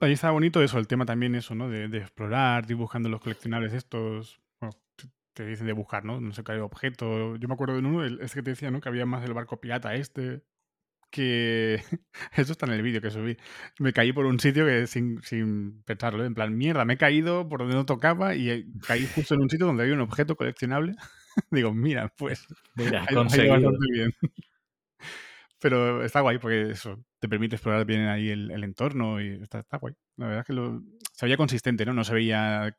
[0.00, 1.68] Ahí está bonito eso, el tema también eso, ¿no?
[1.68, 4.40] De, de explorar, de ir buscando los coleccionables estos.
[5.38, 6.20] Te dicen de buscar, ¿no?
[6.20, 7.36] No sé qué objeto.
[7.36, 8.80] Yo me acuerdo de uno, el, este que te decía, ¿no?
[8.80, 10.42] Que había más del barco pirata este.
[11.12, 11.80] Que.
[12.36, 13.36] Eso está en el vídeo que subí.
[13.78, 16.26] Me caí por un sitio que sin, sin pensarlo, ¿eh?
[16.26, 19.48] en plan, mierda, me he caído por donde no tocaba y caí justo en un
[19.48, 20.96] sitio donde había un objeto coleccionable.
[21.52, 22.44] Digo, mira, pues.
[22.74, 23.52] Mira, ha ido- ha ido conseguido.
[23.54, 24.10] bastante bien.
[25.60, 29.60] Pero está guay porque eso te permite explorar bien ahí el, el entorno y está,
[29.60, 29.94] está guay.
[30.16, 30.82] La verdad es que lo,
[31.12, 31.92] se veía consistente, ¿no?
[31.94, 32.76] No se veía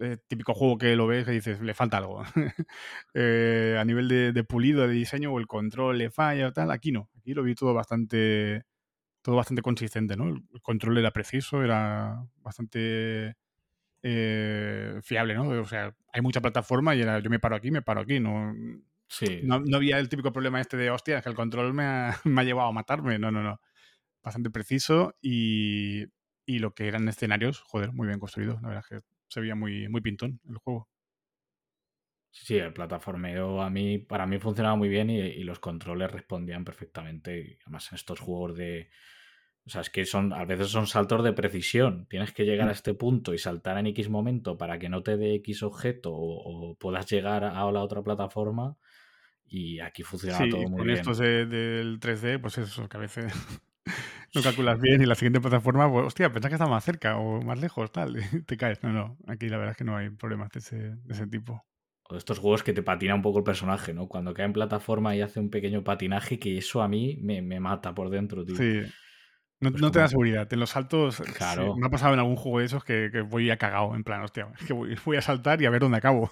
[0.00, 2.22] el típico juego que lo ves que dices, le falta algo.
[3.14, 6.70] Eh, a nivel de, de pulido, de diseño o el control le falla o tal,
[6.70, 7.10] aquí no.
[7.16, 8.64] Aquí lo vi todo bastante
[9.22, 10.28] todo bastante consistente, ¿no?
[10.28, 13.36] El control era preciso, era bastante
[14.02, 15.48] eh, fiable, ¿no?
[15.48, 18.54] O sea, hay mucha plataforma y era yo me paro aquí, me paro aquí, no,
[19.08, 21.84] Sí, no, no había el típico problema este de, hostia, es que el control me
[21.84, 23.18] ha, me ha llevado a matarme.
[23.18, 23.60] No, no, no.
[24.22, 26.06] Bastante preciso y,
[26.46, 28.60] y lo que eran escenarios, joder, muy bien construidos.
[28.62, 30.88] La verdad es que se veía muy, muy pintón el juego.
[32.30, 36.64] Sí, el plataformeo a mí, para mí funcionaba muy bien y, y los controles respondían
[36.64, 37.58] perfectamente.
[37.62, 38.90] Además en estos juegos de...
[39.66, 42.06] O sea, es que son, a veces son saltos de precisión.
[42.08, 42.74] Tienes que llegar a Mm.
[42.74, 46.70] este punto y saltar en X momento para que no te dé X objeto o,
[46.72, 48.76] o puedas llegar a la otra plataforma.
[49.46, 50.98] Y aquí funcionaba Sí, todo muy con bien.
[50.98, 53.32] estos de- del 3D, pues eso, que a veces
[54.34, 57.40] no calculas bien y la siguiente plataforma, pues, hostia, pensás que está más cerca o
[57.42, 58.82] más lejos, tal, y te caes.
[58.82, 61.64] No, no, aquí la verdad es que no hay problemas de ese, de ese tipo.
[62.08, 64.08] O de estos juegos que te patina un poco el personaje, ¿no?
[64.08, 67.60] Cuando cae en plataforma y hace un pequeño patinaje, que eso a mí me, me
[67.60, 68.56] mata por dentro, tío.
[68.56, 68.82] Sí.
[69.60, 70.52] No, Pues no te da seguridad.
[70.52, 71.76] En los saltos, sí, Claro.
[71.76, 74.22] me ha pasado en algún juego de esos que, que voy a cagado, en plan,
[74.22, 76.30] hostia, es que voy, voy a saltar y a ver dónde acabo.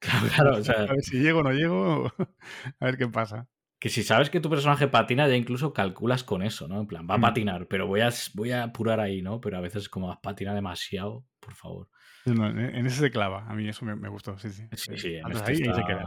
[0.00, 2.06] Claro, claro, o sea, A ver si llego o no llego,
[2.80, 3.48] a ver qué pasa.
[3.80, 6.80] Que si sabes que tu personaje patina, ya incluso calculas con eso, ¿no?
[6.80, 7.22] En plan, va a Mm.
[7.22, 9.40] patinar, pero voy a, voy a apurar ahí, ¿no?
[9.40, 11.88] Pero a veces como patina demasiado, por favor.
[12.26, 13.46] No, en ese se clava.
[13.48, 14.64] A mí eso me, me gustó, sí, sí.
[14.72, 16.04] Sí, Eh, sí, en este ahí ahí se está- queda.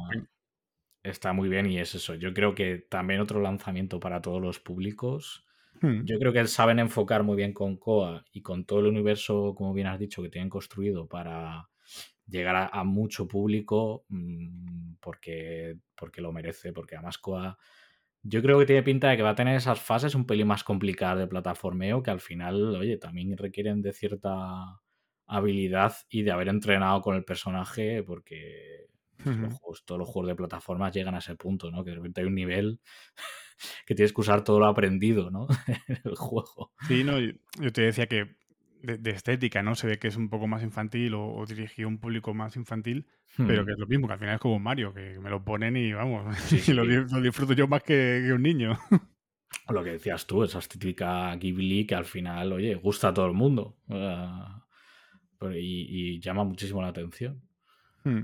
[1.03, 2.15] Está muy bien y es eso.
[2.15, 5.45] Yo creo que también otro lanzamiento para todos los públicos.
[5.81, 6.03] Hmm.
[6.05, 9.73] Yo creo que saben enfocar muy bien con Koa y con todo el universo, como
[9.73, 11.69] bien has dicho, que tienen construido para
[12.27, 17.57] llegar a, a mucho público mm, porque, porque lo merece, porque además Koa
[18.23, 20.63] yo creo que tiene pinta de que va a tener esas fases un pelín más
[20.63, 24.81] complicadas de plataformeo que al final, oye, también requieren de cierta
[25.25, 28.85] habilidad y de haber entrenado con el personaje porque
[29.17, 29.59] pues, los Ujú.
[29.59, 31.83] juegos- todos los juegos de plataformas llegan a ese punto, ¿no?
[31.83, 32.79] Que de repente hay un nivel
[33.85, 35.47] que tienes que usar todo lo aprendido, ¿no?
[35.87, 36.73] en el juego.
[36.79, 37.31] Sí, no, yo,
[37.61, 38.35] yo te decía que
[38.83, 39.73] de, de estética, ¿no?
[39.75, 42.55] Se ve que es un poco más infantil o, o dirigido a un público más
[42.57, 43.65] infantil, pero Hmm.
[43.65, 45.93] que es lo mismo, que al final es como Mario, que me lo ponen y
[45.93, 46.85] vamos, Sí, y lo,
[47.21, 48.77] disfruto yo más que, que un niño.
[49.67, 53.25] O Lo que decías tú, esa estética Ghibli que al final, oye, gusta a todo
[53.27, 53.77] el mundo.
[55.41, 57.41] Y, y llama muchísimo la atención.
[58.03, 58.21] Hmm.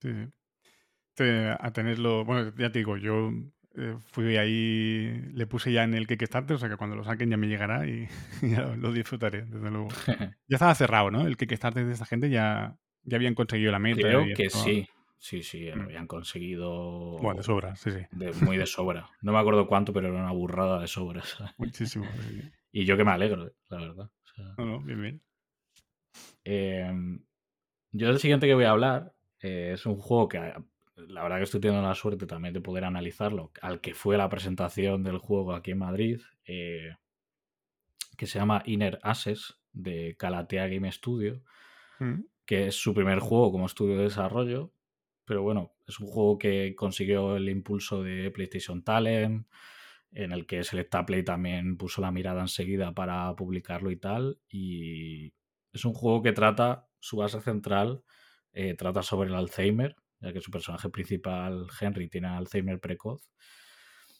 [0.00, 0.28] Sí, sí.
[1.14, 3.30] Te- a tenerlo, bueno, ya te digo, yo
[3.76, 7.30] eh, fui ahí, le puse ya en el Kickstarter, o sea que cuando lo saquen
[7.30, 8.08] ya me llegará y,
[8.42, 9.88] ya lo, lo disfrutaré, desde luego.
[10.48, 11.26] Ya estaba cerrado, ¿no?
[11.26, 14.00] El Kickstarter de esta gente ya, ya habían conseguido la meta.
[14.00, 14.86] Creo que sí.
[15.22, 15.80] Sí, sí, Mm.
[15.82, 17.98] habían conseguido Bueno, de sobra, sí, sí.
[18.10, 19.10] de- muy de sobra.
[19.20, 21.36] No me acuerdo cuánto, pero era una burrada de sobras.
[21.58, 22.06] Muchísimo.
[22.30, 22.50] sí.
[22.72, 24.06] Y yo que me alegro, la verdad.
[24.06, 25.22] O sea, No, no, bien, bien.
[26.44, 26.90] eh,
[27.92, 30.38] yo el siguiente que voy a hablar eh, es un juego que
[31.08, 34.28] la verdad que estoy teniendo la suerte también de poder analizarlo, al que fue la
[34.28, 36.96] presentación del juego aquí en Madrid, eh,
[38.16, 41.42] que se llama Inner Access de Calatea Game Studio,
[42.00, 42.24] Mm.
[42.46, 44.72] que es su primer juego como estudio de desarrollo,
[45.24, 49.46] pero bueno, es un juego que consiguió el impulso de PlayStation Talent,
[50.12, 55.34] en el que Selecta Play también puso la mirada enseguida para publicarlo y tal, y
[55.72, 58.02] es un juego que trata, su base central,
[58.52, 63.22] eh, trata sobre el Alzheimer, ya que su personaje principal, Henry, tiene Alzheimer precoz.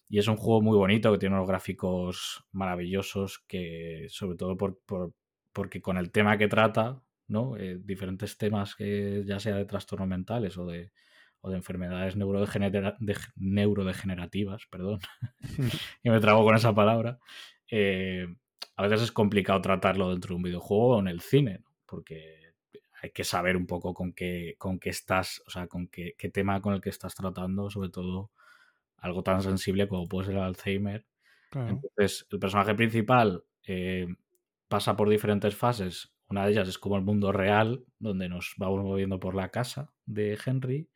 [0.09, 4.81] Y es un juego muy bonito, que tiene unos gráficos maravillosos, que sobre todo por,
[4.85, 5.15] por-
[5.53, 7.57] porque con el tema que trata, ¿no?
[7.57, 10.91] Eh, diferentes temas que ya sea de trastornos mentales o de,
[11.41, 14.99] o de enfermedades neurodegenera- de- neurodegenerativas, perdón,
[16.03, 17.19] y me trago con esa palabra,
[17.71, 18.27] eh,
[18.77, 21.71] a veces es complicado tratarlo dentro de un videojuego o en el cine, ¿no?
[21.87, 22.40] porque
[23.03, 26.29] hay que saber un poco con qué, con qué estás, o sea, con qué, qué
[26.29, 28.31] tema con el que estás tratando, sobre todo
[28.99, 31.07] algo tan sensible como puede ser el Alzheimer.
[31.51, 31.71] Claro.
[31.71, 34.07] Entonces, el personaje principal eh,
[34.69, 36.13] pasa por diferentes fases.
[36.29, 39.93] Una de ellas es como el mundo real, donde nos vamos moviendo por la casa
[40.05, 40.89] de Henry.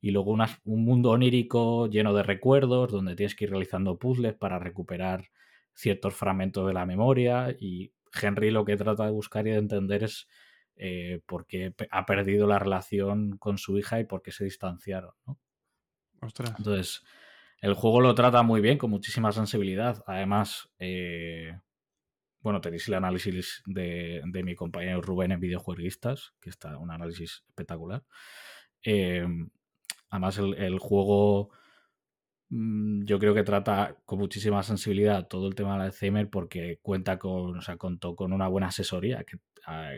[0.00, 0.32] Y luego
[0.64, 5.28] un mundo onírico lleno de recuerdos, donde tienes que ir realizando puzzles para recuperar
[5.74, 7.54] ciertos fragmentos de la memoria.
[7.58, 10.28] Y Henry lo que trata de buscar y de entender es
[10.76, 14.44] eh, por qué pe- ha perdido la relación con su hija y por qué se
[14.44, 15.12] distanciaron.
[15.26, 15.38] ¿no?
[16.20, 16.54] Ostras.
[16.58, 17.02] Entonces,
[17.60, 20.02] el juego lo trata muy bien, con muchísima sensibilidad.
[20.06, 21.58] Además, eh,
[22.40, 27.44] bueno, tenéis el análisis de, de mi compañero Rubén en Videojueguistas, que está un análisis
[27.48, 28.02] espectacular.
[28.82, 29.24] Eh,
[30.10, 31.50] además, el, el juego
[32.48, 37.18] mm, yo creo que trata con muchísima sensibilidad todo el tema del Alzheimer porque cuenta
[37.18, 39.38] con, o sea, contó con una buena asesoría, que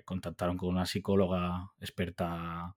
[0.05, 2.75] contactaron con una psicóloga experta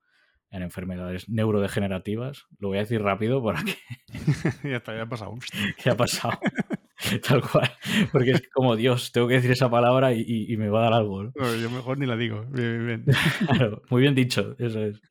[0.50, 2.46] en enfermedades neurodegenerativas.
[2.60, 3.76] Lo voy a decir rápido para que
[4.70, 5.36] ya está, ya ha pasado.
[5.84, 6.40] ¿Qué ha pasado?
[7.28, 7.70] Tal cual.
[8.12, 10.84] Porque es como Dios, tengo que decir esa palabra y, y- y me va a
[10.84, 11.24] dar algo.
[11.24, 11.32] ¿no?
[11.36, 12.46] No, yo mejor ni la digo.
[12.50, 13.18] Bien, bien, bien.
[13.48, 15.02] Claro, muy bien dicho, eso es.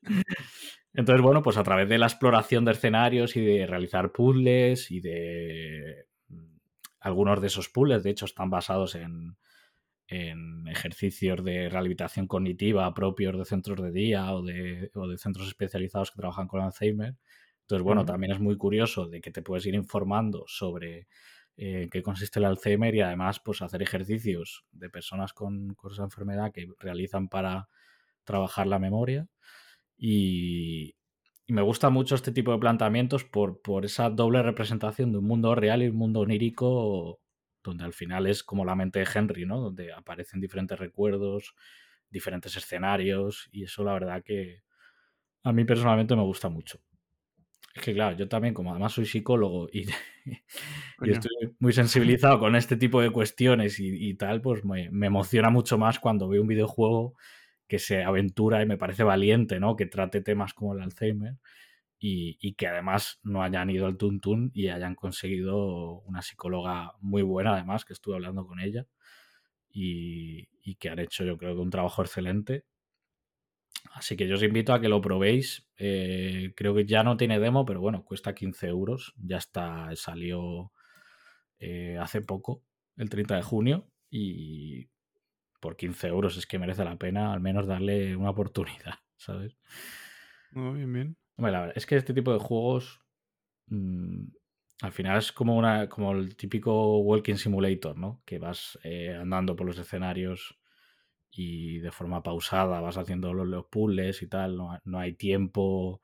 [0.94, 5.00] Entonces, bueno, pues a través de la exploración de escenarios y de realizar puzzles y
[5.00, 6.56] de mm,
[7.00, 9.36] algunos de esos puzzles, de hecho, están basados en,
[10.08, 15.48] en ejercicios de rehabilitación cognitiva propios de centros de día o de, o de centros
[15.48, 17.16] especializados que trabajan con Alzheimer.
[17.62, 21.08] Entonces, bueno, también es muy curioso de que te puedes ir informando sobre
[21.56, 26.04] eh, qué consiste el Alzheimer y además pues hacer ejercicios de personas con, con esa
[26.04, 27.68] enfermedad que realizan para
[28.24, 29.26] trabajar la memoria.
[29.96, 30.94] Y,
[31.48, 35.26] y me gusta mucho este tipo de planteamientos por, por esa doble representación de un
[35.26, 37.20] mundo real y un mundo onírico,
[37.70, 39.60] donde al final es como la mente de Henry, ¿no?
[39.60, 41.54] Donde aparecen diferentes recuerdos,
[42.10, 44.62] diferentes escenarios, y eso la verdad que
[45.42, 46.80] a mí personalmente me gusta mucho.
[47.74, 49.86] Es que claro, yo también, como además soy psicólogo y,
[51.02, 55.50] estoy muy sensibilizado con este tipo de cuestiones y, y tal, pues me, me emociona
[55.50, 57.14] mucho más cuando veo un videojuego
[57.68, 59.76] que se aventura y me parece valiente, ¿no?
[59.76, 61.34] Que trate temas como el Alzheimer
[62.08, 67.54] y, que además no hayan ido al tuntún y hayan conseguido una psicóloga muy buena,
[67.54, 68.86] además, que estuve hablando con ella
[69.70, 70.46] y,
[70.76, 72.64] que han hecho, yo creo que un trabajo excelente.
[73.92, 75.68] Así que yo os invito a que lo probéis.
[75.78, 79.14] Eh, creo que ya no tiene demo, pero bueno, cuesta 15 euros.
[79.16, 80.72] Ya está, salió
[81.58, 82.62] eh, hace poco,
[82.96, 84.88] el 30 de junio, y
[85.60, 89.56] por 15 euros es que merece la pena al menos darle una oportunidad, ¿sabes?
[90.52, 91.16] No, bien, bien.
[91.36, 93.00] Hombre, la verdad es que este tipo de juegos
[93.68, 94.24] mm,
[94.82, 98.22] al final es como una como el típico walking simulator, ¿no?
[98.24, 100.58] Que vas eh, andando por los escenarios
[101.30, 106.00] y de forma pausada vas haciendo los, los puzzles y tal, no, no hay tiempo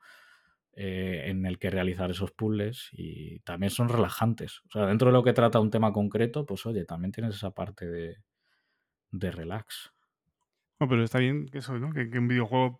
[0.75, 4.61] eh, en el que realizar esos puzzles y también son relajantes.
[4.67, 7.51] O sea, dentro de lo que trata un tema concreto, pues oye, también tienes esa
[7.51, 8.17] parte de,
[9.11, 9.93] de relax.
[10.79, 11.45] No, pero está bien
[11.79, 11.93] ¿no?
[11.93, 12.79] Que un videojuego,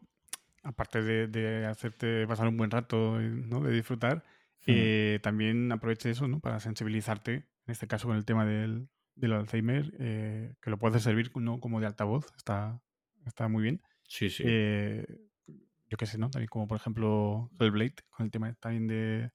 [0.63, 3.61] aparte de, de hacerte pasar un buen rato, eh, ¿no?
[3.61, 4.23] De disfrutar,
[4.67, 4.73] Hmm.
[4.75, 6.39] eh, también aproveche eso, ¿no?
[6.39, 11.03] Para sensibilizarte, en este caso con el tema del, del Alzheimer, eh, que lo puedes
[11.03, 11.59] servir ¿no?
[11.59, 12.81] como de altavoz, está,
[13.25, 13.81] está muy bien.
[14.07, 14.43] Sí, sí.
[14.43, 15.05] Eh,
[15.89, 16.29] yo qué sé, ¿no?
[16.29, 19.31] También como por ejemplo Hellblade, con el tema también de,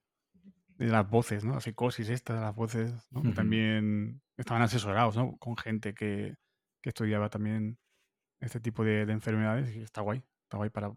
[0.79, 1.55] de las voces, ¿no?
[1.55, 3.25] La psicosis esta de las voces, ¿no?
[3.25, 3.35] Que Ujú.
[3.35, 5.37] también estaban asesorados, ¿no?
[5.39, 6.37] Con gente que,
[6.83, 7.79] que estudiaba también
[8.41, 10.93] este tipo de, de enfermedades y está guay, está guay para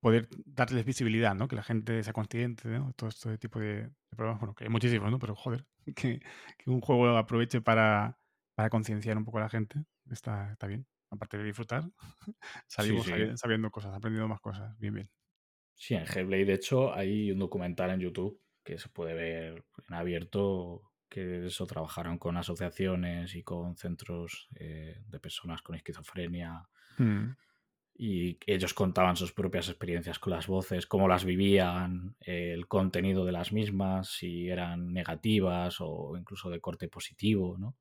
[0.00, 1.48] poder darles visibilidad, ¿no?
[1.48, 2.92] Que la gente sea consciente, ¿no?
[2.94, 5.18] Todo este tipo de, de problemas, bueno, que hay muchísimos, ¿no?
[5.18, 5.66] Pero joder,
[5.96, 6.20] que,
[6.58, 8.18] que un juego aproveche para,
[8.54, 10.86] para concienciar un poco a la gente, está, está bien.
[11.10, 11.84] Aparte de disfrutar,
[12.66, 13.12] salimos sí.
[13.36, 15.10] sabiendo cosas, aprendiendo más cosas, bien, bien.
[15.74, 19.94] Sí, en Hellblade, de hecho, hay un documental en YouTube que se puede ver en
[19.94, 26.68] abierto, que eso trabajaron con asociaciones y con centros eh, de personas con esquizofrenia.
[26.98, 27.30] Mm.
[28.00, 33.32] Y ellos contaban sus propias experiencias con las voces, cómo las vivían, el contenido de
[33.32, 37.76] las mismas, si eran negativas o incluso de corte positivo, ¿no?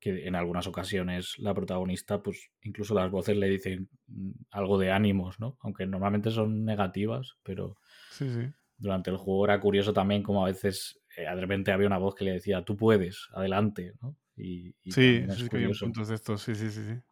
[0.00, 4.92] que en algunas ocasiones la protagonista, pues incluso las voces le dicen mm, algo de
[4.92, 5.56] ánimos, ¿no?
[5.62, 7.76] Aunque normalmente son negativas, pero
[8.08, 8.54] Sí, sí.
[8.76, 12.14] durante el juego era curioso también como a veces eh, de repente había una voz
[12.14, 14.16] que le decía, tú puedes, adelante, ¿no?
[14.36, 15.78] Y, y Sí, es sí que curioso.
[15.78, 17.02] puntos de estos, sí, sí, sí, sí.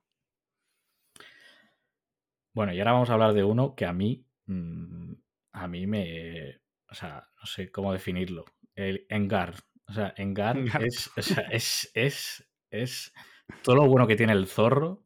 [2.55, 5.13] Bueno, y ahora vamos a hablar de uno que a mí, mm,
[5.53, 6.61] a mí me,
[6.91, 8.45] o sea, no sé cómo definirlo.
[8.75, 9.55] El Engar.
[9.87, 10.85] O sea, Engar Engar.
[10.85, 13.13] es, o sea, es, es, es
[13.63, 15.05] todo lo bueno que tiene el zorro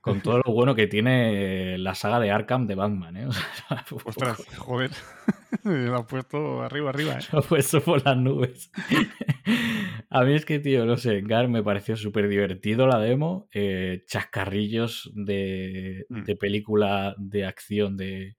[0.00, 3.26] con todo lo bueno que tiene la saga de Arkham de Batman, ¿eh?
[3.28, 4.90] O sea, Ostras, joder.
[5.64, 7.22] lo has puesto arriba, arriba, ¿eh?
[7.32, 8.70] lo he puesto por las nubes.
[10.10, 13.48] A mí es que, tío, no sé, Gar me pareció súper divertido la demo.
[13.52, 16.24] eh, chascarrillos de, Mm.
[16.24, 18.36] de película de acción de,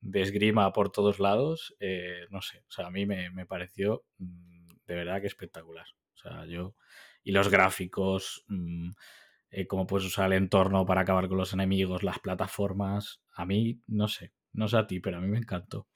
[0.00, 1.74] de esgrima por todos lados.
[1.80, 5.86] eh, no sé, o sea, a mí me, me pareció mm, de verdad que espectacular.
[6.14, 6.74] O sea, yo.
[7.22, 8.90] Y los gráficos, mm,
[9.50, 13.22] eh, cómo puedes usar el entorno para acabar con los enemigos, las plataformas.
[13.34, 15.86] A mí, no sé, no sé a ti, pero a mí me encantó.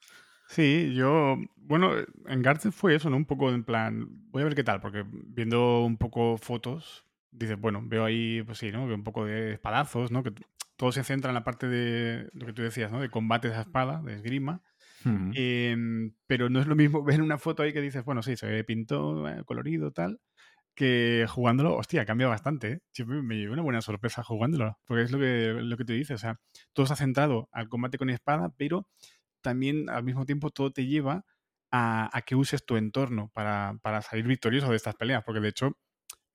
[0.49, 1.93] Sí, yo, bueno,
[2.27, 3.16] en Garten fue eso, ¿no?
[3.16, 7.59] Un poco en plan, voy a ver qué tal, porque viendo un poco fotos, dices,
[7.59, 8.87] bueno, veo ahí, pues sí, ¿no?
[8.87, 10.23] Que un poco de espadazos, ¿no?
[10.23, 10.33] Que
[10.77, 13.01] todo se centra en la parte de lo que tú decías, ¿no?
[13.01, 14.62] De combates a espada, de esgrima.
[15.35, 18.62] Em, pero no es lo mismo ver una foto ahí que dices, bueno, sí, se
[18.65, 20.20] pintó, eh, colorido, tal,
[20.74, 23.05] que jugándolo, hostia, cambia bastante, ¿eh?
[23.05, 26.19] Me llevé una buena sorpresa jugándolo, porque es lo que, lo que tú dices, o
[26.19, 26.40] sea,
[26.73, 28.89] todo está centrado al combate con espada, pero
[29.43, 31.24] también al mismo tiempo todo te lleva
[31.73, 35.78] a, que uses tu entorno para, para salir victorioso de estas peleas, porque de hecho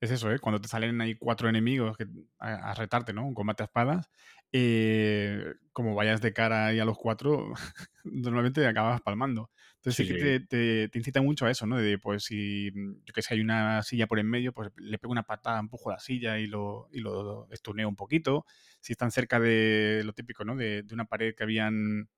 [0.00, 0.38] es eso, ¿eh?
[0.38, 2.06] Cuando te salen ahí cuatro enemigos que,
[2.38, 3.26] a, a retarte, ¿no?
[3.26, 4.08] Un combate a espadas,
[4.52, 7.52] eh, como vayas de cara ahí a los cuatro,
[8.04, 9.50] normalmente acabas palmando.
[9.78, 11.78] Entonces sí, Sí, que te, te- te incita mucho a eso, ¿no?
[11.78, 15.12] De, pues si, yo que sé, hay una silla por en medio, pues le pego
[15.12, 18.44] una patada, empujo la silla y lo, y lo estuneo un poquito.
[18.80, 20.56] Si están cerca de lo típico, ¿no?
[20.56, 22.08] De, de una pared que habían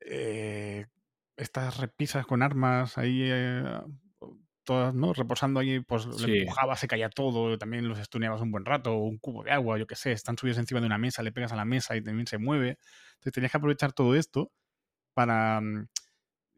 [0.00, 0.86] eh,
[1.36, 3.62] estas repisas con armas ahí, eh,
[4.64, 5.12] todas, ¿no?
[5.14, 6.26] Reposando ahí, pues Sí.
[6.28, 9.52] le empujabas, se caía todo, también los estuneabas un buen rato, o un cubo de
[9.52, 11.96] agua, yo qué sé, están subidos encima de una mesa, le pegas a la mesa
[11.96, 12.78] y también se mueve.
[13.14, 14.52] Entonces tenías que aprovechar todo esto
[15.14, 15.88] para, mm,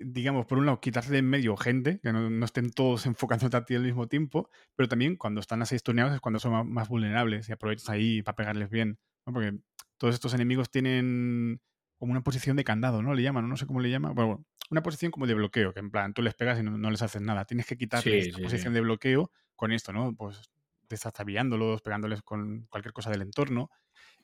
[0.01, 3.57] digamos, por un lado, quitarse de en medio gente, que no, no estén todos enfocándote
[3.57, 6.89] a ti al mismo tiempo, pero también cuando están así estuneados es cuando son más
[6.89, 9.33] vulnerables y aprovechas ahí para pegarles bien, ¿no?
[9.33, 9.59] Porque
[9.99, 11.61] todos estos enemigos tienen
[11.99, 13.15] como una posición de candado, ¿no?
[13.15, 14.15] Le llaman, no sé cómo le llaman.
[14.15, 16.91] Bueno, una posición como de bloqueo, que en plan, tú les pegas y no, no
[16.91, 17.45] les haces nada.
[17.45, 18.75] Tienes que quitarles Sí, esta sí, posición sí.
[18.75, 20.15] de bloqueo con esto, ¿no?
[20.17, 20.51] Pues
[20.89, 23.71] desestabilándolos, pegándoles con cualquier cosa del entorno.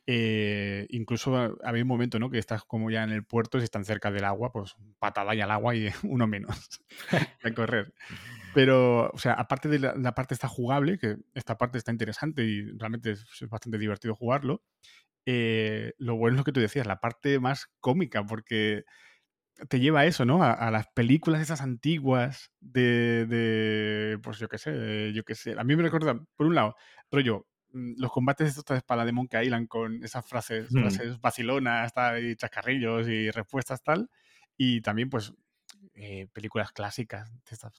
[0.09, 2.31] Eh, incluso ha- había un momento, ¿no?
[2.31, 5.41] Que estás como ya en el puerto, si están cerca del agua, pues patada y
[5.41, 6.69] al agua y uno menos
[7.43, 7.93] a correr.
[8.55, 12.45] Pero, o sea, aparte de la, la parte está jugable, que esta parte está interesante
[12.45, 14.63] y realmente es, es bastante divertido jugarlo,
[15.27, 18.85] eh, lo bueno es lo que tú decías, la parte más cómica, porque
[19.69, 20.43] te lleva a eso, ¿no?
[20.43, 25.35] A, a las películas esas antiguas de, de, pues yo qué sé, de- yo qué
[25.35, 25.55] sé.
[25.59, 26.77] A mí me recuerda, por un lado,
[27.11, 27.47] rollo,
[27.97, 30.81] los combates estos de espada de Monkey Island con esas frases, Hmm.
[30.81, 34.09] frases vacilonas, tal, y chascarrillos y respuestas tal,
[34.57, 35.33] y también, pues,
[35.95, 37.31] eh, películas clásicas,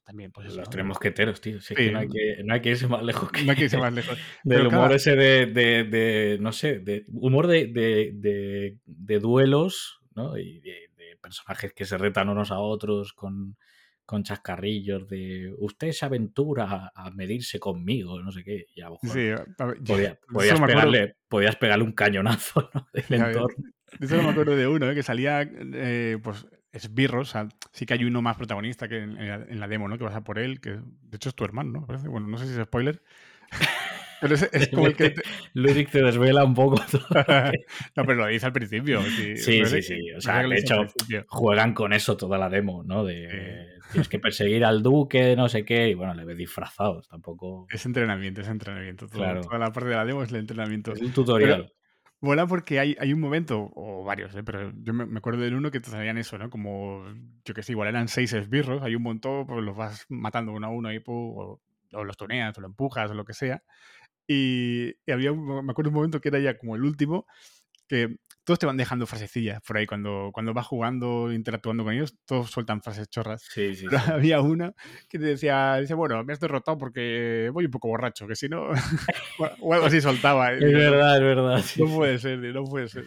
[0.03, 0.71] también, pues eso, Los ¿no?
[0.71, 1.61] tres mosqueteros, tío.
[1.61, 3.51] Si es Sí, que no hay que, no hay que irse más lejos que no
[3.51, 4.17] hay que irse más lejos.
[4.43, 8.79] del humor cada- ese de, de- de, no sé, de humor de, de-
[9.19, 10.37] duelos, ¿no?
[10.37, 13.57] Y de personajes que se retan unos a otros con,
[14.07, 18.67] con chascarrillos de usted se aventura a, medirse conmigo, no sé qué.
[18.73, 22.87] Y a lo mejor Sí, a ver, podías, pegarle, podías pegarle un cañonazo ¿no?
[22.93, 23.69] del Ya entorno.
[23.99, 24.95] De eso no me acuerdo de uno, ¿eh?
[24.95, 27.29] que salía, eh, pues, esbirros.
[27.29, 29.89] O sea, sí que hay uno más protagonista que en, en la, en la demo,
[29.89, 29.97] ¿no?
[29.97, 32.09] Que vas a por él, que de hecho es tu hermano, ¿no?
[32.09, 33.03] Bueno, no sé si es spoiler.
[34.21, 35.11] Pero es, es como el que.
[35.11, 35.21] te-
[35.53, 37.01] Ludic te desvela un poco todo.
[37.95, 39.01] no, pero lo dice al principio.
[39.03, 40.11] Sí, Sí, sí, sí.
[40.13, 40.85] O sea, de hecho,
[41.27, 43.03] juegan con eso toda la demo, ¿no?
[43.03, 47.67] De tienes que perseguir al duque, no sé qué, y bueno, le ves disfrazados, tampoco.
[47.69, 49.07] Es entrenamiento, es entrenamiento.
[49.07, 49.41] Todo- Claro.
[49.41, 50.91] Toda la parte de la demo es el entrenamiento.
[50.93, 51.71] Es un tutorial.
[52.19, 54.43] Mola porque hay, hay un momento, o varios, ¿eh?
[54.43, 56.49] pero yo me, me acuerdo del uno que te salían eso, ¿no?
[56.49, 57.05] Como,
[57.45, 60.65] yo que sé, igual eran seis esbirros, hay un montón, pues los vas matando uno
[60.65, 61.61] a uno y pu, o,
[61.93, 63.61] o los tuneas, o lo empujas, o lo que sea.
[64.27, 67.25] Y, y había, un- me acuerdo un momento que era ya como el último,
[67.87, 69.85] que todos te van dejando frasecillas por ahí.
[69.87, 73.43] Cuando, cuando vas jugando, interactuando con ellos, todos sueltan frases chorras.
[73.43, 74.11] Sí, sí, Pero sí.
[74.11, 74.73] había una
[75.09, 78.49] que te decía, dice, bueno, me has derrotado porque voy un poco borracho, que si
[78.49, 78.67] no,
[79.59, 80.51] o algo así soltaba.
[80.53, 81.63] Es verdad, es verdad.
[81.77, 83.05] No puede ser, no puede ser.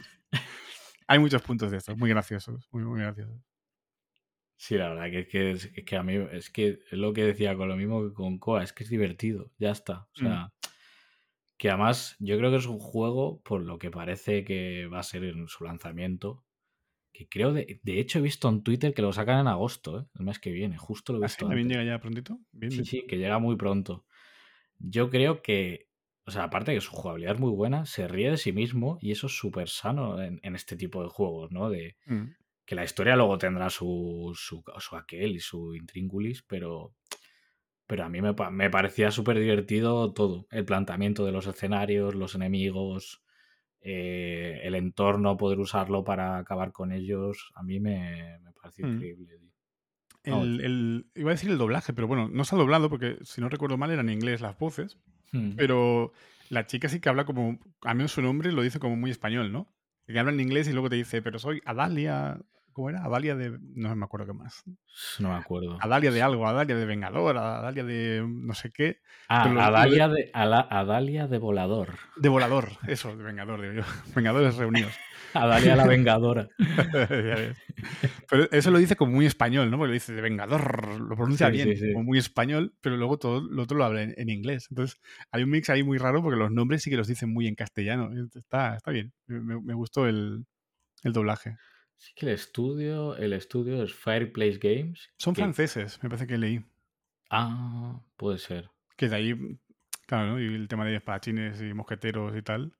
[1.06, 3.36] Hay muchos puntos de estos, muy graciosos, muy, muy graciosos.
[4.56, 7.24] Sí, la verdad que es que, es, que a mí es que es lo que
[7.24, 10.06] decía con lo mismo que con Coa, es que es divertido, ya está.
[10.16, 10.26] O Mm.
[11.60, 15.04] Que además yo creo que es un juego, por lo que parece que va a
[15.12, 16.44] ser en su lanzamiento,
[17.14, 20.06] que creo, de, de hecho he visto en Twitter que lo sacan en agosto, ¿eh?
[20.18, 21.70] el mes que viene, justo lo he ¿Ah, visto ¿También antes.
[21.70, 22.38] llega ya prontito?
[22.52, 22.86] Bien, Sí, bien.
[22.86, 24.06] sí, que llega muy pronto.
[24.78, 25.88] Yo creo que,
[26.26, 28.98] o sea, aparte de que su jugabilidad es muy buena, se ríe de sí mismo
[29.00, 31.70] y eso es súper sano en, en este tipo de juegos, ¿no?
[31.70, 32.34] De Mm.
[32.66, 36.94] que la historia luego tendrá su, su, su aquel y su intríngulis, pero,
[37.90, 40.46] pero a mí me, pa- me parecía súper divertido todo.
[40.52, 43.20] El planteamiento de los escenarios, los enemigos,
[43.80, 48.92] eh, el entorno, poder usarlo para acabar con ellos, a mí me, me pareció Mm.
[48.94, 49.40] increíble.
[50.22, 53.40] El, el- iba a decir el doblaje, pero bueno, no se ha doblado porque, si
[53.40, 54.98] no recuerdo mal, eran en inglés las voces.
[55.32, 55.56] hmm.
[55.56, 56.12] Pero
[56.48, 59.50] la chica sí que habla como, a menos su nombre lo dice como muy español,
[59.50, 59.66] ¿no?
[60.06, 62.38] Que habla en inglés y luego te dice, pero soy Adalia,
[62.72, 63.04] ¿cómo era?
[63.04, 64.62] Adalia de, no me acuerdo qué más.
[65.18, 65.78] No me acuerdo.
[65.80, 68.98] Adalia de algo, Adalia de Vengador, Adalia de no sé qué.
[69.28, 71.88] Ah, Pero lo- lo de- Adalia de, Ala- Adalia de Volador.
[72.16, 73.82] De volador, eso, de Vengador, digo yo.
[74.14, 74.92] Vengadores reunidos.
[75.34, 76.48] Adalia la Vengadora.
[78.28, 79.76] Pero eso lo dice como muy español, ¿no?
[79.78, 81.92] Porque lo dice de Vengador, lo pronuncia Sí, bien, sí, sí.
[81.92, 84.66] como muy español, pero luego todo lo otro lo habla en, en inglés.
[84.70, 87.46] Entonces, hay un mix ahí muy raro porque los nombres sí que los dicen muy
[87.46, 88.10] en castellano.
[88.34, 89.12] Está, está bien.
[89.26, 90.44] Me, me gustó el,
[91.04, 91.56] el doblaje.
[92.00, 95.10] Sí que el estudio, el estudio es Fireplace Games.
[95.18, 96.64] Son que- franceses, me parece que leí.
[97.28, 98.70] Ah, puede ser.
[98.96, 99.58] Que de ahí,
[100.06, 100.40] claro, ¿no?
[100.40, 102.70] Y el tema de espadachines y mosqueteros y tal.
[102.70, 102.78] Pues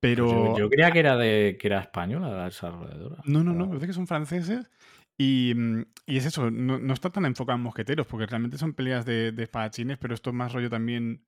[0.00, 0.26] Pero.
[0.28, 3.22] yo, yo creía que era de que era española la desarrolladora.
[3.24, 4.68] No, no, no, me parece que son franceses.
[5.16, 8.74] Y, mm, y es eso, no, no está tan enfocado en mosqueteros, porque realmente son
[8.74, 11.24] peleas de, de espadachines, pero esto es más rollo también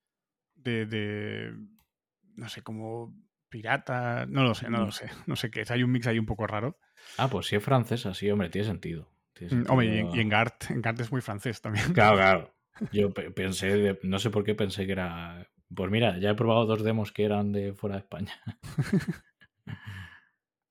[0.57, 1.57] de, de,
[2.35, 3.15] no sé, como
[3.49, 4.85] pirata, no lo sé, no Mm.
[4.87, 6.79] lo sé, no sé qué es, hay un mix ahí un poco raro.
[7.17, 9.09] Ah, pues sí es francesa, sí, hombre, tiene sentido.
[9.35, 10.17] Tiene Mm, Hombre, y, en- sentido.
[10.17, 11.93] y en Gart, en Gart es muy francés también.
[11.93, 12.55] Claro, claro.
[12.93, 15.47] Yo pe- pensé, de- no sé por qué pensé que era.
[15.75, 18.33] Pues mira, ya he probado dos demos que eran de fuera de España.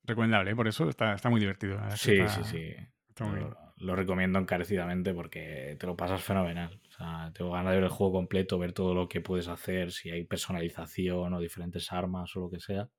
[0.03, 0.55] Recomendable, ¿eh?
[0.55, 1.77] por eso está, está muy divertido.
[1.95, 2.75] Sí, está- sí, sí.
[3.09, 3.53] está muy bien.
[3.77, 6.81] Lo, recomiendo encarecidamente porque te lo pasas fenomenal.
[6.87, 9.91] O sea, tengo ganas de ver el juego completo, ver todo lo que puedes hacer,
[9.91, 12.89] si hay personalización o diferentes armas o lo que sea.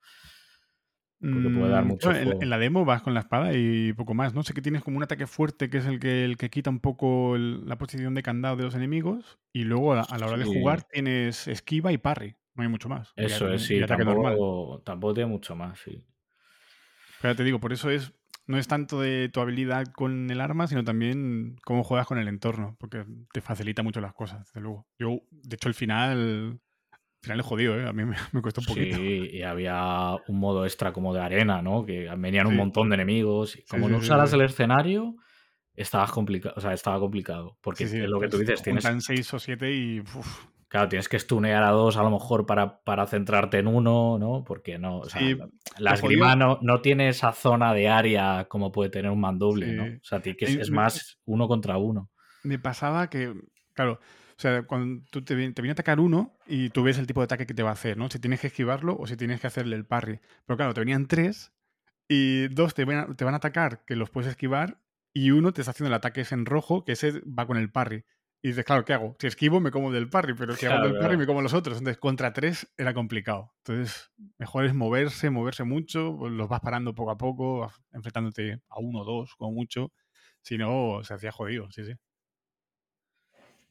[1.30, 3.92] Porque puede dar Mm, mucho bueno, en, en la demo vas con la espada y
[3.92, 4.44] poco más, ¿no?
[4.44, 6.78] Sé que tienes como un ataque fuerte que es el que, el que quita un
[6.80, 10.38] poco el- la posición de candado de los enemigos y luego a, a la hora
[10.38, 10.44] de Sí.
[10.44, 13.16] jugar tienes esquiva y parry, no hay mucho más.
[13.16, 16.02] Eso es, y sí, tampoco, tampoco tiene mucho más, sí.
[17.20, 18.12] Pero te digo, por eso es
[18.48, 22.28] no es tanto de tu habilidad con el arma, sino también cómo juegas con el
[22.28, 24.86] entorno, porque te facilita mucho las cosas, desde luego.
[24.98, 26.60] Yo, de hecho, el final, el
[27.22, 27.86] final es jodido, ¿eh?
[27.86, 28.96] A mí me, me cuesta un poquito.
[28.96, 31.84] Sí, y había un modo extra como de arena, ¿no?
[31.84, 33.54] Que venían un montón de enemigos.
[33.54, 35.14] Y como sí, no usaras el escenario,
[35.74, 37.58] estabas complicado, o sea, estaba complicado.
[37.60, 40.00] Porque es lo que tú dices, tienes, seis o siete y...
[40.00, 44.18] uf, claro, tienes que stunear a dos a lo mejor para, para centrarte en uno,
[44.18, 44.44] ¿no?
[44.44, 45.36] Porque no, o sea, Sí,
[45.78, 49.84] la- esgrima no, no tiene esa zona de área como puede tener un mandoble, ¿no?
[49.84, 52.10] O sea, que es, más uno contra uno.
[52.44, 53.34] me pasaba que,
[53.74, 57.06] claro, o sea, cuando tú te, te viene a atacar uno y tú ves el
[57.06, 58.08] tipo de ataque que te va a hacer, ¿no?
[58.08, 60.20] Si tienes que esquivarlo o si tienes que hacerle el parry.
[60.46, 61.52] Pero claro, te venían tres
[62.08, 64.80] y dos te van a, te van a atacar que los puedes esquivar
[65.12, 68.04] y uno te está haciendo el ataque en rojo que ese va con el parry.
[68.42, 69.16] Y dices, claro, ¿qué hago?
[69.18, 71.54] Si esquivo me como del parry, pero si hago Claro, del parry me como los
[71.54, 71.78] otros.
[71.78, 73.52] Entonces, contra tres era complicado.
[73.58, 78.78] Entonces, mejor es moverse, moverse mucho, pues los vas parando poco a poco, enfrentándote a
[78.80, 79.92] uno o dos, como mucho.
[80.42, 81.94] Si no, se hacía jodido, sí, sí.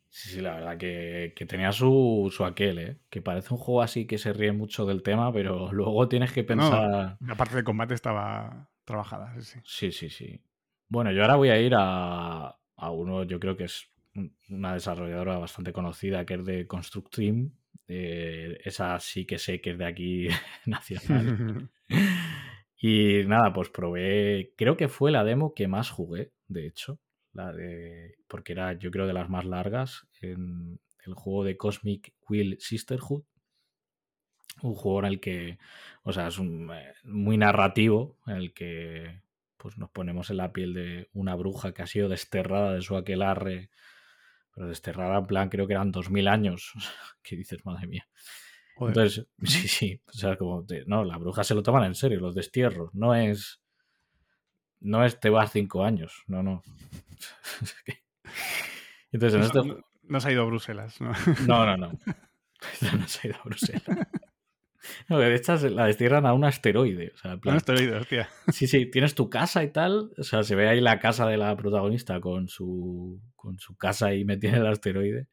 [0.09, 2.99] Sí, sí, la verdad que, que tenía su, su aquel, ¿eh?
[3.09, 6.43] Que parece un juego así que se ríe mucho del tema, pero luego tienes que
[6.49, 7.19] No, pensar...
[7.19, 9.59] la parte de combate estaba trabajada, sí, sí.
[9.63, 10.41] Sí, sí, sí.
[10.87, 13.91] Bueno, yo ahora voy a ir a, a uno, yo creo que es
[14.49, 17.51] una desarrolladora bastante conocida, que es de Construct Team.
[17.87, 20.27] Eh, esa sí que sé que es de aquí
[20.65, 21.69] nacional.
[22.79, 26.99] Y nada, pues probé, creo que fue la demo que más jugué, de hecho,
[27.33, 32.13] la de, porque era yo creo de las más largas, en el juego de Cosmic
[32.29, 33.23] Wheel Sisterhood,
[34.61, 35.57] un juego en el que,
[36.03, 39.21] o sea, es un, eh, muy narrativo, en el que
[39.57, 42.95] pues nos ponemos en la piel de una bruja que ha sido desterrada de su
[42.95, 43.71] aquelarre,
[44.57, 46.73] pero desterrada en plan creo que eran 2000 años,
[47.21, 48.07] que dices, madre mía.
[48.79, 50.01] Entonces, sí, sí.
[50.07, 52.91] O sea, como, no, la bruja se lo toman en serio, los destierros.
[52.95, 53.61] No es.
[54.79, 56.23] No es te vas cinco años.
[56.25, 56.63] No, no.
[59.11, 59.83] Entonces, en no, este...
[60.03, 61.11] no, se ha ido a Bruselas, ¿no?
[61.47, 61.91] No, no, no.
[62.81, 63.83] No se ha ido a Bruselas.
[65.09, 67.11] No, de hecho la destierran a un asteroide.
[67.15, 68.29] O sea, Un asteroide, hostia.
[68.51, 70.11] Sí, sí, tienes tu casa y tal.
[70.17, 74.13] O sea, se ve ahí la casa de la protagonista con su, con su casa
[74.13, 75.27] y metida en el asteroide.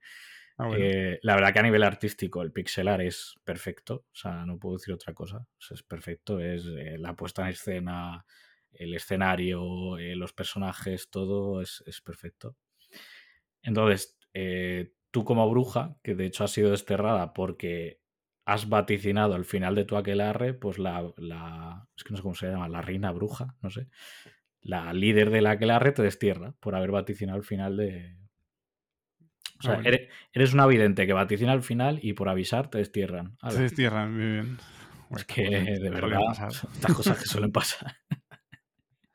[0.56, 4.58] Ah, eh, la verdad que a nivel artístico el pixelar es perfecto, o sea, no
[4.58, 8.24] puedo decir otra cosa, es perfecto, es eh, la puesta en escena,
[8.72, 12.56] el escenario, eh, los personajes, todo es, perfecto.
[13.62, 14.16] Entonces,
[15.10, 18.00] tú como bruja, que de hecho has sido desterrada porque
[18.44, 22.34] has vaticinado al final de tu aquelarre, pues la, la, es que no sé cómo
[22.34, 23.88] se llama, la reina bruja, no sé,
[24.60, 28.16] la líder de la aquelarre te destierra por haber vaticinado el final de,
[29.60, 29.80] o sea,
[30.32, 33.36] eres, un avidente que vaticina al final y por avisar te destierran.
[33.48, 34.58] Te destierran, muy bien.
[35.10, 36.20] Es que de verdad,
[36.72, 37.96] estas cosas que suelen pasar.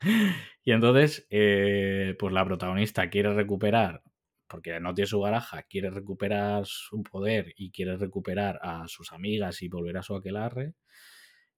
[0.64, 4.01] y entonces, eh, pues la protagonista quiere recuperar,
[4.50, 9.62] porque no tiene su baraja, quiere recuperar su poder y quiere recuperar a sus amigas
[9.62, 10.74] y volver a su aquelarre.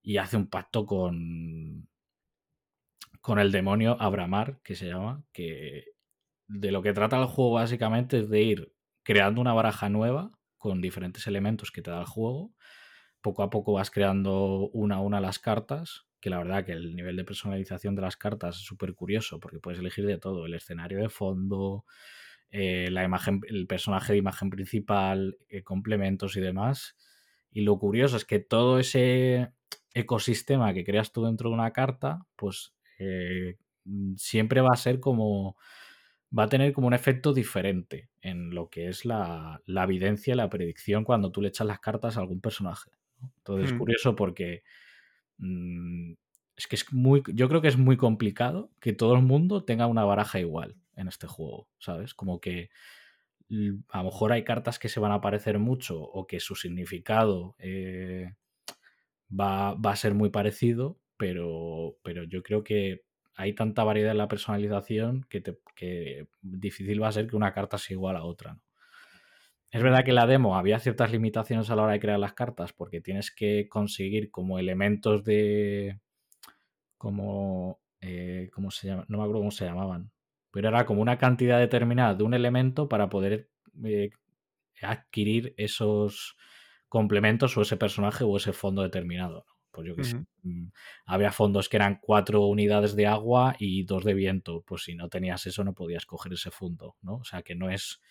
[0.04, 1.88] Y hace un pacto con,
[3.22, 5.86] con el demonio Abramar, que se llama, que
[6.48, 8.74] de lo que trata el juego básicamente es de ir
[9.04, 12.54] creando una baraja nueva con diferentes elementos que te da el juego.
[13.22, 16.96] Poco a poco vas creando una a una las cartas, que la verdad que el
[16.96, 20.54] nivel de personalización de las cartas es súper curioso porque puedes elegir de todo, el
[20.54, 21.86] escenario de fondo,
[22.52, 26.98] eh, la imagen, el personaje de imagen principal, eh, complementos y demás.
[27.49, 29.53] Y lo curioso es que todo ese
[29.94, 33.57] ecosistema que creas tú dentro de una carta, pues eh,
[34.18, 35.56] siempre va a ser como
[36.38, 40.49] va a tener como un efecto diferente en lo que es la, la evidencia, la
[40.49, 42.91] predicción cuando tú le echas las cartas a algún personaje.
[43.38, 43.78] Entonces es mm.
[43.78, 44.64] curioso porque
[45.38, 46.14] mm,
[46.56, 49.88] es que es muy, yo creo que es muy complicado que todo el mundo tenga
[49.88, 52.14] una baraja igual en este juego, ¿sabes?
[52.14, 52.70] Como que
[53.90, 57.56] a lo mejor hay cartas que se van a parecer mucho o que su significado
[57.60, 58.34] eh,
[59.30, 63.04] va, va, a ser muy parecido, pero, pero yo creo que
[63.36, 67.78] hay tanta variedad en la personalización que, te, difícil va a ser que una carta
[67.78, 68.62] sea igual a otra.
[69.72, 72.74] Es verdad que la demo había ciertas limitaciones a la hora de crear las cartas
[72.74, 76.00] porque tienes que conseguir como elementos de...
[76.98, 77.80] como...
[78.04, 79.06] Eh, ¿Cómo se llama?
[79.08, 80.12] No me acuerdo cómo se llamaban.
[80.52, 83.49] Pero era como una cantidad determinada de un elemento para poder
[83.84, 84.10] eh,
[84.82, 86.36] adquirir esos
[86.90, 89.45] complementos o ese personaje o ese fondo determinado.
[89.72, 90.18] Pues yo que sé.
[90.44, 90.68] Mm,
[91.06, 94.64] había fondos que eran cuatro unidades de agua y dos de viento.
[94.68, 97.15] Pues si no tenías eso, no podías coger ese fondo, ¿no?
[97.15, 98.02] O sea que no es,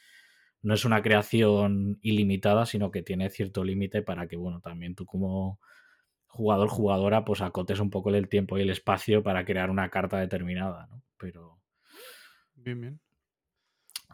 [0.63, 5.05] no es una creación ilimitada, sino que tiene cierto límite para que, bueno, también tú
[5.05, 5.61] como
[6.27, 10.19] jugador, jugadora, pues acotes un poco el tiempo y el espacio para crear una carta
[10.19, 11.03] determinada, ¿no?
[11.19, 11.60] Pero.
[12.65, 13.01] Bien, bien.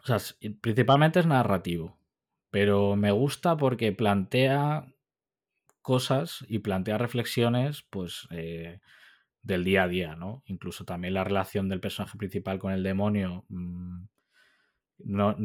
[0.03, 0.17] O sea,
[0.61, 1.97] principalmente es narrativo.
[2.49, 4.87] Pero me gusta porque plantea
[5.81, 8.79] cosas y plantea reflexiones, pues, eh,
[9.41, 10.43] del día a día, ¿no?
[10.45, 13.45] Incluso también la relación del personaje principal con el demonio.
[13.49, 14.05] Mm,
[14.99, 15.35] no,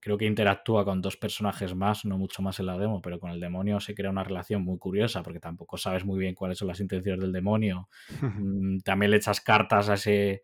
[0.00, 3.30] creo que interactúa con dos personajes más, no mucho más en la demo, pero con
[3.30, 6.68] el demonio se crea una relación muy curiosa porque tampoco sabes muy bien cuáles son
[6.68, 7.88] las intenciones del demonio.
[8.40, 10.42] Mm, también le echas cartas a ese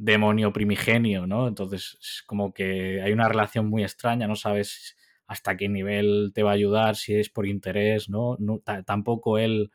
[0.00, 1.46] demonio primigenio, ¿no?
[1.46, 4.96] Entonces, es como que hay una relación muy extraña, no sabes
[5.26, 8.38] hasta qué nivel te va a ayudar, si es por interés, ¿no?
[8.86, 9.70] tampoco él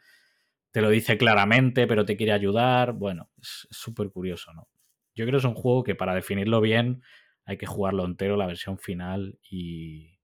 [0.71, 2.93] te lo dice claramente, pero te quiere ayudar.
[2.93, 4.67] Bueno, es súper curioso, ¿no?
[5.13, 7.03] Yo creo que es un juego que para definirlo bien
[7.45, 10.14] hay que jugarlo entero, la versión final, y,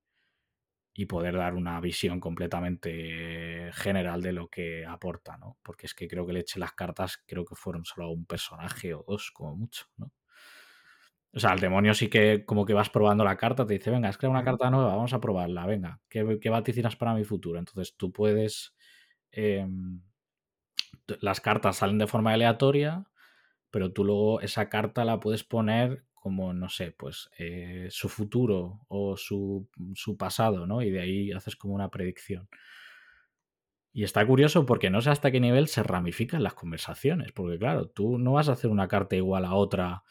[1.02, 5.58] y poder dar una visión completamente general de lo que aporta, ¿no?
[5.64, 8.94] Porque es que creo que le eché las cartas, creo que fueron solo un personaje
[8.94, 10.12] o dos, como mucho, ¿no?
[11.34, 14.10] O sea, el demonio sí que como que vas probando la carta, te dice, venga,
[14.10, 17.58] es creado una carta nueva, vamos a probarla, venga, ¿qué, qué vaticinas para mi futuro?
[17.58, 18.76] Entonces tú puedes...
[19.32, 20.02] Em,
[21.20, 23.06] las cartas salen de forma aleatoria,
[23.72, 28.86] pero tú luego esa carta la puedes poner como, no sé, pues eh, su futuro
[28.88, 30.82] o su, su, pasado, ¿no?
[30.82, 32.48] Y de ahí haces como una predicción.
[33.92, 37.90] Y está curioso porque no sé hasta qué nivel se ramifican las conversaciones, porque claro,
[37.90, 40.04] tú no vas a hacer una carta igual a otra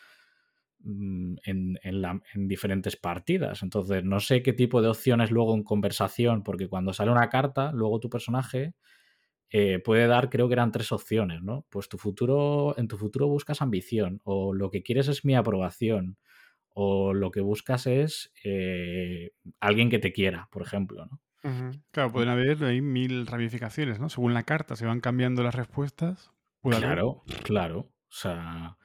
[0.82, 3.62] Mm, en, en, diferentes partidas.
[3.62, 7.70] Entonces, no sé qué tipo de opciones luego en conversación, porque cuando sale una carta,
[7.72, 8.74] luego tu personaje
[9.50, 11.66] eh, puede dar, creo que eran tres opciones, ¿no?
[11.70, 16.16] Pues tu futuro, en tu futuro buscas ambición, o lo que quieres es mi aprobación,
[16.68, 21.20] o lo que buscas es eh, alguien que te quiera, por ejemplo, ¿no?
[21.90, 24.10] Claro, pueden haber ahí mil ramificaciones, ¿no?
[24.10, 26.30] Según la carta, se van cambiando las respuestas.
[26.62, 27.78] Claro, claro.
[27.78, 28.76] O sea,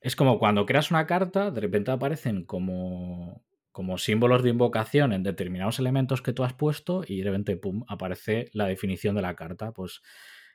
[0.00, 3.45] es como cuando creas una carta, de repente aparecen como,
[3.76, 7.84] como símbolos de invocación en determinados elementos que tú has puesto y de repente, pum,
[7.88, 9.72] aparece la definición de la carta.
[9.72, 10.00] Pues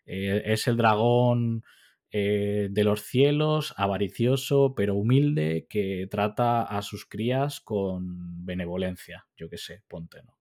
[0.07, 1.64] eh, es el dragón
[2.10, 9.52] eh, de los cielos, avaricioso pero humilde, que trata a sus crías con benevolencia, yo
[9.52, 10.35] qué sé, ponte, ¿no?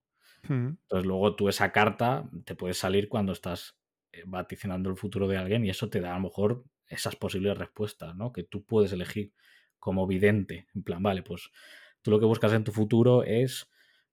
[0.49, 3.77] Entonces luego tú esa carta te puede salir cuando estás
[4.11, 7.55] eh, vaticinando el futuro de alguien y eso te da a lo mejor esas posibles
[7.59, 8.33] respuestas, ¿no?
[8.33, 9.33] Que tú puedes elegir
[9.77, 11.51] como vidente, en plan, vale, pues
[12.01, 13.69] tú lo que buscas en tu futuro es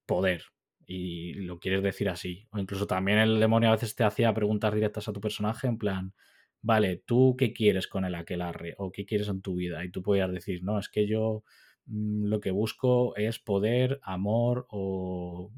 [0.06, 0.44] poder
[0.86, 2.48] y lo quieres decir así.
[2.50, 5.76] O incluso también el demonio a veces te hacía preguntas directas a tu personaje en
[5.76, 6.14] plan,
[6.62, 8.74] vale, ¿tú qué quieres con el aquelarre?
[8.78, 9.84] ¿O qué quieres en tu vida?
[9.84, 11.44] Y tú podías decir, no, es que yo
[11.86, 15.52] mm, lo que busco es poder, amor o,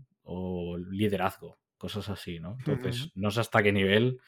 [0.90, 2.57] liderazgo, cosas así, ¿no?
[2.59, 4.20] Entonces, no sé hasta qué nivel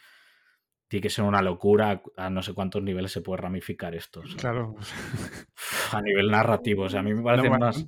[0.92, 4.22] tiene que ser una locura a no sé cuántos niveles se puede ramificar esto.
[4.36, 4.76] Claro.
[5.92, 7.86] A nivel narrativo, o sea, a mí me parece más...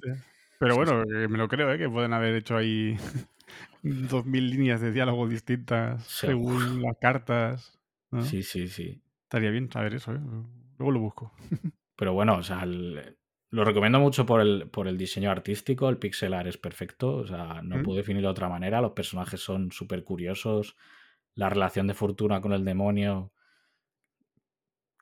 [0.58, 1.76] Pero bueno, me lo creo, ¿eh?
[1.76, 2.96] que pueden haber hecho ahí
[3.82, 7.78] dos mil líneas de diálogo distintas según las cartas.
[8.22, 9.02] Sí, sí, sí.
[9.24, 10.20] Estaría bien saber eso, ¿eh?
[10.78, 11.32] Luego lo busco.
[11.96, 16.32] Pero bueno, o sea, lo recomiendo mucho por el, por el diseño artístico, el pixel
[16.32, 20.04] art es perfecto, o sea, no puedo definirlo de otra manera, los personajes son súper
[20.04, 20.74] curiosos,
[21.34, 23.32] la relación de Fortuna con el demonio,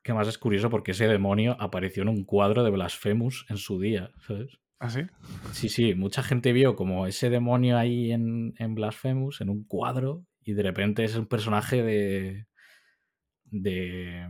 [0.03, 3.81] que más es curioso porque ese demonio apareció en un cuadro de Blasphemous en su
[3.81, 4.59] día, ¿sabes?
[4.79, 5.03] ¿Ah, sí?
[5.53, 10.27] Sí, sí, mucha gente vio como ese demonio ahí en, en Blasphemous, en un cuadro,
[10.41, 12.47] y de repente es un personaje de,
[13.45, 14.29] de,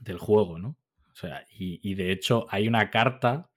[0.00, 0.76] del juego, ¿no?
[1.12, 3.48] O sea, y, de hecho hay una carta.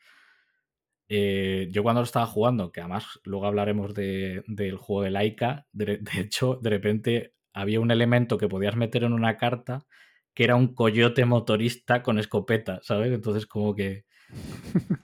[1.09, 6.01] Eh, yo cuando lo estaba jugando, que además luego hablaremos del juego de Laika, de,
[6.17, 9.85] hecho, de repente había un elemento que podías meter en una carta
[10.34, 13.11] que era un coyote motorista con escopeta, ¿sabes?
[13.11, 14.05] Entonces, como que.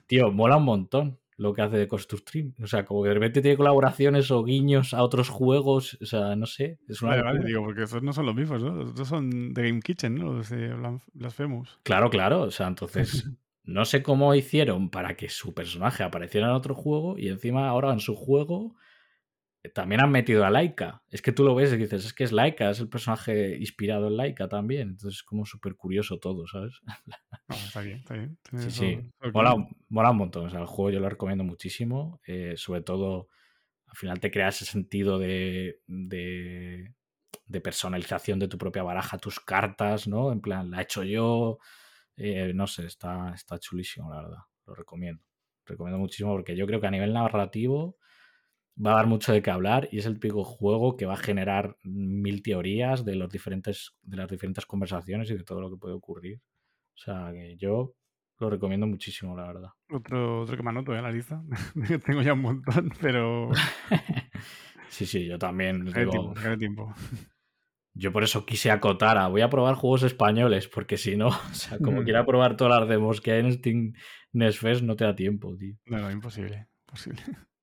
[0.06, 2.54] Tío, mola un montón lo que hace de Stream.
[2.62, 5.98] O sea, como que de repente tiene colaboraciones o guiños a otros juegos.
[6.00, 6.78] O sea, no sé.
[6.88, 8.88] Es una vale, vale, digo, porque esos no son los mismos, ¿no?
[8.88, 10.34] Estos son de Game Kitchen, ¿no?
[10.34, 10.72] Los de
[11.14, 11.80] Blasphemous.
[11.82, 12.42] Claro, claro.
[12.42, 13.28] O sea, entonces.
[13.64, 17.92] no sé cómo hicieron para que su personaje apareciera en otro juego y encima ahora
[17.92, 18.76] en su juego
[19.72, 21.02] también han metido a Laika.
[21.08, 24.08] Es que tú lo ves y dices, es que es Laika, es el personaje inspirado
[24.08, 24.90] en Laika también.
[24.90, 26.74] Entonces es como súper curioso todo, ¿sabes?
[27.48, 28.38] está bien, está bien.
[28.58, 29.10] Sí, sí.
[29.32, 29.54] Mola,
[30.10, 30.46] un montón.
[30.46, 32.20] O sea, el juego yo lo recomiendo muchísimo.
[32.26, 33.28] Eh, sobre todo,
[33.86, 36.92] al final te crea ese sentido de, de,
[37.62, 40.30] personalización de tu propia baraja, tus cartas, ¿no?
[40.30, 41.58] En plan, la he hecho yo.
[42.16, 44.38] Eh, no sé, está, está chulísimo, la verdad.
[44.66, 45.22] Lo recomiendo.
[45.66, 47.96] Recomiendo muchísimo porque yo creo que a nivel narrativo
[48.84, 51.18] va a dar mucho de qué hablar y es el típico juego que va a
[51.18, 55.76] generar mil teorías de los diferentes de las diferentes conversaciones y de todo lo que
[55.76, 56.40] puede ocurrir.
[56.94, 57.94] O sea, que yo
[58.38, 59.70] lo recomiendo muchísimo, la verdad.
[59.90, 61.02] Otro, otro que me anoto, ¿eh?
[61.02, 61.42] La lista.
[62.04, 63.50] Tengo ya un montón, pero...
[64.88, 65.84] sí, sí, yo también.
[65.84, 66.34] Digo...
[66.58, 66.94] tiempo,
[67.94, 71.54] Yo por eso quise acotar a voy a probar juegos españoles, porque si no, o
[71.54, 72.04] sea, como mm.
[72.04, 73.92] quiera probar todas las demos que hay en Steam
[74.32, 75.76] Nesfest, no te da tiempo, tío.
[75.86, 77.22] No, no, imposible, imposible.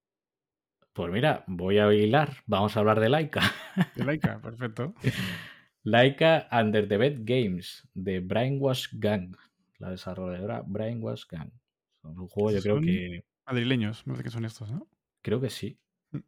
[0.94, 2.44] Pues mira, voy a hilar.
[2.46, 3.42] Vamos a hablar de Laika.
[3.96, 4.94] De Laika, perfecto.
[5.84, 9.36] Laika Under the Bed Games de Brainwash Gang.
[9.78, 11.50] La desarrolladora Brainwash Gang.
[12.02, 13.24] Son un juego, yo creo que.
[13.46, 14.88] Madrileños, me parece que son estos, ¿no?
[15.22, 15.80] Creo que sí.
[16.12, 16.20] Mm.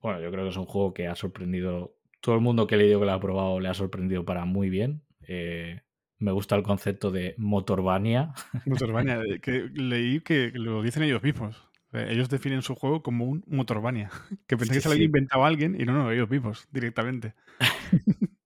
[0.00, 1.96] Bueno, yo creo que es un juego que ha sorprendido.
[2.20, 4.70] Todo el mundo que le digo que lo ha probado le ha sorprendido para muy
[4.70, 5.02] bien.
[5.28, 5.80] Eh,
[6.18, 8.32] me gusta el concepto de Motorvania.
[8.64, 11.62] Motorvania, eh, que leí que lo dicen ellos mismos.
[11.92, 14.10] Ellos definen su juego como un Motorvania.
[14.46, 17.34] Que pensé que se lo había inventado alguien y no, no, ellos vivos, directamente.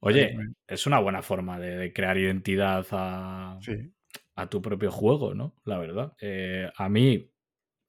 [0.00, 3.58] Oye, es una buena forma de, crear identidad a,
[4.34, 5.54] a, tu propio juego, ¿no?
[5.64, 6.14] La verdad.
[6.20, 7.30] Eh, a mí.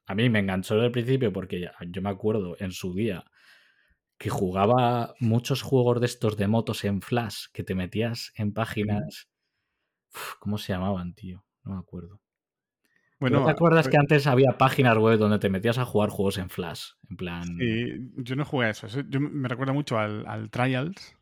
[0.09, 3.25] A mí me enganchó desde el principio porque yo me acuerdo en su día
[4.17, 9.29] que jugaba muchos juegos de estos de motos en Flash, que te metías en páginas.
[10.39, 11.45] ¿Cómo se llamaban, tío?
[11.63, 12.19] No me acuerdo.
[13.19, 16.49] Bueno, ¿Te acuerdas que antes había páginas web donde te metías a jugar juegos en
[16.49, 16.91] Flash?
[17.09, 17.57] En plan.
[17.57, 18.87] Sí, yo no jugué a eso.
[18.87, 21.15] Yo me recuerda mucho al, Trials,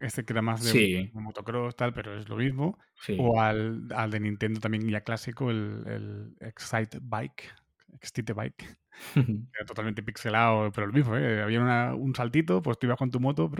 [0.00, 2.78] este que era más de motocross, tal, pero es lo mismo.
[3.18, 7.54] O al, de Nintendo también ya clásico, el, el Excite Bike.
[7.94, 8.78] Excite Bike.
[9.54, 11.42] era totalmente pixelado, pero lo mismo, ¿eh?
[11.42, 13.50] Había un saltito, pues tú ibas con tu moto,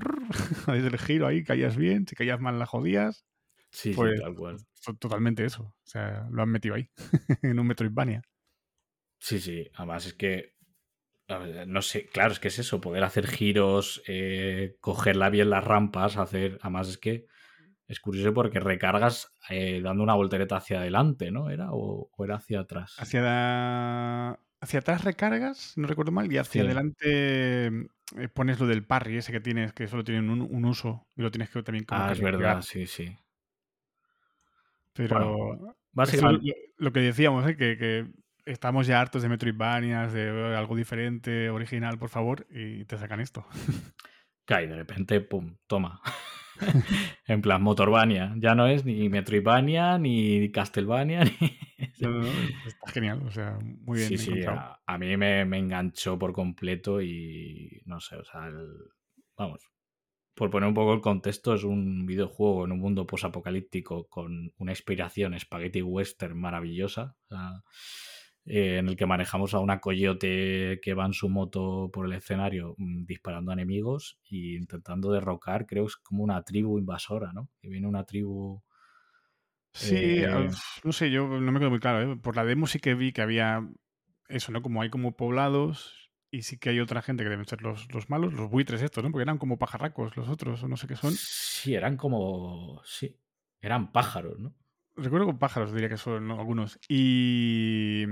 [0.67, 3.25] desde el giro ahí, caías bien, si caías mal la jodías.
[3.71, 4.57] Sí, sí, pues tal cual.
[4.99, 5.63] Totalmente eso.
[5.65, 6.91] O sea, lo han metido ahí,
[7.43, 8.23] en un Metroidvania.
[9.19, 9.69] Sí, sí.
[9.75, 10.55] Además es que
[11.67, 16.17] no sé, claro, es que es eso, poder hacer giros, eh, cogerla bien las rampas,
[16.17, 16.59] hacer.
[16.61, 17.27] Además, es que
[17.87, 21.51] es curioso porque recargas eh, dando una voltereta hacia adelante, ¿no?
[21.51, 21.69] ¿Era?
[21.73, 22.97] O, era hacia atrás?
[22.99, 24.31] Hacia,
[24.61, 29.33] hacia atrás recargas, no recuerdo mal, y hacia adelante eh, pones lo del parry ese
[29.33, 32.21] que tienes, que solo tiene un, uso, y lo tienes que también como Ah, es
[32.21, 33.15] verdad, sí, sí.
[34.95, 36.55] Pero básicamente...
[36.79, 37.57] lo, que decíamos, ¿eh?
[37.57, 38.07] que,
[38.47, 43.47] estamos ya hartos de Metroidvanias, de algo diferente, original, por favor, y te sacan esto.
[44.47, 46.01] Cae, de repente, pum, toma.
[47.27, 48.35] en plan, Motorvania.
[48.39, 51.51] Ya no es ni Metroidvania, ni Castlevania, ni...
[52.67, 54.09] está genial, o sea, muy bien.
[54.09, 58.51] Sí, sí, a, mí me, enganchó por completo y no sé, o sea,
[59.37, 59.61] vamos,
[60.35, 64.73] por poner un poco el contexto, es un videojuego en un mundo posapocalíptico con una
[64.73, 67.17] inspiración spaghetti western maravillosa.
[68.47, 72.13] Eh, en el que manejamos a una coyote que va en su moto por el
[72.13, 77.33] escenario mm, disparando a enemigos e intentando derrocar, creo que es como una tribu invasora,
[77.33, 77.49] ¿no?
[77.61, 78.63] Que viene una tribu...
[79.73, 80.51] Sí, eh,
[80.85, 82.13] no sé, yo no me quedo muy claro.
[82.13, 82.17] ¿eh?
[82.17, 83.67] Por la demo sí que vi que había
[84.29, 84.63] eso, ¿no?
[84.63, 88.11] Como hay como poblados y sí que hay otra gente que deben ser los, los
[88.11, 89.11] malos, los buitres estos, ¿no?
[89.11, 91.15] Porque eran como pajarracos los otros, o no sé qué son.
[91.17, 92.83] Sí, eran como...
[92.85, 93.19] Sí,
[93.61, 94.55] eran pájaros, ¿no?
[94.97, 96.79] Recuerdo con pájaros, diría que son algunos.
[96.89, 98.05] Y,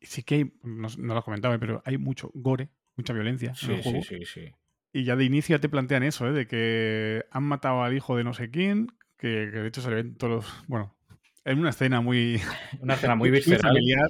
[0.00, 3.82] sí que hay, no, lo comentaba, pero hay mucho gore, mucha violencia sí, en el
[3.82, 4.02] juego.
[4.02, 4.52] Sí, sí, sí.
[4.92, 6.32] Y ya de inicio ya te plantean eso, ¿eh?
[6.32, 8.88] de que han matado al hijo de no sé quién,
[9.18, 10.64] que, de hecho se le ven todos los.
[10.68, 10.96] Bueno,
[11.44, 12.40] en una escena muy.
[12.80, 13.72] Una escena muy visceral.
[13.72, 14.08] Muy familiar,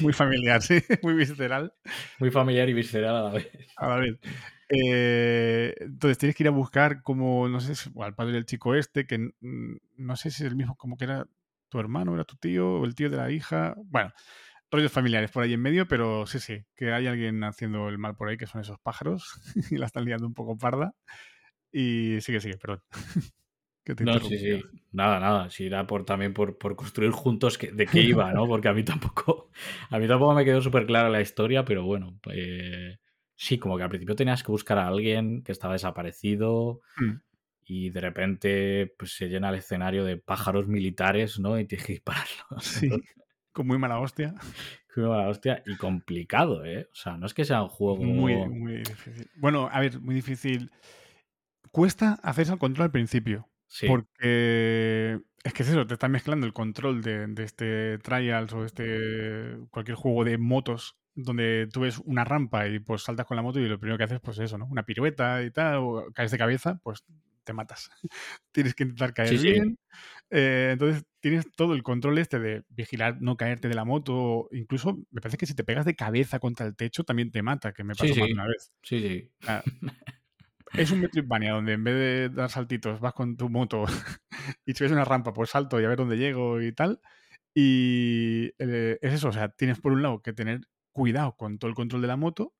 [0.00, 1.72] muy, familiar, sí, muy visceral.
[2.18, 3.50] Muy familiar y visceral a la vez.
[3.76, 4.18] A la vez.
[4.68, 9.06] Eh, entonces tienes que ir a buscar como, no sé, al padre del chico este,
[9.06, 11.26] que no sé si es el mismo, como que era
[11.72, 13.74] tu hermano, era tu tío, o el tío de la hija.
[13.86, 14.12] Bueno,
[14.70, 18.14] rollos familiares por ahí en medio, pero sí, sí, que hay alguien haciendo el mal
[18.14, 19.40] por ahí, que son esos pájaros,
[19.70, 20.94] y la están liando un poco parda.
[21.72, 22.82] Y sigue, sigue, perdón.
[24.00, 24.62] no, sí, sí.
[24.92, 25.48] Nada, nada.
[25.48, 28.46] Si era por, también por, construir juntos de qué iba, ¿no?
[28.46, 29.50] Porque a mí tampoco,
[29.88, 32.98] a mí tampoco me quedó súper clara la historia, pero bueno, eh,
[33.34, 36.82] sí, como que al principio tenías que buscar a alguien que estaba desaparecido.
[36.98, 37.31] Mm
[37.64, 41.58] y de repente pues, se llena el escenario de pájaros militares, ¿no?
[41.58, 42.64] Y tienes que dispararlos.
[42.64, 42.90] Sí,
[43.52, 44.34] con muy mala hostia.
[44.92, 46.88] Con muy mala hostia y complicado, ¿eh?
[46.92, 48.02] O sea, no es que sea un juego...
[48.02, 49.30] Muy, muy difícil.
[49.36, 50.70] Bueno, a ver, muy difícil.
[51.70, 53.48] Cuesta hacerse el control al principio.
[53.66, 53.86] Sí.
[53.86, 58.64] Porque es que es eso, te está mezclando el control de, de este Trials o
[58.64, 63.42] este cualquier juego de motos donde tú ves una rampa y pues saltas con la
[63.42, 64.66] moto y lo primero que haces pues eso, ¿no?
[64.66, 67.04] Una pirueta y tal, o caes de cabeza, pues
[67.44, 67.90] te matas.
[68.52, 69.78] tienes que intentar caer bien.
[70.30, 74.48] Eh, entonces tienes todo el control este de vigilar, no caerte de la moto.
[74.52, 77.72] Incluso me parece que si te pegas de cabeza contra el techo también te mata,
[77.72, 78.72] que me pasó más una vez.
[78.82, 79.30] Sí, sí.
[80.74, 83.84] es un Metroidvania donde en vez de dar saltitos vas con tu moto
[84.66, 87.00] y si ves una rampa, pues salto y a ver dónde llego y tal.
[87.54, 90.62] Y eh, es eso, o sea, tienes por un lado que tener
[90.92, 92.54] cuidado con todo el control de la moto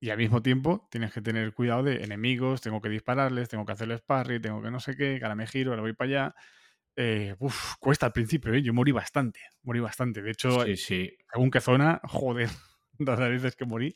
[0.00, 3.72] y al mismo tiempo tienes que tener cuidado de enemigos, tengo que dispararles, tengo que
[3.72, 6.34] hacerles parry, tengo que no sé qué, ahora me giro, ahora voy para allá.
[6.96, 8.62] Eh, uf, cuesta al principio, ¿eh?
[8.62, 10.22] yo morí bastante, morí bastante.
[10.22, 11.16] De hecho, sí, sí.
[11.32, 12.48] según qué zona, joder,
[12.98, 13.92] las veces que morí.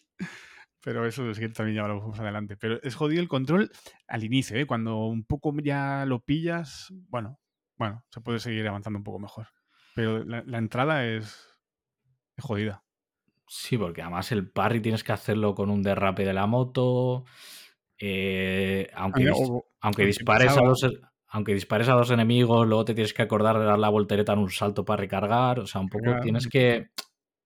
[0.85, 2.57] Pero eso es que también ya lo vamos adelante.
[2.57, 3.71] Pero es jodido el control
[4.09, 4.67] al inicio, ¿eh?
[4.67, 7.39] cuando un poco ya lo pillas, bueno,
[7.77, 9.49] bueno, se puede seguir avanzando un poco mejor.
[9.95, 11.49] Pero la, la entrada es,
[12.37, 12.83] es jodida.
[13.55, 17.27] Sí, porque además el parry tienes que hacerlo con un derrape de la moto.
[17.99, 19.31] Eh, aunque,
[19.83, 20.91] aunque dispares a dos
[21.29, 24.39] aunque dispares a dos enemigos, luego te tienes que acordar de dar la voltereta en
[24.39, 25.61] un salto para recargar.
[25.61, 26.93] O sea, un poco tienes que.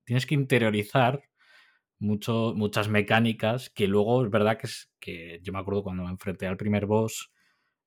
[0.04, 1.24] Tienes que interiorizar
[1.98, 6.10] mucho, muchas mecánicas que luego es verdad que es que yo me acuerdo cuando me
[6.10, 7.32] enfrenté al primer boss.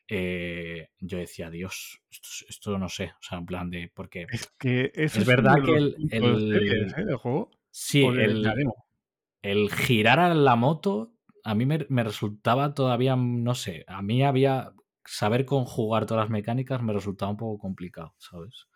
[0.09, 2.01] Eh, yo decía, Dios,
[2.49, 5.95] esto, no sé, o sea, en plan de, porque es, que es verdad que el,
[6.11, 7.13] el, ¿eh?
[7.15, 8.45] juego Sí, el,
[9.41, 11.13] el, girar a la moto
[11.43, 14.73] a mí me, resultaba todavía, no sé, a mí había,
[15.05, 18.67] saber conjugar todas las mecánicas me resultaba un poco complicado, ¿sabes?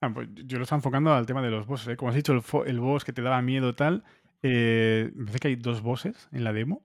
[0.00, 1.88] Ah, pues yo lo estaba enfocando al tema de los bosses.
[1.88, 1.96] ¿eh?
[1.96, 4.04] Como has dicho, el, el, boss que te daba miedo tal,
[4.42, 6.82] eh, me parece que hay dos bosses en la demo.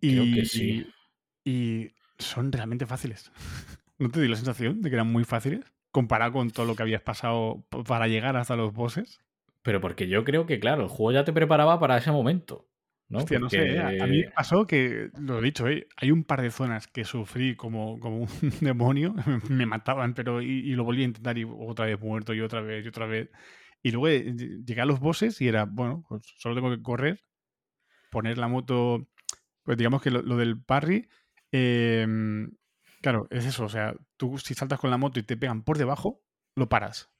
[0.00, 0.86] Y, Creo que sí.
[1.44, 3.30] Y son realmente fáciles.
[3.98, 5.64] ¿No te di la sensación de que eran muy fáciles?
[5.92, 9.20] Comparado con todo lo que habías pasado para llegar hasta los bosses.
[9.68, 12.70] Pero porque yo creo que, claro, el juego ya te preparaba para ese momento.
[13.10, 13.18] ¿no?
[13.18, 14.00] Hostia, no sé, ¿eh?
[14.00, 15.86] a mí pasó que, lo he dicho, ¿eh?
[15.98, 18.28] hay un par de zonas que sufrí como, como un
[18.62, 19.14] demonio,
[19.50, 22.82] me mataban, pero y, lo volví a intentar y otra vez muerto y otra vez
[22.82, 23.28] y otra vez.
[23.82, 24.34] Y luego eh,
[24.64, 27.20] llegué a los bosses y era, bueno, pues solo tengo que correr
[28.10, 29.06] poner la moto,
[29.64, 31.10] pues digamos que lo, lo del parry,
[31.52, 32.52] em,
[33.02, 35.76] claro, es eso, o sea, tú si saltas con la moto y te pegan por
[35.76, 36.22] debajo,
[36.56, 37.10] lo paras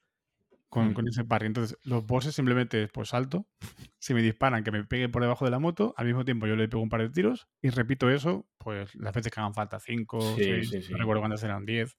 [0.68, 0.94] con, Mm.
[0.94, 1.46] con ese parry.
[1.46, 3.46] Entonces, los bosses simplemente pues salto,
[3.98, 6.56] si me disparan que me pegue por debajo de la moto, al mismo tiempo yo
[6.56, 9.80] le pego un par de tiros y repito eso, pues las veces que hagan falta,
[9.80, 10.92] 5, Sí, 6, sí, sí.
[10.92, 11.96] no recuerdo cuántas eran, 10.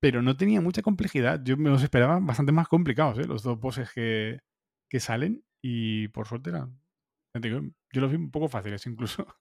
[0.00, 1.40] Pero no tenía mucha complejidad.
[1.44, 3.24] Yo me los esperaba bastante más complicados, ¿eh?
[3.26, 4.40] los dos bosses que,
[4.90, 5.42] que salen.
[5.62, 6.78] Y por suerte eran.
[7.42, 9.26] Yo los vi un poco fáciles incluso.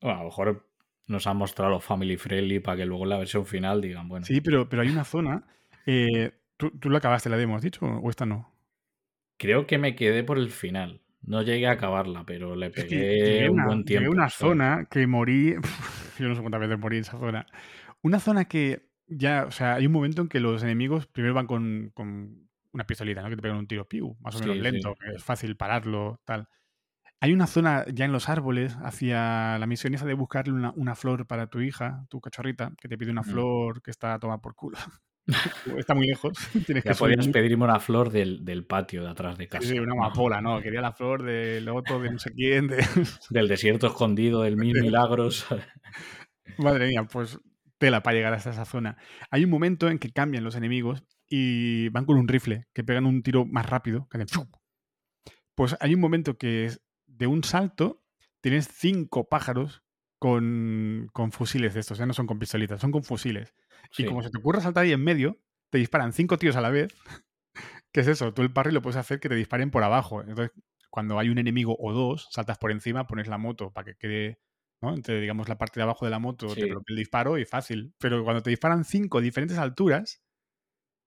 [0.00, 0.66] Bueno, a lo mejor
[1.08, 4.24] nos han mostrado los family friendly para que luego en la versión final digan, bueno,
[4.24, 5.44] Sí, pero, pero hay una zona.
[5.84, 7.86] eh, ¿tú, ¿Tú la acabaste la demo, has dicho?
[7.86, 8.52] ¿O esta no?
[9.38, 11.02] creo que me quedé por el final.
[11.22, 14.08] No llegué a acabarla, pero le Es que pegué llegué a un una, buen llegué
[14.08, 14.10] tiempo.
[14.10, 15.54] una zona que morí.
[16.18, 17.46] Yo no sé cuántas veces morí en esa zona.
[18.02, 21.46] Una zona que ya, o sea, hay un momento en que los enemigos primero van
[21.46, 23.28] con, con una pistolita, ¿no?
[23.30, 25.04] Que te pegan un tiro piu, más o menos Sí, lento, sí.
[25.04, 26.48] que es fácil pararlo, tal.
[27.20, 30.94] Hay una zona ya en los árboles hacia la misión esa de buscarle una, una
[30.96, 33.24] flor para tu hija, tu cachorrita, que te pide una Mm.
[33.24, 34.78] flor que está a tomar por culo.
[35.78, 36.32] está muy lejos,
[36.66, 37.32] tienes Ya que subir podías mucho.
[37.32, 39.66] pedirme una flor del, del patio de atrás de casa.
[39.68, 40.60] sí, una amapola, ¿no?
[40.60, 42.76] Quería la flor del otro, de no sé quién, de...
[43.30, 45.46] Del desierto escondido, del mil milagros.
[46.58, 47.38] Madre mía, pues
[47.78, 48.98] tela para llegar hasta esa zona.
[49.30, 53.06] Hay un momento en que cambian los enemigos y van con un rifle, que pegan
[53.06, 54.08] un tiro más rápido.
[55.54, 58.02] Pues hay un momento que es de un salto
[58.40, 59.82] tienes cinco pájaros
[60.20, 63.54] con, con fusiles de estos, ya no son con pistolitas, son con fusiles.
[63.96, 65.38] Y como se te ocurra saltar ahí en medio,
[65.70, 66.94] te disparan cinco tíos a la vez.
[67.90, 68.32] ¿Qué es eso?
[68.34, 70.20] Tú el parry lo puedes hacer que te disparen por abajo.
[70.20, 70.52] Entonces,
[70.90, 74.40] cuando hay un enemigo o dos, saltas por encima, pones la moto para que quede,
[74.82, 74.92] ¿no?
[74.92, 77.94] Entre, digamos, la parte de abajo de la moto, te bloquea el disparo y fácil.
[77.98, 80.22] Pero cuando te disparan cinco a diferentes alturas,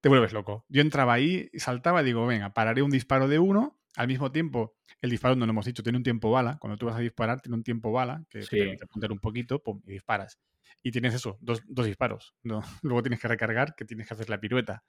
[0.02, 0.66] te vuelves loco.
[0.70, 3.80] Yo entraba ahí, saltaba y digo, venga, pararé un disparo de uno.
[3.96, 6.58] Al mismo tiempo, el disparo, no lo hemos dicho, tiene un tiempo bala.
[6.60, 8.50] Cuando tú vas a disparar, tiene un tiempo bala que Sí.
[8.50, 10.40] te permite apuntar un poquito pum, y disparas.
[10.82, 12.36] Y tienes eso, dos, dos disparos.
[12.44, 12.62] ¿no?
[12.84, 14.84] Luego tienes que recargar, que tienes que hacer la pirueta.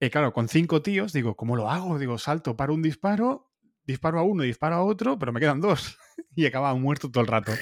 [0.00, 1.98] Y claro, con cinco tíos, digo, ¿cómo lo hago?
[1.98, 3.50] Digo, salto, paro un disparo,
[3.86, 5.98] disparo a uno, disparo a otro, pero me quedan dos.
[6.36, 7.52] y acababa muerto todo el rato.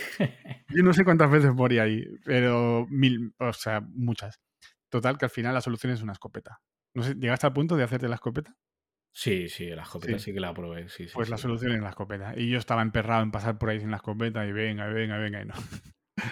[0.68, 4.40] Yo no sé cuántas veces morí ahí, pero mil, o sea, muchas.
[4.88, 6.60] Total, que al final la solución es una escopeta.
[6.94, 8.54] No sé, ¿llegaste al punto de hacerte la escopeta?
[9.14, 10.24] Sí, sí, la escopeta Sí.
[10.26, 10.88] sí, que la probé.
[10.88, 12.32] Sí, sí, Pues la solución es la escopeta.
[12.36, 15.42] Y yo estaba emperrado en pasar por ahí sin la escopeta y venga, venga, venga,
[15.42, 15.54] y no.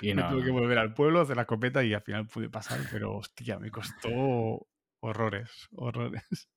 [0.00, 2.48] Y Me no, tuve que volver al pueblo, hacer la escopeta y al final pude
[2.48, 4.66] pasar, pero hostia, me costó
[5.00, 6.48] horrores, horrores.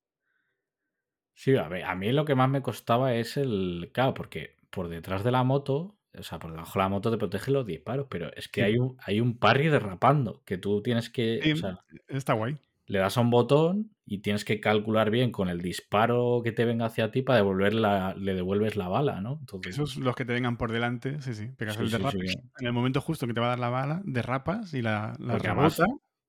[1.35, 3.89] Sí, a ver, a mí lo que más me costaba es el.
[3.93, 7.17] Claro, porque por detrás de la moto, o sea, por debajo de la moto te
[7.17, 8.65] protege los disparos, pero es que Sí.
[8.67, 11.39] hay un, hay un parry derrapando, que tú tienes que.
[11.43, 12.57] Sí, O sea, está guay.
[12.85, 16.65] le das a un botón y tienes que calcular bien con el disparo que te
[16.65, 19.37] venga hacia ti para devolver la, le devuelves la bala, ¿no?
[19.39, 21.47] Entonces, Esos los que te vengan por delante, sí, sí.
[21.57, 22.27] Pegas Sí, el derrape.
[22.27, 22.35] sí.
[22.59, 25.37] En el momento justo que te va a dar la bala, derrapas y la, la
[25.37, 25.85] rebota.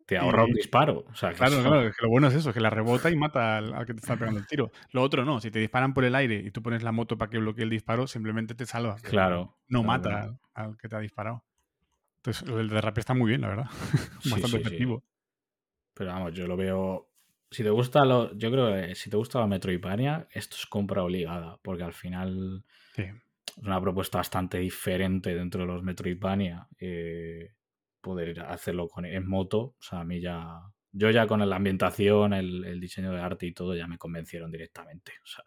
[0.06, 1.04] te ahorra un disparo.
[1.10, 3.16] O sea, que Claro, claro, es que lo bueno es eso, que la rebota y
[3.16, 4.70] mata al, al que te está pegando el tiro.
[4.92, 7.30] Lo otro no, si te disparan por el aire y tú pones la moto para
[7.30, 8.96] que bloquee el disparo, simplemente te salva.
[8.96, 9.56] pero Claro.
[9.68, 10.40] No claro, mata claro.
[10.54, 11.44] al, al que te ha disparado.
[12.18, 13.66] Entonces, del derrape está muy bien, la verdad.
[14.30, 15.02] Bastante efectivo.
[15.94, 17.10] Pero vamos, yo lo veo.
[17.54, 18.34] Si te gusta lo.
[18.36, 21.58] Yo creo que si te gusta la Metroidvania, esto es compra obligada.
[21.62, 22.64] Porque al final
[22.94, 23.02] Sí.
[23.02, 26.68] es una propuesta bastante diferente dentro de los Metroidvania.
[26.80, 27.52] eh,
[28.00, 29.58] poder hacerlo con, en moto.
[29.60, 30.60] O sea, a mí ya.
[30.96, 34.50] Yo ya con la ambientación, el, el diseño de arte y todo ya me convencieron
[34.52, 35.12] directamente.
[35.24, 35.44] O sea,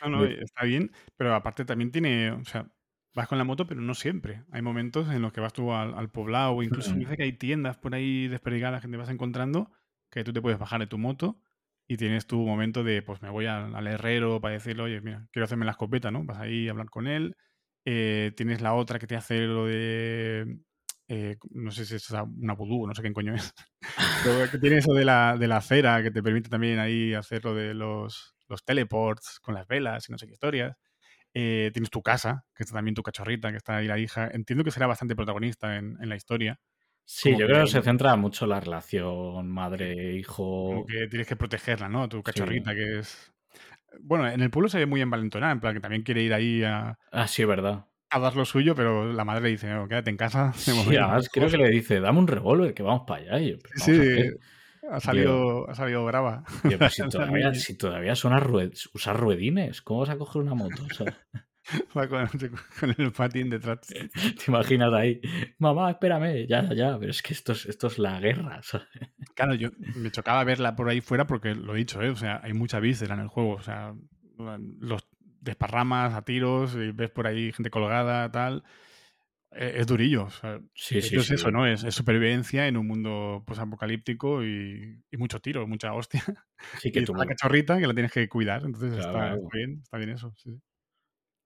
[0.00, 2.70] No, no, está bien, pero aparte también tiene, o sea,
[3.14, 4.44] vas con la moto, pero no siempre.
[4.52, 6.98] Hay momentos en los que vas tú al, al poblado o incluso Mm.
[6.98, 9.70] me parece que hay tiendas por ahí desperdigadas que te vas encontrando
[10.10, 11.40] que tú te puedes bajar de tu moto
[11.86, 15.44] y tienes tu momento de, pues me voy al, herrero para decirle, oye, mira, quiero
[15.44, 16.24] hacerme la escopeta, ¿no?
[16.24, 17.36] Vas ahí a hablar con él.
[17.84, 20.58] Eh, tienes la otra que te hace lo de,
[21.08, 23.54] eh, no sé si es una vudú, no sé qué coño es.
[24.24, 27.44] Pero que tiene eso de la, de la cera que te permite también ahí hacer
[27.44, 30.76] lo de los, los teleports con las velas y no sé qué historias.
[31.34, 34.28] Eh, tienes tu casa, que está también tu cachorrita, que está ahí la hija.
[34.32, 36.60] Entiendo que será bastante protagonista en, en la historia.
[37.10, 39.48] Sí, Como yo creo que se centra mucho la relación
[40.64, 40.86] Como madre-hijo.
[40.86, 42.08] que tienes que protegerla, ¿no?
[42.08, 43.32] Tu cachorrita, que es.
[44.00, 46.62] Bueno, en el pueblo se ve muy envalentonada, en plan que también quiere ir ahí
[46.64, 47.86] a, Ah, sí, es verdad.
[48.10, 50.52] a dar lo suyo, pero la madre le dice, "No, quédate en casa.
[50.54, 50.96] Sí, momento".
[50.96, 53.40] además creo que le dice, dame un revólver que vamos para allá.
[53.40, 54.38] Y yo, "Pero Sí, vamos a ver".
[54.90, 56.44] ha salido, ha salido brava.
[56.86, 58.32] Si, todavía, si todavía son
[58.94, 60.86] usar ruedines, ¿cómo vas a coger una moto?
[60.86, 61.08] O sea,
[61.96, 62.26] Va con,
[62.80, 63.80] con el patín detrás.
[63.86, 65.20] te imaginas ahí,
[65.58, 68.60] mamá, espérame, ya, ya, pero es que esto es, esto es la guerra.
[68.62, 68.86] ¿sabes?
[69.34, 72.10] Claro, yo me chocaba verla por ahí fuera porque lo he dicho, ¿eh?
[72.10, 73.54] O sea, hay mucha víscera en el juego.
[73.54, 73.94] O sea,
[74.80, 75.06] los
[75.40, 78.64] desparramas a tiros y ves por ahí gente colgada, tal.
[79.52, 80.24] Eh, es durillo.
[80.24, 81.34] O sea, Sí, sí, es sí.
[81.34, 81.66] eso, ¿no?
[81.66, 86.22] Es, es supervivencia en un mundo pues, apocalíptico y, y mucho tiro, mucha hostia.
[86.72, 87.14] Sí, Y que está tú.
[87.14, 88.64] la cachorrita que la tienes que cuidar.
[88.64, 90.32] Entonces Claro, está, está bien, está bien eso.
[90.36, 90.50] sí.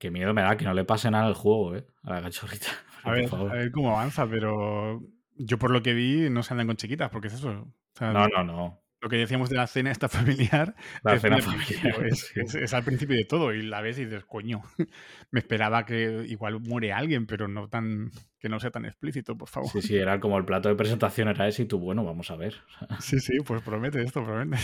[0.02, 1.86] Qué miedo me da que no le pase nada al juego, ¿eh?
[2.02, 2.66] A la cachorrita.
[3.04, 3.52] A ver, favor.
[3.52, 5.00] a ver cómo avanza, pero
[5.36, 7.50] yo por lo que vi no se andan con chiquitas, porque es eso.
[7.50, 8.82] O sea, No, no, no.
[9.00, 10.74] Lo que decíamos de la cena esta familiar
[11.04, 12.04] La es cena familiar.
[12.06, 14.62] es, es- es al principio de todo y la ves y dices, coño,
[15.30, 18.10] me esperaba que igual muere alguien, pero no tan
[18.40, 19.70] que no sea tan explícito, por favor.
[19.70, 22.36] Sí, sí, era como el plato de presentación era ese y tú, bueno, vamos a
[22.36, 22.54] ver.
[22.98, 24.58] Sí, sí, pues promete esto, promete.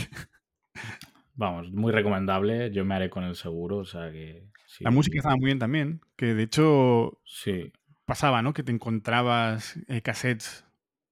[1.35, 2.73] Vamos, muy recomendable.
[2.73, 4.45] Yo me haré con el seguro, o sea que.
[4.79, 4.85] Sí.
[4.85, 7.73] La música estaba muy bien también, que de hecho Sí,
[8.05, 8.53] pasaba, ¿no?
[8.55, 10.65] Que te encontrabas eh, cassettes,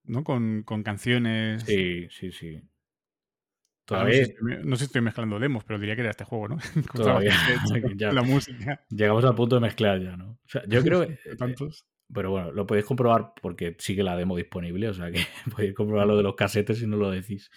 [0.04, 0.24] ¿no?
[0.24, 1.62] Con, con canciones.
[1.64, 2.62] sí, sí, sí.
[3.88, 6.10] No, sé Todavía, si estoy, no sé si estoy mezclando demos, pero diría que era
[6.10, 6.58] este juego, ¿no?
[6.94, 7.30] Todavía.
[7.30, 8.84] cassettes ya la música.
[8.90, 10.32] llegamos al punto de mezclar ya, ¿no?
[10.32, 11.36] O sea, yo creo que.
[11.36, 11.86] tantos.
[12.12, 15.20] Pero bueno, lo podéis comprobar porque sigue la demo disponible, o sea que
[15.50, 17.50] podéis comprobar lo de los casetes si no lo decís.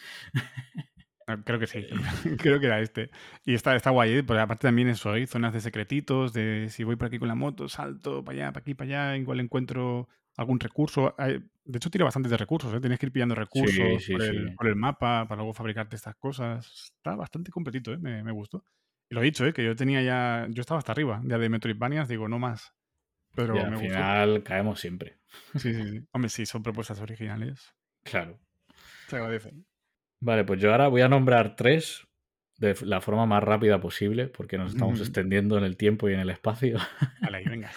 [1.29, 1.85] Ah, Creo que sí,
[2.39, 3.11] creo que era este.
[3.45, 4.23] Y está, está guay, ¿eh?
[4.23, 7.35] porque aparte también eso, hay zonas de secretitos, de si voy por aquí con la
[7.35, 11.15] moto, salto para allá, para aquí, para allá, igual encuentro algún recurso.
[11.17, 12.79] De hecho, tira bastante de recursos, ¿eh?
[12.79, 14.55] tienes que ir pillando recursos sí, por, el, sí.
[14.55, 16.91] por el mapa para luego fabricarte estas cosas.
[16.95, 17.97] Está bastante completito, ¿eh?
[17.99, 18.63] me, me gustó.
[19.11, 19.53] Y lo he dicho, ¿eh?
[19.53, 22.73] que yo tenía ya, yo estaba hasta arriba, ya de Metroidvanias, digo, no más.
[23.35, 23.87] Pero Y me al gustó.
[23.87, 25.19] final caemos siempre.
[25.57, 25.99] Sí, sí, sí.
[26.11, 27.71] Hombre, sí, son propuestas originales.
[28.03, 28.39] Claro.
[29.07, 29.65] Se agradecen.
[30.21, 32.05] Vale, pues yo ahora voy a nombrar tres
[32.57, 36.19] de la forma más rápida posible, porque nos estamos extendiendo en el tiempo y en
[36.19, 36.77] el espacio.
[37.21, 37.71] Vale, venga.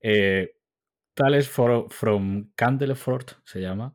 [0.00, 0.54] Eh,
[1.14, 3.94] Tales for- from Candleford se llama.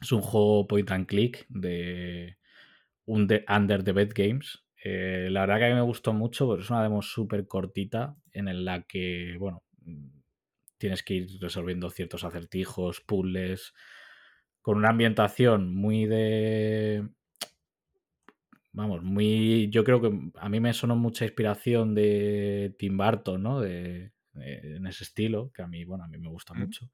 [0.00, 2.38] Es un juego point and click de
[3.06, 4.64] un de Under the Bed Games.
[4.84, 8.16] Eh, la verdad que a mí me gustó mucho, pero es una demo súper cortita
[8.32, 9.64] en la que, bueno,
[10.78, 13.74] tienes que ir resolviendo ciertos acertijos, puzzles,
[14.66, 17.08] con una ambientación muy de...
[18.72, 19.70] Vamos, muy...
[19.70, 20.10] Yo creo que
[20.40, 23.60] a mí me sonó mucha inspiración de Tim Burton, ¿no?
[23.60, 26.58] De, de- en ese estilo, que a mí, bueno, a mí me gusta Mm.
[26.58, 26.90] mucho.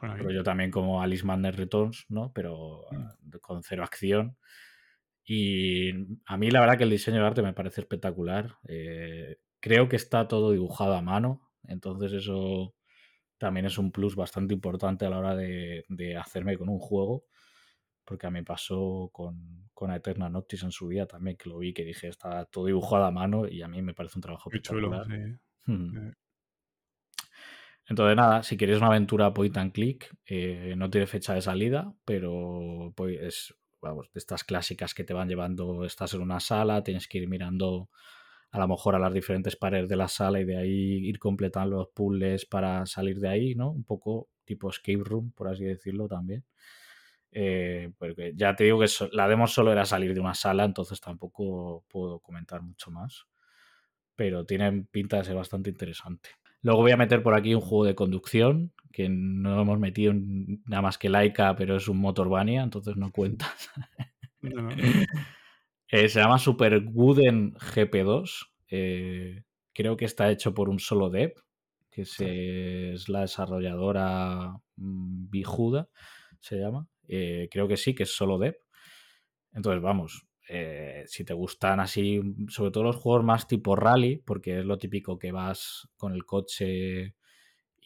[0.00, 2.32] Pero yo también como Alice Madness Returns, ¿no?
[2.34, 2.96] Pero Mm.
[2.96, 4.36] ah, con cero acción.
[5.24, 5.92] Y
[6.26, 8.56] a mí la verdad que el diseño de arte me parece espectacular.
[8.66, 11.48] Eh, creo que está todo dibujado a mano.
[11.68, 12.74] Entonces eso
[13.38, 17.24] también es un plus bastante importante a la hora de, de hacerme con un juego.
[18.06, 21.72] Porque a mí pasó con, con Eterna Noctis en su día también, que lo vi,
[21.72, 24.60] que dije, está todo dibujado a mano y a mí me parece un trabajo Qué
[24.60, 25.38] chulo, espectacular.
[25.64, 25.72] sí.
[25.72, 25.96] Hmm.
[25.96, 26.12] Eh,
[27.88, 31.94] Entonces, nada, si queréis una aventura point and click, eh, no tiene fecha de salida,
[32.04, 36.82] pero pues, es, vamos, de estas clásicas que te van llevando, estás en una sala,
[36.82, 37.88] tienes que ir mirando
[38.54, 40.70] a lo mejor a las diferentes paredes de la sala y de ahí
[41.08, 43.70] ir completando los puzzles para salir de ahí, ¿no?
[43.70, 46.44] Un poco tipo escape room, por así decirlo también.
[47.32, 50.64] Eh, porque ya te digo que so- la demo solo era salir de una sala,
[50.64, 53.26] entonces tampoco puedo comentar mucho más.
[54.16, 56.30] Pero tienen pinta de ser bastante interesante.
[56.62, 60.62] Luego voy a meter por aquí un juego de conducción, que no hemos metido en
[60.66, 63.52] nada más que Laika, pero es un Motorbania, entonces no cuenta.
[64.42, 65.04] no, no.
[65.96, 68.50] Eh, se llama Super Wooden GP2.
[68.68, 71.34] eh, creo que está hecho por un solo dev,
[71.88, 75.88] que es la desarrolladora mm, Bijuda,
[76.40, 76.88] se llama.
[77.06, 78.56] Eh, creo que sí, que es solo dev.
[79.52, 84.58] Entonces, vamos, eh, si te gustan así, sobre todo los juegos más tipo rally, porque
[84.58, 87.14] es lo típico que vas con el coche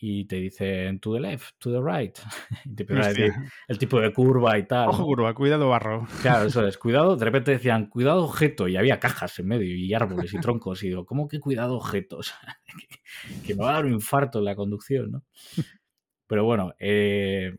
[0.01, 2.16] y te dicen to the left, to the right.
[2.65, 3.33] Y te decir
[3.66, 4.89] el tipo de curva y tal.
[4.89, 6.07] Ojo, curva, cuidado, barro.
[6.23, 6.79] Claro, eso es.
[6.79, 10.83] Cuidado, de repente decían, cuidado objeto, y había cajas en medio, y árboles y troncos,
[10.83, 12.19] y digo, ¿cómo que cuidado objeto?
[12.19, 15.25] O sea, que, que me va a dar un infarto en la conducción, ¿no?
[16.27, 17.57] Pero bueno, eh,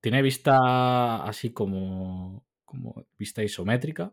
[0.00, 4.12] tiene vista así como, como vista isométrica.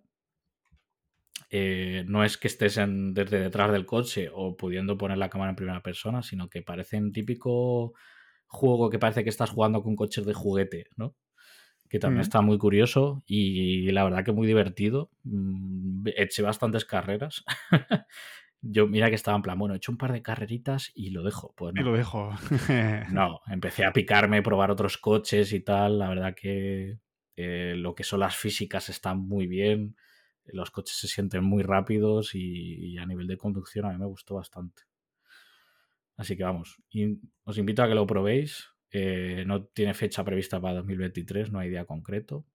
[1.51, 5.49] Eh, no es que estés en- desde detrás del coche o pudiendo poner la cámara
[5.51, 7.93] en primera persona, sino que parece un típico
[8.47, 11.15] juego que parece que estás jugando con coches de juguete, ¿no?
[11.89, 12.22] Que también Mm.
[12.22, 15.10] está muy curioso y la verdad que muy divertido.
[15.23, 17.43] Mm, Eché bastantes carreras.
[18.61, 21.23] Yo, mira que estaba en plan, bueno, he hecho un par de carreritas y lo
[21.23, 21.53] dejo.
[21.57, 22.31] Pues Y lo dejo.
[23.11, 25.97] no, empecé a picarme, probar otros coches y tal.
[25.99, 26.99] La verdad que
[27.38, 29.95] eh, lo que son las físicas están muy bien.
[30.53, 34.05] Los coches se sienten muy rápidos y, y a nivel de conducción a mí me
[34.05, 34.84] gustó bastante.
[36.19, 36.77] Así que vamos,
[37.45, 38.67] os invito a que lo probéis.
[38.91, 42.45] Eh, no tiene fecha prevista para 2023, no hay día concreto.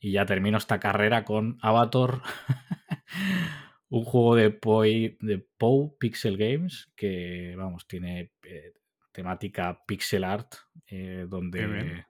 [0.00, 2.22] Y ya termino esta carrera con Avatar,
[3.88, 8.72] un juego de Poi, de Pou Pixel Games que, vamos, tiene eh,
[9.12, 10.54] temática pixel art,
[10.88, 12.04] eh, donde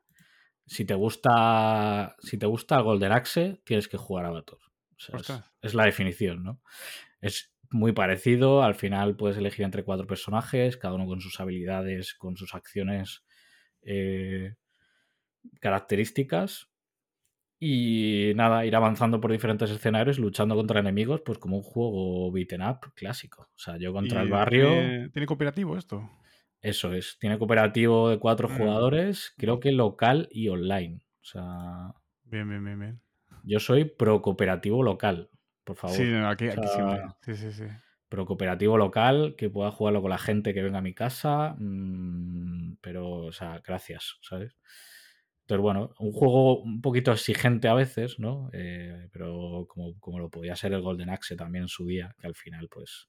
[0.73, 4.59] si te gusta si te gusta Golden Axe, tienes que jugar a Bator.
[5.61, 6.62] es, la definición, ¿no?
[7.20, 12.15] Es muy parecido, al final puedes elegir entre cuatro personajes, cada uno con sus habilidades,
[12.15, 13.23] con sus acciones
[13.82, 14.55] eh,
[15.61, 16.69] características.
[17.59, 22.62] Y nada, ir avanzando por diferentes escenarios, luchando contra enemigos, pues como un juego beaten
[22.62, 23.43] up clásico.
[23.43, 25.11] O sea, yo contra el barrio.
[25.12, 26.11] ¿Tiene cooperativo esto?
[26.62, 28.56] Eso es, tiene cooperativo de cuatro mm.
[28.56, 31.02] jugadores, creo que local y online.
[31.20, 31.94] O sea.
[32.24, 33.01] Bien, bien, bien, bien.
[33.44, 35.28] Yo soy pro cooperativo local,
[35.64, 35.97] por favor.
[35.97, 36.48] Sí, aquí,
[37.22, 37.64] sí, sí, sí,
[38.09, 41.56] Pro cooperativo local, que pueda jugarlo con la gente que venga a mi casa.
[41.59, 44.56] Mm, pero, o sea, gracias, ¿sabes?
[45.40, 48.51] Entonces, bueno, un juego un poquito exigente a veces, ¿no?
[48.52, 52.28] Eh, pero como, como, lo podía ser el Golden Axe también en su día, que
[52.28, 53.09] al final, pues,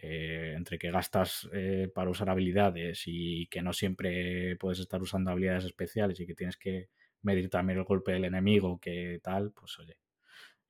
[0.00, 5.30] eh, entre que gastas eh, para usar habilidades y que no siempre puedes estar usando
[5.30, 6.88] habilidades especiales y que tienes que
[7.22, 9.98] medir también el golpe del enemigo, que tal, pues oye,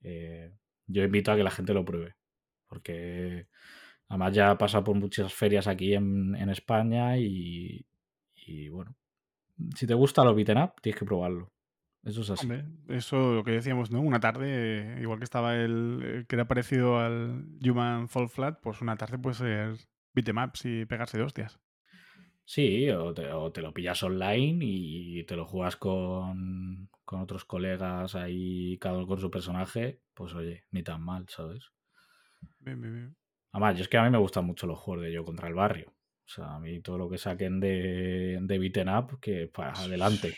[0.02, 0.52] eh,
[0.86, 2.14] yo invito a que la gente lo pruebe,
[2.66, 3.48] porque
[4.08, 7.86] además ya ha pasado por muchas ferias aquí en, España y,
[8.34, 8.96] y, bueno,
[9.76, 11.52] si te gusta lo beaten up, tienes que probarlo.
[12.08, 12.48] Eso es así.
[12.88, 14.00] eso lo que decíamos, ¿no?
[14.00, 18.96] Una tarde, igual que estaba el que era parecido al Human Fall Flat, pues una
[18.96, 19.76] tarde puede ser
[20.14, 21.60] beatemaps y pegarse de hostias.
[22.46, 28.78] Sí, o te, lo pillas online y te lo juegas con, con otros colegas ahí,
[28.78, 31.70] cada uno con su personaje, pues oye, ni tan mal, ¿sabes?
[32.60, 33.16] Bien, bien, bien.
[33.52, 35.54] Además, yo es que a mí me gustan mucho los juegos de yo contra el
[35.54, 35.92] barrio.
[36.28, 40.36] O sea, a mí todo lo que saquen de, de beaten up, que para adelante.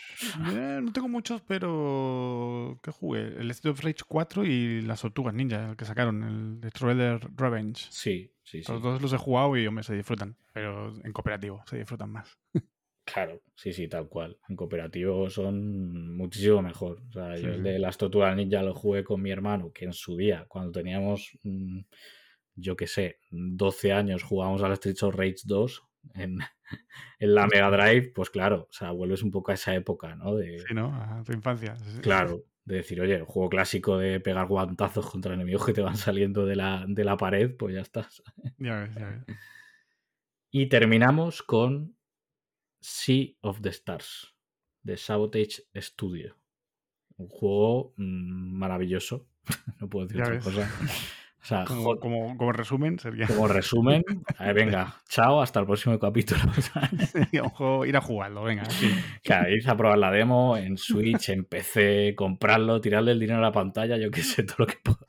[0.53, 3.19] Eh, no tengo muchos, pero ¿qué jugué?
[3.37, 7.87] El Street of Rage 4 y las Tortugas Ninja, el que sacaron, el Destroyer Revenge.
[7.89, 8.71] Sí, sí, sí.
[8.71, 12.39] Los dos los he jugado y me se disfrutan, pero en cooperativo se disfrutan más.
[13.03, 14.37] Claro, sí, sí, tal cual.
[14.47, 17.01] En cooperativo son muchísimo mejor.
[17.09, 19.93] O sea, yo el de las Tortugas Ninja lo jugué con mi hermano, que en
[19.93, 21.37] su día, cuando teníamos...
[21.43, 21.81] Mm,
[22.55, 25.83] yo qué sé, 12 años jugamos al Street of Rage 2
[26.15, 26.39] en,
[27.19, 30.35] la Mega Drive, pues claro, o sea, vuelves un poco a esa época, ¿no?
[30.35, 30.93] De, sí, ¿no?
[30.95, 31.75] A tu infancia.
[32.01, 35.97] Claro, de decir, oye, el juego clásico de pegar guantazos contra enemigos que te van
[35.97, 38.23] saliendo de la, de la pared, pues ya estás.
[38.57, 39.25] Ya ves, ya ves.
[40.53, 41.95] Y terminamos con
[42.81, 44.35] Sea of the Stars,
[44.83, 46.35] de Sabotage Studio.
[47.15, 49.29] Un juego mm, maravilloso,
[49.79, 50.69] no puedo decir otra cosa.
[51.41, 51.97] O sea, como,
[52.37, 53.25] como, resumen sería.
[53.25, 54.03] Como resumen,
[54.55, 56.39] venga, chao, hasta el próximo capítulo.
[57.85, 58.63] ir a jugarlo, venga.
[59.23, 63.41] Claro, ir a probar la demo en Switch, en PC, comprarlo, tirarle el dinero a
[63.41, 65.07] la pantalla, yo qué sé, todo lo que pueda.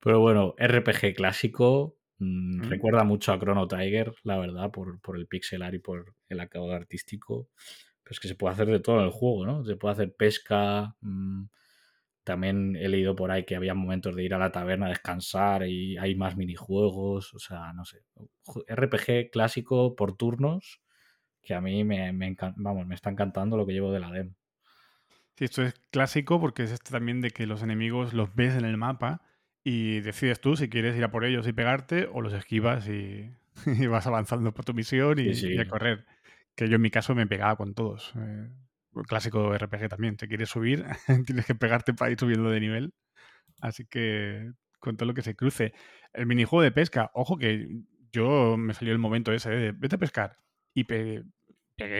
[0.00, 5.26] Pero bueno, RPG clásico, mm, recuerda mucho a Chrono Tiger, la verdad, por, por el
[5.26, 7.50] pixelar y por el acabado artístico.
[8.02, 9.64] Pero es que se puede hacer de todo en el juego, ¿no?
[9.64, 10.94] Se puede hacer pesca.
[11.02, 11.44] Mmm,
[12.24, 15.66] también he leído por ahí que había momentos de ir a la taberna a descansar
[15.66, 18.02] y hay más minijuegos, o sea, no sé.
[18.68, 20.80] RPG clásico por turnos
[21.42, 22.10] que a mí me,
[22.56, 24.34] vamos, me está encantando lo que llevo de la demo.
[25.36, 28.64] Sí, esto es clásico porque es este también de que los enemigos los ves en
[28.64, 29.20] el mapa
[29.62, 33.30] y decides tú si quieres ir a por ellos y pegarte o los esquivas y,
[33.90, 36.06] vas avanzando por tu misión y, a correr.
[36.54, 38.12] Que yo en mi caso me pegaba con todos.
[38.16, 38.48] Eh,
[39.02, 40.84] clásico RPG también, te quieres subir,
[41.26, 42.94] tienes que pegarte para ir subiendo de nivel.
[43.60, 45.72] Así que con todo lo que se cruce.
[46.12, 47.68] El minijuego de pesca, ojo que
[48.12, 50.36] yo me salió el momento ese de vete a pescar
[50.74, 51.24] y pegué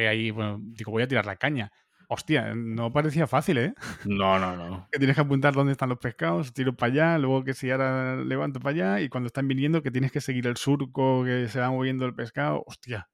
[0.08, 1.72] ahí, bueno, digo, voy a tirar la caña.
[2.08, 3.74] Hostia, no parecía fácil, ¿eh?
[4.04, 4.88] No, no, no.
[4.92, 8.16] Que tienes que apuntar dónde están los pescados, tiro para allá, luego que si ahora
[8.16, 11.60] levanto para allá y cuando están viniendo que tienes que seguir el surco que se
[11.60, 12.62] va moviendo el pescado.
[12.66, 13.08] Hostia,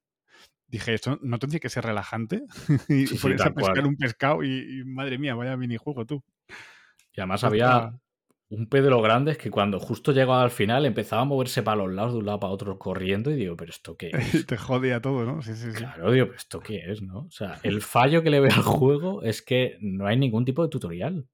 [0.71, 2.45] dije, esto no tendría que ser relajante.
[2.89, 6.23] y sí, a pescar un pescado y, madre mía, vaya minijuego tú.
[7.13, 7.93] Y además había
[8.51, 12.13] un pedro grande que cuando justo llegaba al final empezaba a moverse para los lados
[12.13, 14.47] de un lado para otro corriendo y digo, pero esto qué es.
[14.47, 15.43] Te jodía todo, ¿no?
[15.43, 17.21] Sí, sí, claro, digo, pero esto qué es, ¿no?
[17.21, 20.63] O sea, el fallo que le veo al juego es que no hay ningún tipo
[20.63, 21.27] de tutorial.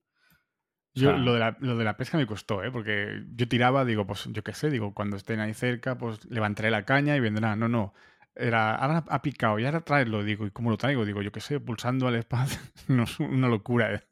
[0.94, 2.70] Yo, lo, de la, lo, de la, pesca me costó, ¿eh?
[2.70, 6.70] Porque yo tiraba, digo, pues yo qué sé, digo, cuando estén ahí cerca, pues levantaré
[6.70, 7.60] la caña y vendrán.
[7.60, 7.92] No, no
[8.36, 11.04] era, ahora ha picado y ahora traerlo, digo, ¿y cómo lo traigo?
[11.04, 13.94] Digo, yo qué sé, pulsando al espacio, no es una locura.
[13.94, 14.02] ¿eh?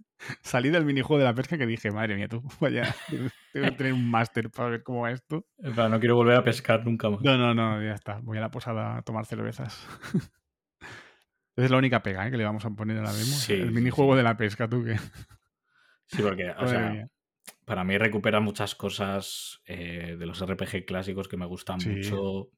[0.42, 2.94] Salí del minijuego de la pesca que dije, madre mía, tú, vaya,
[3.52, 5.46] tengo que tener un máster para ver cómo va esto.
[5.58, 7.20] no quiero volver a pescar nunca más.
[7.22, 9.86] No, no, no, ya está, voy a la posada a tomar cervezas.
[11.56, 12.30] es la única pega ¿eh?
[12.30, 13.36] que le vamos a poner a la demo.
[13.48, 14.96] el minijuego de la pesca, tú que...
[16.06, 17.08] Sí, porque, o sea,
[17.64, 22.50] para mí recupera muchas cosas eh, de los RPG clásicos que me gustan mucho.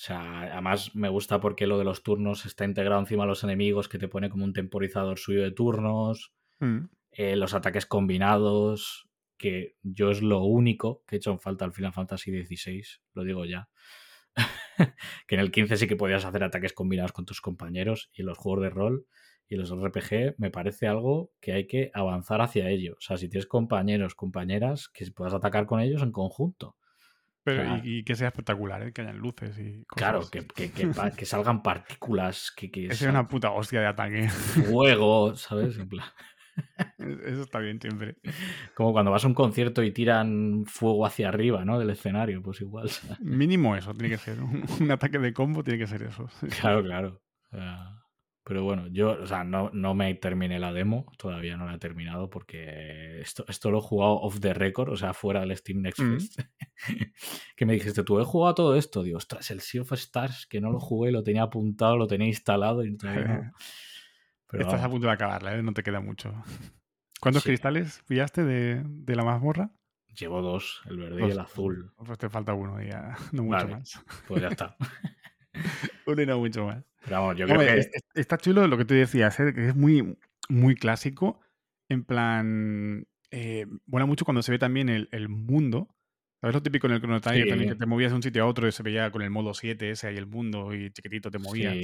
[0.00, 3.44] O sea, además me gusta porque lo de los turnos está integrado encima de los
[3.44, 6.32] enemigos, que te pone como un temporizador suyo de turnos.
[6.58, 6.86] Mm.
[7.12, 11.74] Eh, los ataques combinados, que yo es lo único que he hecho en falta al
[11.74, 12.82] Final Fantasy XVI,
[13.12, 13.68] lo digo ya.
[15.26, 18.28] que en el 15 sí que podías hacer ataques combinados con tus compañeros y en
[18.28, 19.06] los juegos de rol
[19.48, 22.94] y los RPG me parece algo que hay que avanzar hacia ello.
[22.96, 26.76] O sea, si tienes compañeros, compañeras, que puedas atacar con ellos en conjunto.
[27.42, 28.92] Pero, y, que sea espectacular, ¿eh?
[28.92, 29.96] que hayan luces y cosas.
[29.96, 32.52] Claro, que, que, que, salgan partículas.
[32.54, 34.28] Que, que sea una puta hostia de ataque.
[34.28, 35.78] Fuego, ¿sabes?
[35.78, 36.06] En plan.
[36.98, 38.16] Eso está bien siempre.
[38.74, 41.78] Como cuando vas a un concierto y tiran fuego hacia arriba, ¿no?
[41.78, 42.90] Del escenario, pues igual.
[43.20, 44.38] Mínimo eso, tiene que ser.
[44.40, 46.28] Un, ataque de combo tiene que ser eso.
[46.60, 47.22] Claro, claro.
[48.42, 51.78] Pero bueno, yo, o sea, no, no me terminé la demo, todavía no la he
[51.78, 55.82] terminado porque esto, esto lo he jugado off the record, o sea, fuera del Steam
[55.82, 56.12] Next mm.
[56.14, 56.40] Fest.
[57.56, 60.60] que me dijiste, tú he jugado todo esto, digo, ostras, el Sea of Stars, que
[60.60, 63.52] no lo jugué, lo tenía apuntado, lo tenía instalado y todavía.
[64.52, 65.62] Estás a punto de acabarla, ¿eh?
[65.62, 66.34] no te queda mucho.
[67.20, 69.70] ¿Cuántos cristales pillaste de, de, la mazmorra?
[70.18, 71.92] Llevo dos, el verde y el azul.
[71.96, 74.02] Pues te falta uno, ya, no mucho más.
[74.26, 74.76] Pues ya está.
[76.06, 76.84] uno y no mucho más.
[77.04, 77.90] Pero vamos, yo creo que...
[78.14, 79.52] Está chulo lo que tú decías, ¿eh?
[79.54, 80.16] que es muy,
[80.48, 81.40] muy clásico.
[81.88, 85.88] En plan, eh, mola mucho cuando se ve también el, el mundo.
[86.40, 87.48] ¿Sabes lo típico en el Chrono Trigger?
[87.48, 89.52] También que te movías de un sitio a otro y se veía con el modo
[89.52, 91.76] 7 ese ahí el mundo y chiquitito te movías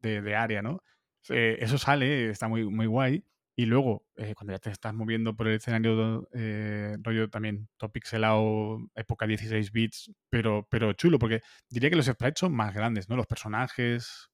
[0.00, 0.82] de, de, área, ¿no?
[1.30, 3.24] Eh, eso sale, está muy, muy guay.
[3.56, 7.92] Y luego, eh, cuando ya te estás moviendo por el escenario eh, rollo también top
[7.92, 13.08] pixelado, época 16 bits, pero, pero chulo, porque diría que los sprites son más grandes,
[13.08, 13.16] ¿no?
[13.16, 14.30] Los personajes,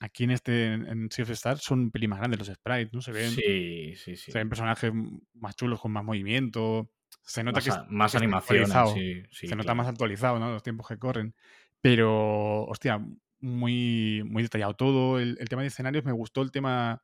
[0.00, 3.00] aquí en este, en Sea of Stars, son un pelín más grandes los sprites, ¿no?
[3.00, 4.32] Se ven, sí, sí, sí.
[4.32, 4.92] Se ven personajes
[5.34, 6.90] más chulos, con más movimiento.
[7.22, 10.50] Se nota más, que más animación, sí, sí, Se nota más actualizado, ¿no?
[10.50, 11.34] Los tiempos que corren.
[11.80, 13.00] Pero, hostia,
[13.42, 15.18] muy, muy detallado todo.
[15.18, 17.02] El, tema de escenarios me gustó el tema,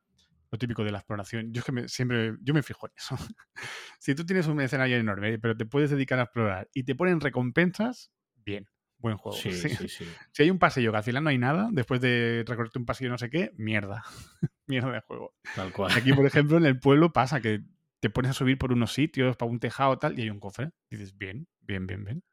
[0.51, 1.53] lo típico de la exploración.
[1.53, 3.15] Yo es que me, siempre, yo me fijo en eso.
[3.99, 7.19] si tú tienes un escenario enorme, pero te puedes dedicar a explorar y te ponen
[7.19, 8.67] recompensas, bien,
[8.97, 9.37] buen juego.
[9.37, 10.05] Sí, sí, sí.
[10.31, 13.09] Si hay un pasillo que al final no hay nada, después de recorrerte un pasillo
[13.09, 14.03] no sé qué, mierda.
[14.67, 15.35] mierda de juego.
[15.55, 15.91] Tal cual.
[15.95, 17.61] Aquí, por ejemplo, en el pueblo pasa que
[17.99, 20.71] te pones a subir por unos sitios, para un tejado tal, y hay un cofre.
[20.89, 22.23] Y dices, bien, bien, bien, bien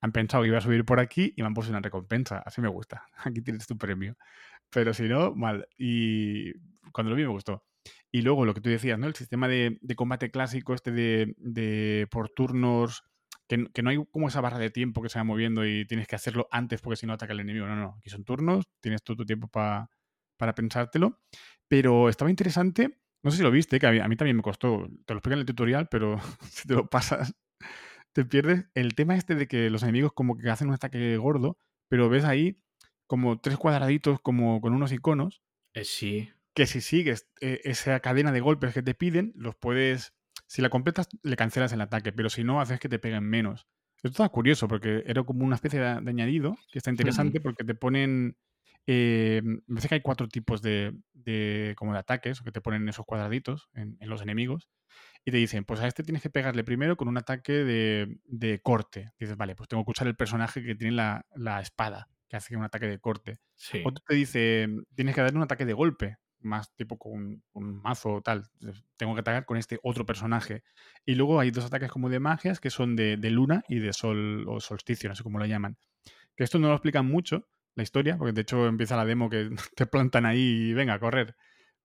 [0.00, 2.38] han pensado que iba a subir por aquí y me han puesto una recompensa.
[2.44, 3.06] Así me gusta.
[3.24, 4.16] Aquí tienes tu premio.
[4.70, 5.66] Pero si no, mal.
[5.76, 6.52] Y
[6.92, 7.64] cuando lo vi me gustó.
[8.12, 9.06] Y luego lo que tú decías, ¿no?
[9.06, 13.04] El sistema de, combate clásico, este de, por turnos,
[13.46, 16.16] que, no hay como esa barra de tiempo que se va moviendo y tienes que
[16.16, 17.66] hacerlo antes porque si no ataca el enemigo.
[17.66, 17.96] No, no.
[17.98, 21.20] Aquí son turnos, tienes todo tu tiempo para pensártelo.
[21.68, 22.98] Pero estaba interesante.
[23.22, 24.88] No sé si lo viste, que a mí, también me costó.
[25.04, 26.18] Te lo explico en el tutorial, pero
[26.50, 27.34] si te lo pasas,
[28.12, 31.58] te pierdes el tema este de que los enemigos como que hacen un ataque gordo,
[31.88, 32.60] pero ves ahí
[33.10, 35.42] como tres cuadraditos como con unos iconos.
[35.74, 36.30] Eh, sí.
[36.54, 40.14] Que si sigues eh, esa cadena de golpes que te piden, los puedes...
[40.46, 43.66] Si la completas, le cancelas el ataque, pero si no, haces que te peguen menos.
[43.96, 47.74] Esto está curioso porque era como una especie de, añadido que está interesante porque te
[47.74, 48.36] ponen...
[48.86, 50.94] Eh, me parece que hay cuatro tipos de,
[51.76, 54.70] como de ataques que te ponen esos cuadraditos en los enemigos
[55.24, 59.12] y te dicen, pues a este tienes que pegarle primero con un ataque de, corte.
[59.18, 62.62] dices, vale, pues tengo que usar el personaje que tiene la, espada, que hace un
[62.62, 63.40] ataque de corte.
[63.84, 68.14] Otro te dice, tienes que darle un ataque de golpe, más tipo con, un mazo
[68.14, 68.44] o tal.
[68.96, 70.62] Tengo que atacar con este otro personaje.
[71.04, 74.46] Y luego hay dos ataques como de magias que son de, luna y de sol
[74.48, 75.76] o solsticio, no sé cómo lo llaman.
[76.36, 79.50] Que esto no lo explican mucho, la historia, porque de hecho empieza la demo que
[79.74, 81.34] te plantan ahí y venga a correr.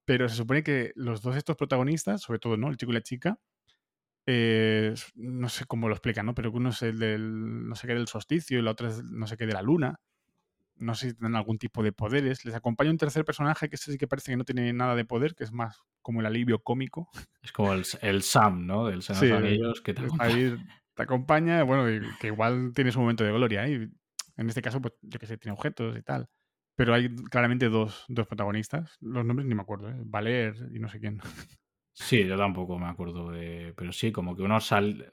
[0.04, 2.68] Pero se supone que los dos estos protagonistas, sobre todo, ¿no?
[2.68, 3.40] El chico y la chica,
[4.26, 6.34] eh, no sé cómo lo explican, ¿no?
[6.34, 9.26] Pero uno es el del no sé qué del solsticio y la otra es no
[9.26, 9.98] sé qué de la luna.
[10.76, 12.44] No sé si tienen algún tipo de poderes.
[12.44, 15.34] Les acompaña un tercer personaje que sí que parece que no tiene nada de poder,
[15.34, 17.08] que es más como el alivio cómico.
[17.42, 18.86] Es como el, Sam, ¿no?
[18.86, 20.66] Del Sam de ellos que te acompaña.
[20.94, 23.66] te acompaña, bueno, que igual tiene su momento de gloria.
[23.66, 23.90] ¿eh?
[24.36, 26.28] en este caso, pues yo que sé, tiene objetos y tal.
[26.76, 28.98] Pero hay claramente dos, dos protagonistas.
[29.00, 29.96] Los nombres ni me acuerdo, ¿eh?
[30.04, 31.20] Valer y no sé quién.
[31.98, 33.72] Sí, yo tampoco me acuerdo de.
[33.74, 35.10] Pero sí, como que uno sal.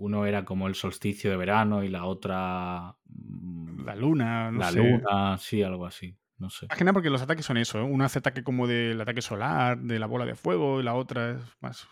[0.00, 2.96] Uno era como el solsticio de verano y la otra.
[3.04, 6.16] Mm, la luna, no La luna, sí, algo así.
[6.38, 6.66] No sé.
[6.68, 7.78] Más que nada porque los ataques son eso.
[7.78, 7.82] ¿eh?
[7.82, 11.32] Uno hace ataque como del ataque solar, de la bola de fuego, y la otra
[11.32, 11.86] es más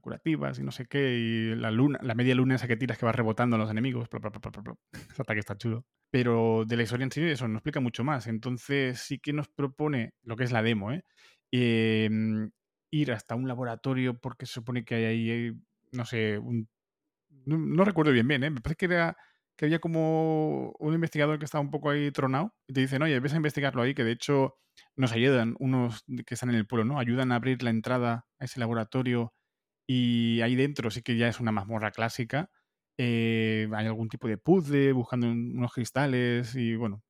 [0.00, 3.06] curativas y no sé qué, y la luna, la media luna esa que tiras que
[3.06, 4.08] va rebotando a los enemigos,
[5.10, 5.84] ese ataque está chulo.
[6.10, 9.48] Pero de la historia en sí eso no explica mucho más, entonces sí que nos
[9.48, 11.04] propone lo que es la demo, ¿eh?
[11.50, 12.50] Em,
[12.90, 15.52] ir hasta un laboratorio porque se supone que hay ahí
[15.92, 16.40] no sé,
[17.46, 18.50] no, recuerdo bien bien, ¿eh?
[18.50, 19.16] me parece que era
[19.56, 23.20] que había como un investigador que estaba un poco ahí tronado y te dicen, oye,
[23.20, 24.56] ves a investigarlo ahí, que de hecho
[24.96, 26.98] nos ayudan unos que están en el pueblo, ¿no?
[26.98, 29.34] Ayudan a abrir la entrada a ese laboratorio
[29.86, 32.50] y ahí dentro sí que ya es una mazmorra clásica.
[32.98, 37.02] Eh, hay algún tipo de puzzle buscando unos cristales y bueno,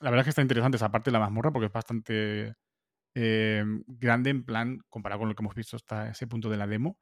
[0.00, 2.54] la verdad es que está interesante esa parte de la mazmorra porque es bastante
[3.14, 6.66] eh, grande en plan comparado con lo que hemos visto hasta ese punto de la
[6.66, 6.98] demo.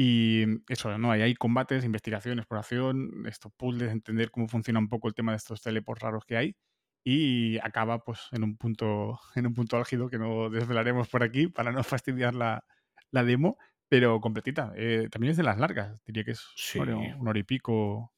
[0.00, 1.10] Y eso, ¿no?
[1.10, 5.38] Ahí hay combates, investigación, exploración, estos puzzles, entender cómo funciona un poco el tema de
[5.38, 6.56] estos teleports raros que hay.
[7.04, 11.48] Y acaba pues en un punto, en un punto álgido que no desvelaremos por aquí
[11.48, 12.64] para no fastidiar la,
[13.10, 13.58] la demo,
[13.88, 14.72] pero completita.
[14.76, 16.46] Eh, también es de las largas, diría que es
[16.76, 18.14] un hora y pico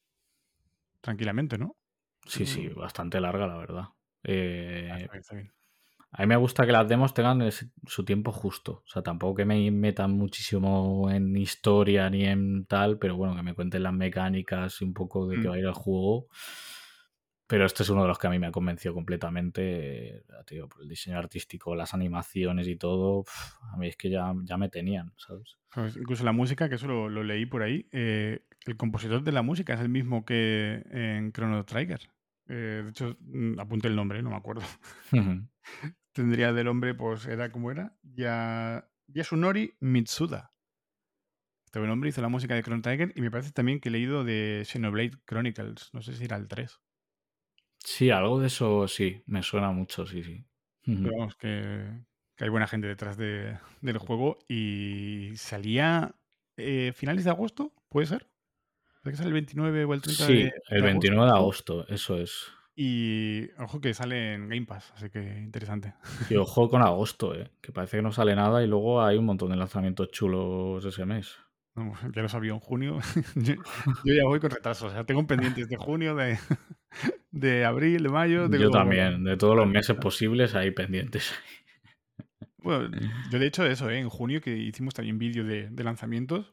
[1.00, 1.78] tranquilamente, ¿no?
[2.26, 3.84] Sí, sí, bastante larga, la verdad.
[4.22, 5.08] Eh,
[6.12, 7.48] a mí me gusta que las demos tengan
[7.86, 8.82] su tiempo justo.
[8.84, 13.42] O sea, tampoco que me metan muchísimo en historia ni en tal, pero bueno, que
[13.42, 15.50] me cuenten las mecánicas y un poco de qué mm.
[15.50, 16.26] va a ir el juego.
[17.46, 20.24] Pero este es uno de los que a mí me ha convencido completamente.
[20.46, 23.24] Tío, por el diseño artístico, las animaciones y todo.
[23.72, 25.58] a mí es que ya, ya me tenían, ¿sabes?
[25.72, 27.88] Pues incluso la música, que eso lo, leí por ahí.
[27.92, 32.00] Eh, el compositor de la música es el mismo que en Chrono Trigger.
[32.48, 34.62] Eh, de hecho, mm, apunte el nombre, no me acuerdo.
[36.12, 40.52] Tendría del hombre, pues era como era, ya Yasunori Mitsuda.
[41.64, 43.92] Este buen hombre hizo la música de Chrono Tiger y me parece también que he
[43.92, 45.90] leído de Xenoblade Chronicles.
[45.92, 46.80] No sé si era el 3.
[47.78, 50.44] Sí, algo de eso sí, me suena mucho, sí, sí.
[50.84, 51.86] Pero vamos, que,
[52.38, 56.14] hay buena gente detrás de, del juego y salía
[56.56, 58.26] eh, finales de agosto, ¿puede ser?
[59.04, 62.52] que sale el 29 o el 30 sí, el 29 de agosto, eso es.
[62.82, 65.92] Y ojo que sale en Game Pass, así que interesante.
[66.30, 67.50] Y ojo con agosto, ¿eh?
[67.60, 71.04] que parece que no sale nada y luego hay un montón de lanzamientos chulos ese
[71.04, 71.36] mes.
[72.14, 72.98] ya lo sabía en junio.
[73.34, 73.54] yo,
[74.04, 74.86] ya voy con retraso.
[74.86, 76.38] O sea, tengo pendientes de junio, de,
[77.30, 78.48] de abril, de mayo.
[78.48, 81.34] De yo también, de todos los meses posibles hay pendientes.
[82.56, 82.88] Bueno,
[83.30, 83.98] yo de hecho eso, ¿eh?
[83.98, 86.50] en junio que hicimos también vídeo de, de lanzamientos,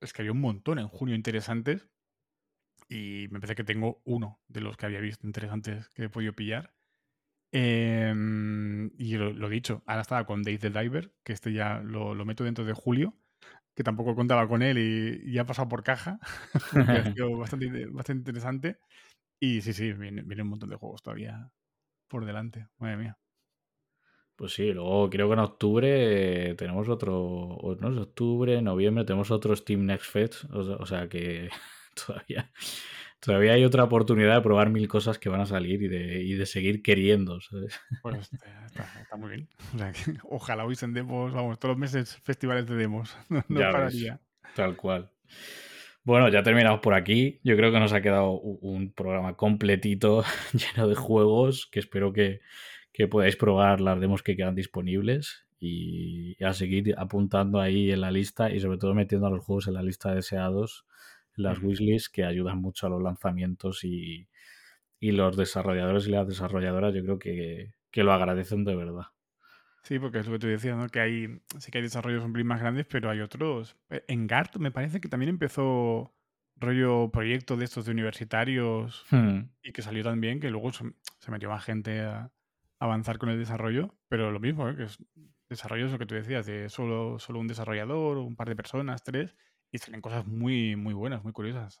[0.00, 1.88] es que había un montón en junio interesantes
[2.88, 6.32] y me parece que tengo uno de los que había visto interesantes que he podido
[6.32, 6.72] pillar.
[7.52, 12.44] Em, y lo, dicho, ahora estaba con Days the Diver, que este ya lo, meto
[12.44, 13.14] dentro de julio,
[13.74, 16.18] que tampoco contaba con él y, ya ha pasado por caja,
[17.02, 18.78] ha sido bastante, bastante interesante.
[19.40, 21.50] Y sí, sí, viene, viene un montón de juegos todavía
[22.08, 23.18] por delante, madre mía.
[24.36, 29.54] Pues sí, luego creo que en octubre tenemos otro, no es octubre, noviembre tenemos otro
[29.56, 31.48] Steam Next Fest, o sea, que
[32.06, 32.50] todavía,
[33.20, 36.34] todavía hay otra oportunidad de probar mil cosas que van a salir y de, y
[36.34, 37.80] de seguir queriendo, ¿sabes?
[38.02, 39.48] Pues está, muy bien.
[40.24, 43.16] ojalá hubiesen demos, vamos, todos los meses festivales de demos,
[43.48, 44.20] no, pararía.
[44.54, 45.10] tal cual.
[46.04, 47.38] Bueno, ya terminamos por aquí.
[47.44, 52.40] Yo creo que nos ha quedado un programa completito, lleno de juegos, que espero que,
[52.92, 58.10] que podáis probar las demos que quedan disponibles y a seguir apuntando ahí en la
[58.10, 60.86] lista y sobre todo metiendo a los juegos en la lista de deseados,
[61.38, 64.28] las wishlists que ayudan mucho a los lanzamientos y,
[65.00, 69.06] los desarrolladores y las desarrolladoras yo creo que, lo agradecen de verdad.
[69.82, 70.88] Sí, porque es lo que tú decías, ¿no?
[70.88, 73.76] Que hay, sí que hay desarrollos un más grandes, pero hay otros.
[73.90, 76.14] Eh, en GART me parece que también empezó
[76.56, 79.40] rollo proyecto de estos de universitarios hmm.
[79.62, 80.84] y que salió tan bien que luego se,
[81.18, 82.30] se metió más gente a,
[82.78, 84.76] avanzar con el desarrollo, pero lo mismo, ¿eh?
[84.76, 84.98] que es
[85.48, 89.02] desarrollo es lo que tú decías, de solo, solo un desarrollador, un par de personas,
[89.02, 89.34] tres,
[89.70, 91.80] y salen cosas muy, muy buenas, muy curiosas.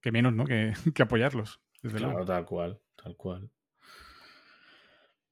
[0.00, 0.44] Que menos, ¿no?
[0.44, 0.72] Que,
[1.02, 1.60] apoyarlos.
[1.82, 3.50] Desde claro, tal cual, tal cual.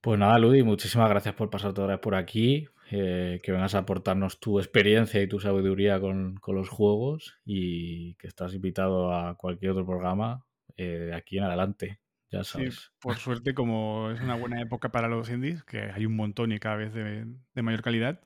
[0.01, 4.41] Pues nada, Ludi, muchísimas gracias por pasarte ahora por aquí, eh, que vengas a aportarnos
[4.41, 9.87] tu experiencia y tu sabiduría con, los juegos y que estás invitado a cualquier otro
[9.87, 10.45] programa
[10.77, 12.03] eh, de aquí en adelante.
[12.43, 12.69] Sí,
[12.99, 16.59] por suerte, como es una buena época para los indies, que hay un montón y
[16.59, 18.21] cada vez de, mayor calidad,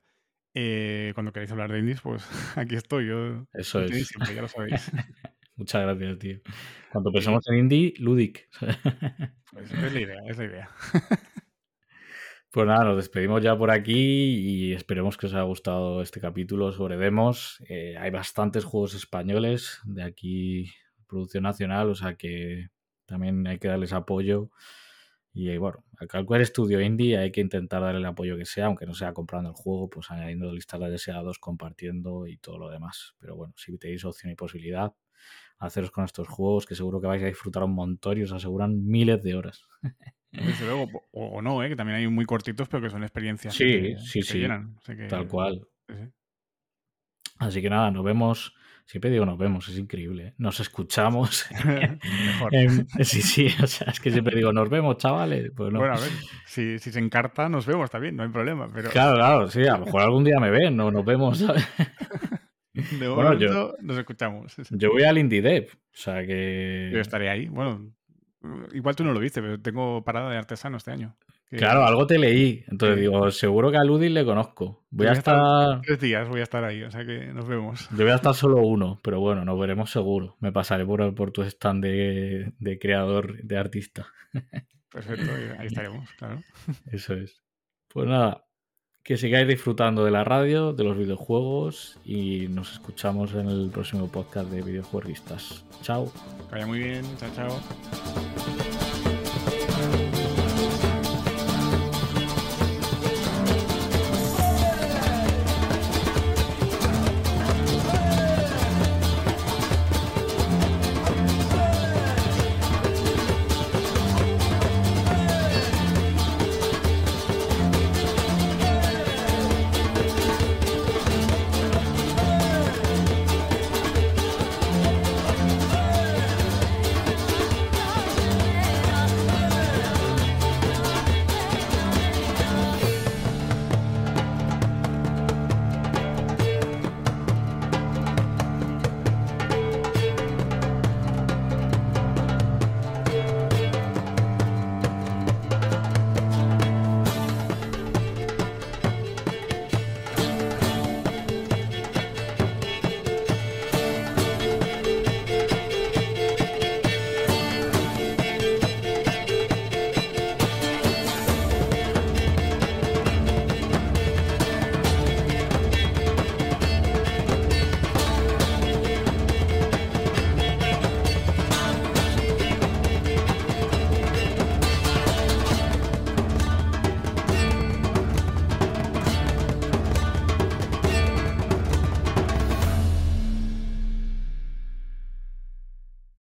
[0.58, 2.26] eh, cuando queréis hablar de indies, pues
[2.56, 3.08] aquí estoy.
[3.08, 4.08] Yo, Eso es.
[4.08, 4.90] Siempre, ya lo sabéis.
[5.56, 6.38] Muchas gracias, tío.
[6.90, 8.48] Cuando pensamos en indie, Ludic.
[9.52, 10.70] pues es la idea, es la idea.
[12.50, 16.72] Pues nada, nos despedimos ya por aquí y esperemos que os haya gustado este capítulo
[16.72, 17.62] sobre demos.
[17.68, 20.72] Eh, hay bastantes juegos españoles de aquí,
[21.06, 22.68] producción nacional, o sea que
[23.04, 24.50] también hay que darles apoyo.
[25.38, 28.86] Y bueno, a cualquier estudio indie hay que intentar darle el apoyo que sea, aunque
[28.86, 33.14] no sea comprando el juego, pues añadiendo listas de deseados, compartiendo y todo lo demás.
[33.18, 34.94] Pero bueno, si tenéis opción y posibilidad,
[35.58, 38.86] haceros con estos juegos que seguro que vais a disfrutar un montón y os aseguran
[38.86, 39.66] miles de horas.
[40.32, 41.68] Desde luego, o, no, ¿eh?
[41.68, 43.54] que también hay muy cortitos, pero que son experiencias.
[43.54, 44.42] Sí, sí, sí.
[45.10, 45.68] tal cual.
[47.36, 48.54] Así que nada, nos vemos
[48.86, 50.28] Siempre digo nos vemos, es increíble.
[50.28, 50.34] ¿eh?
[50.38, 51.46] Nos escuchamos.
[51.64, 52.52] Mejor.
[53.04, 55.50] sí, sí, o sea, es que siempre digo nos vemos, chavales.
[55.56, 56.10] Pues bueno, a ver,
[56.46, 58.70] si, si, se encarta, nos vemos también, no hay problema.
[58.72, 58.90] Pero...
[58.90, 61.44] Claro, claro, sí, a lo mejor algún día me ven, no nos vemos.
[62.74, 64.54] De momento nos escuchamos.
[64.70, 66.90] Yo voy al Indie Dev, o sea que.
[66.92, 67.48] Yo estaré ahí.
[67.48, 67.92] Bueno,
[68.72, 71.16] igual tú no lo viste, pero tengo parada de artesano este año.
[71.50, 72.64] Claro, algo te leí.
[72.68, 74.84] Entonces digo, seguro que a Ludin le conozco.
[74.90, 75.80] Voy, a estar...
[75.82, 77.88] Tres días voy a estar ahí, o sea que nos vemos.
[77.90, 80.36] Yo voy a estar solo uno, pero bueno, nos veremos seguro.
[80.40, 84.06] Me pasaré por, por tu stand de, de creador, de artista.
[84.90, 86.42] Perfecto, ahí estaremos, claro.
[86.92, 87.42] Eso es.
[87.88, 88.46] Pues nada,
[89.06, 94.10] que sigáis disfrutando de la radio, de los videojuegos y nos escuchamos en el próximo
[94.10, 95.64] podcast de videojueguistas.
[95.82, 96.12] Chao.
[96.50, 98.75] vaya muy bien, chao, chao.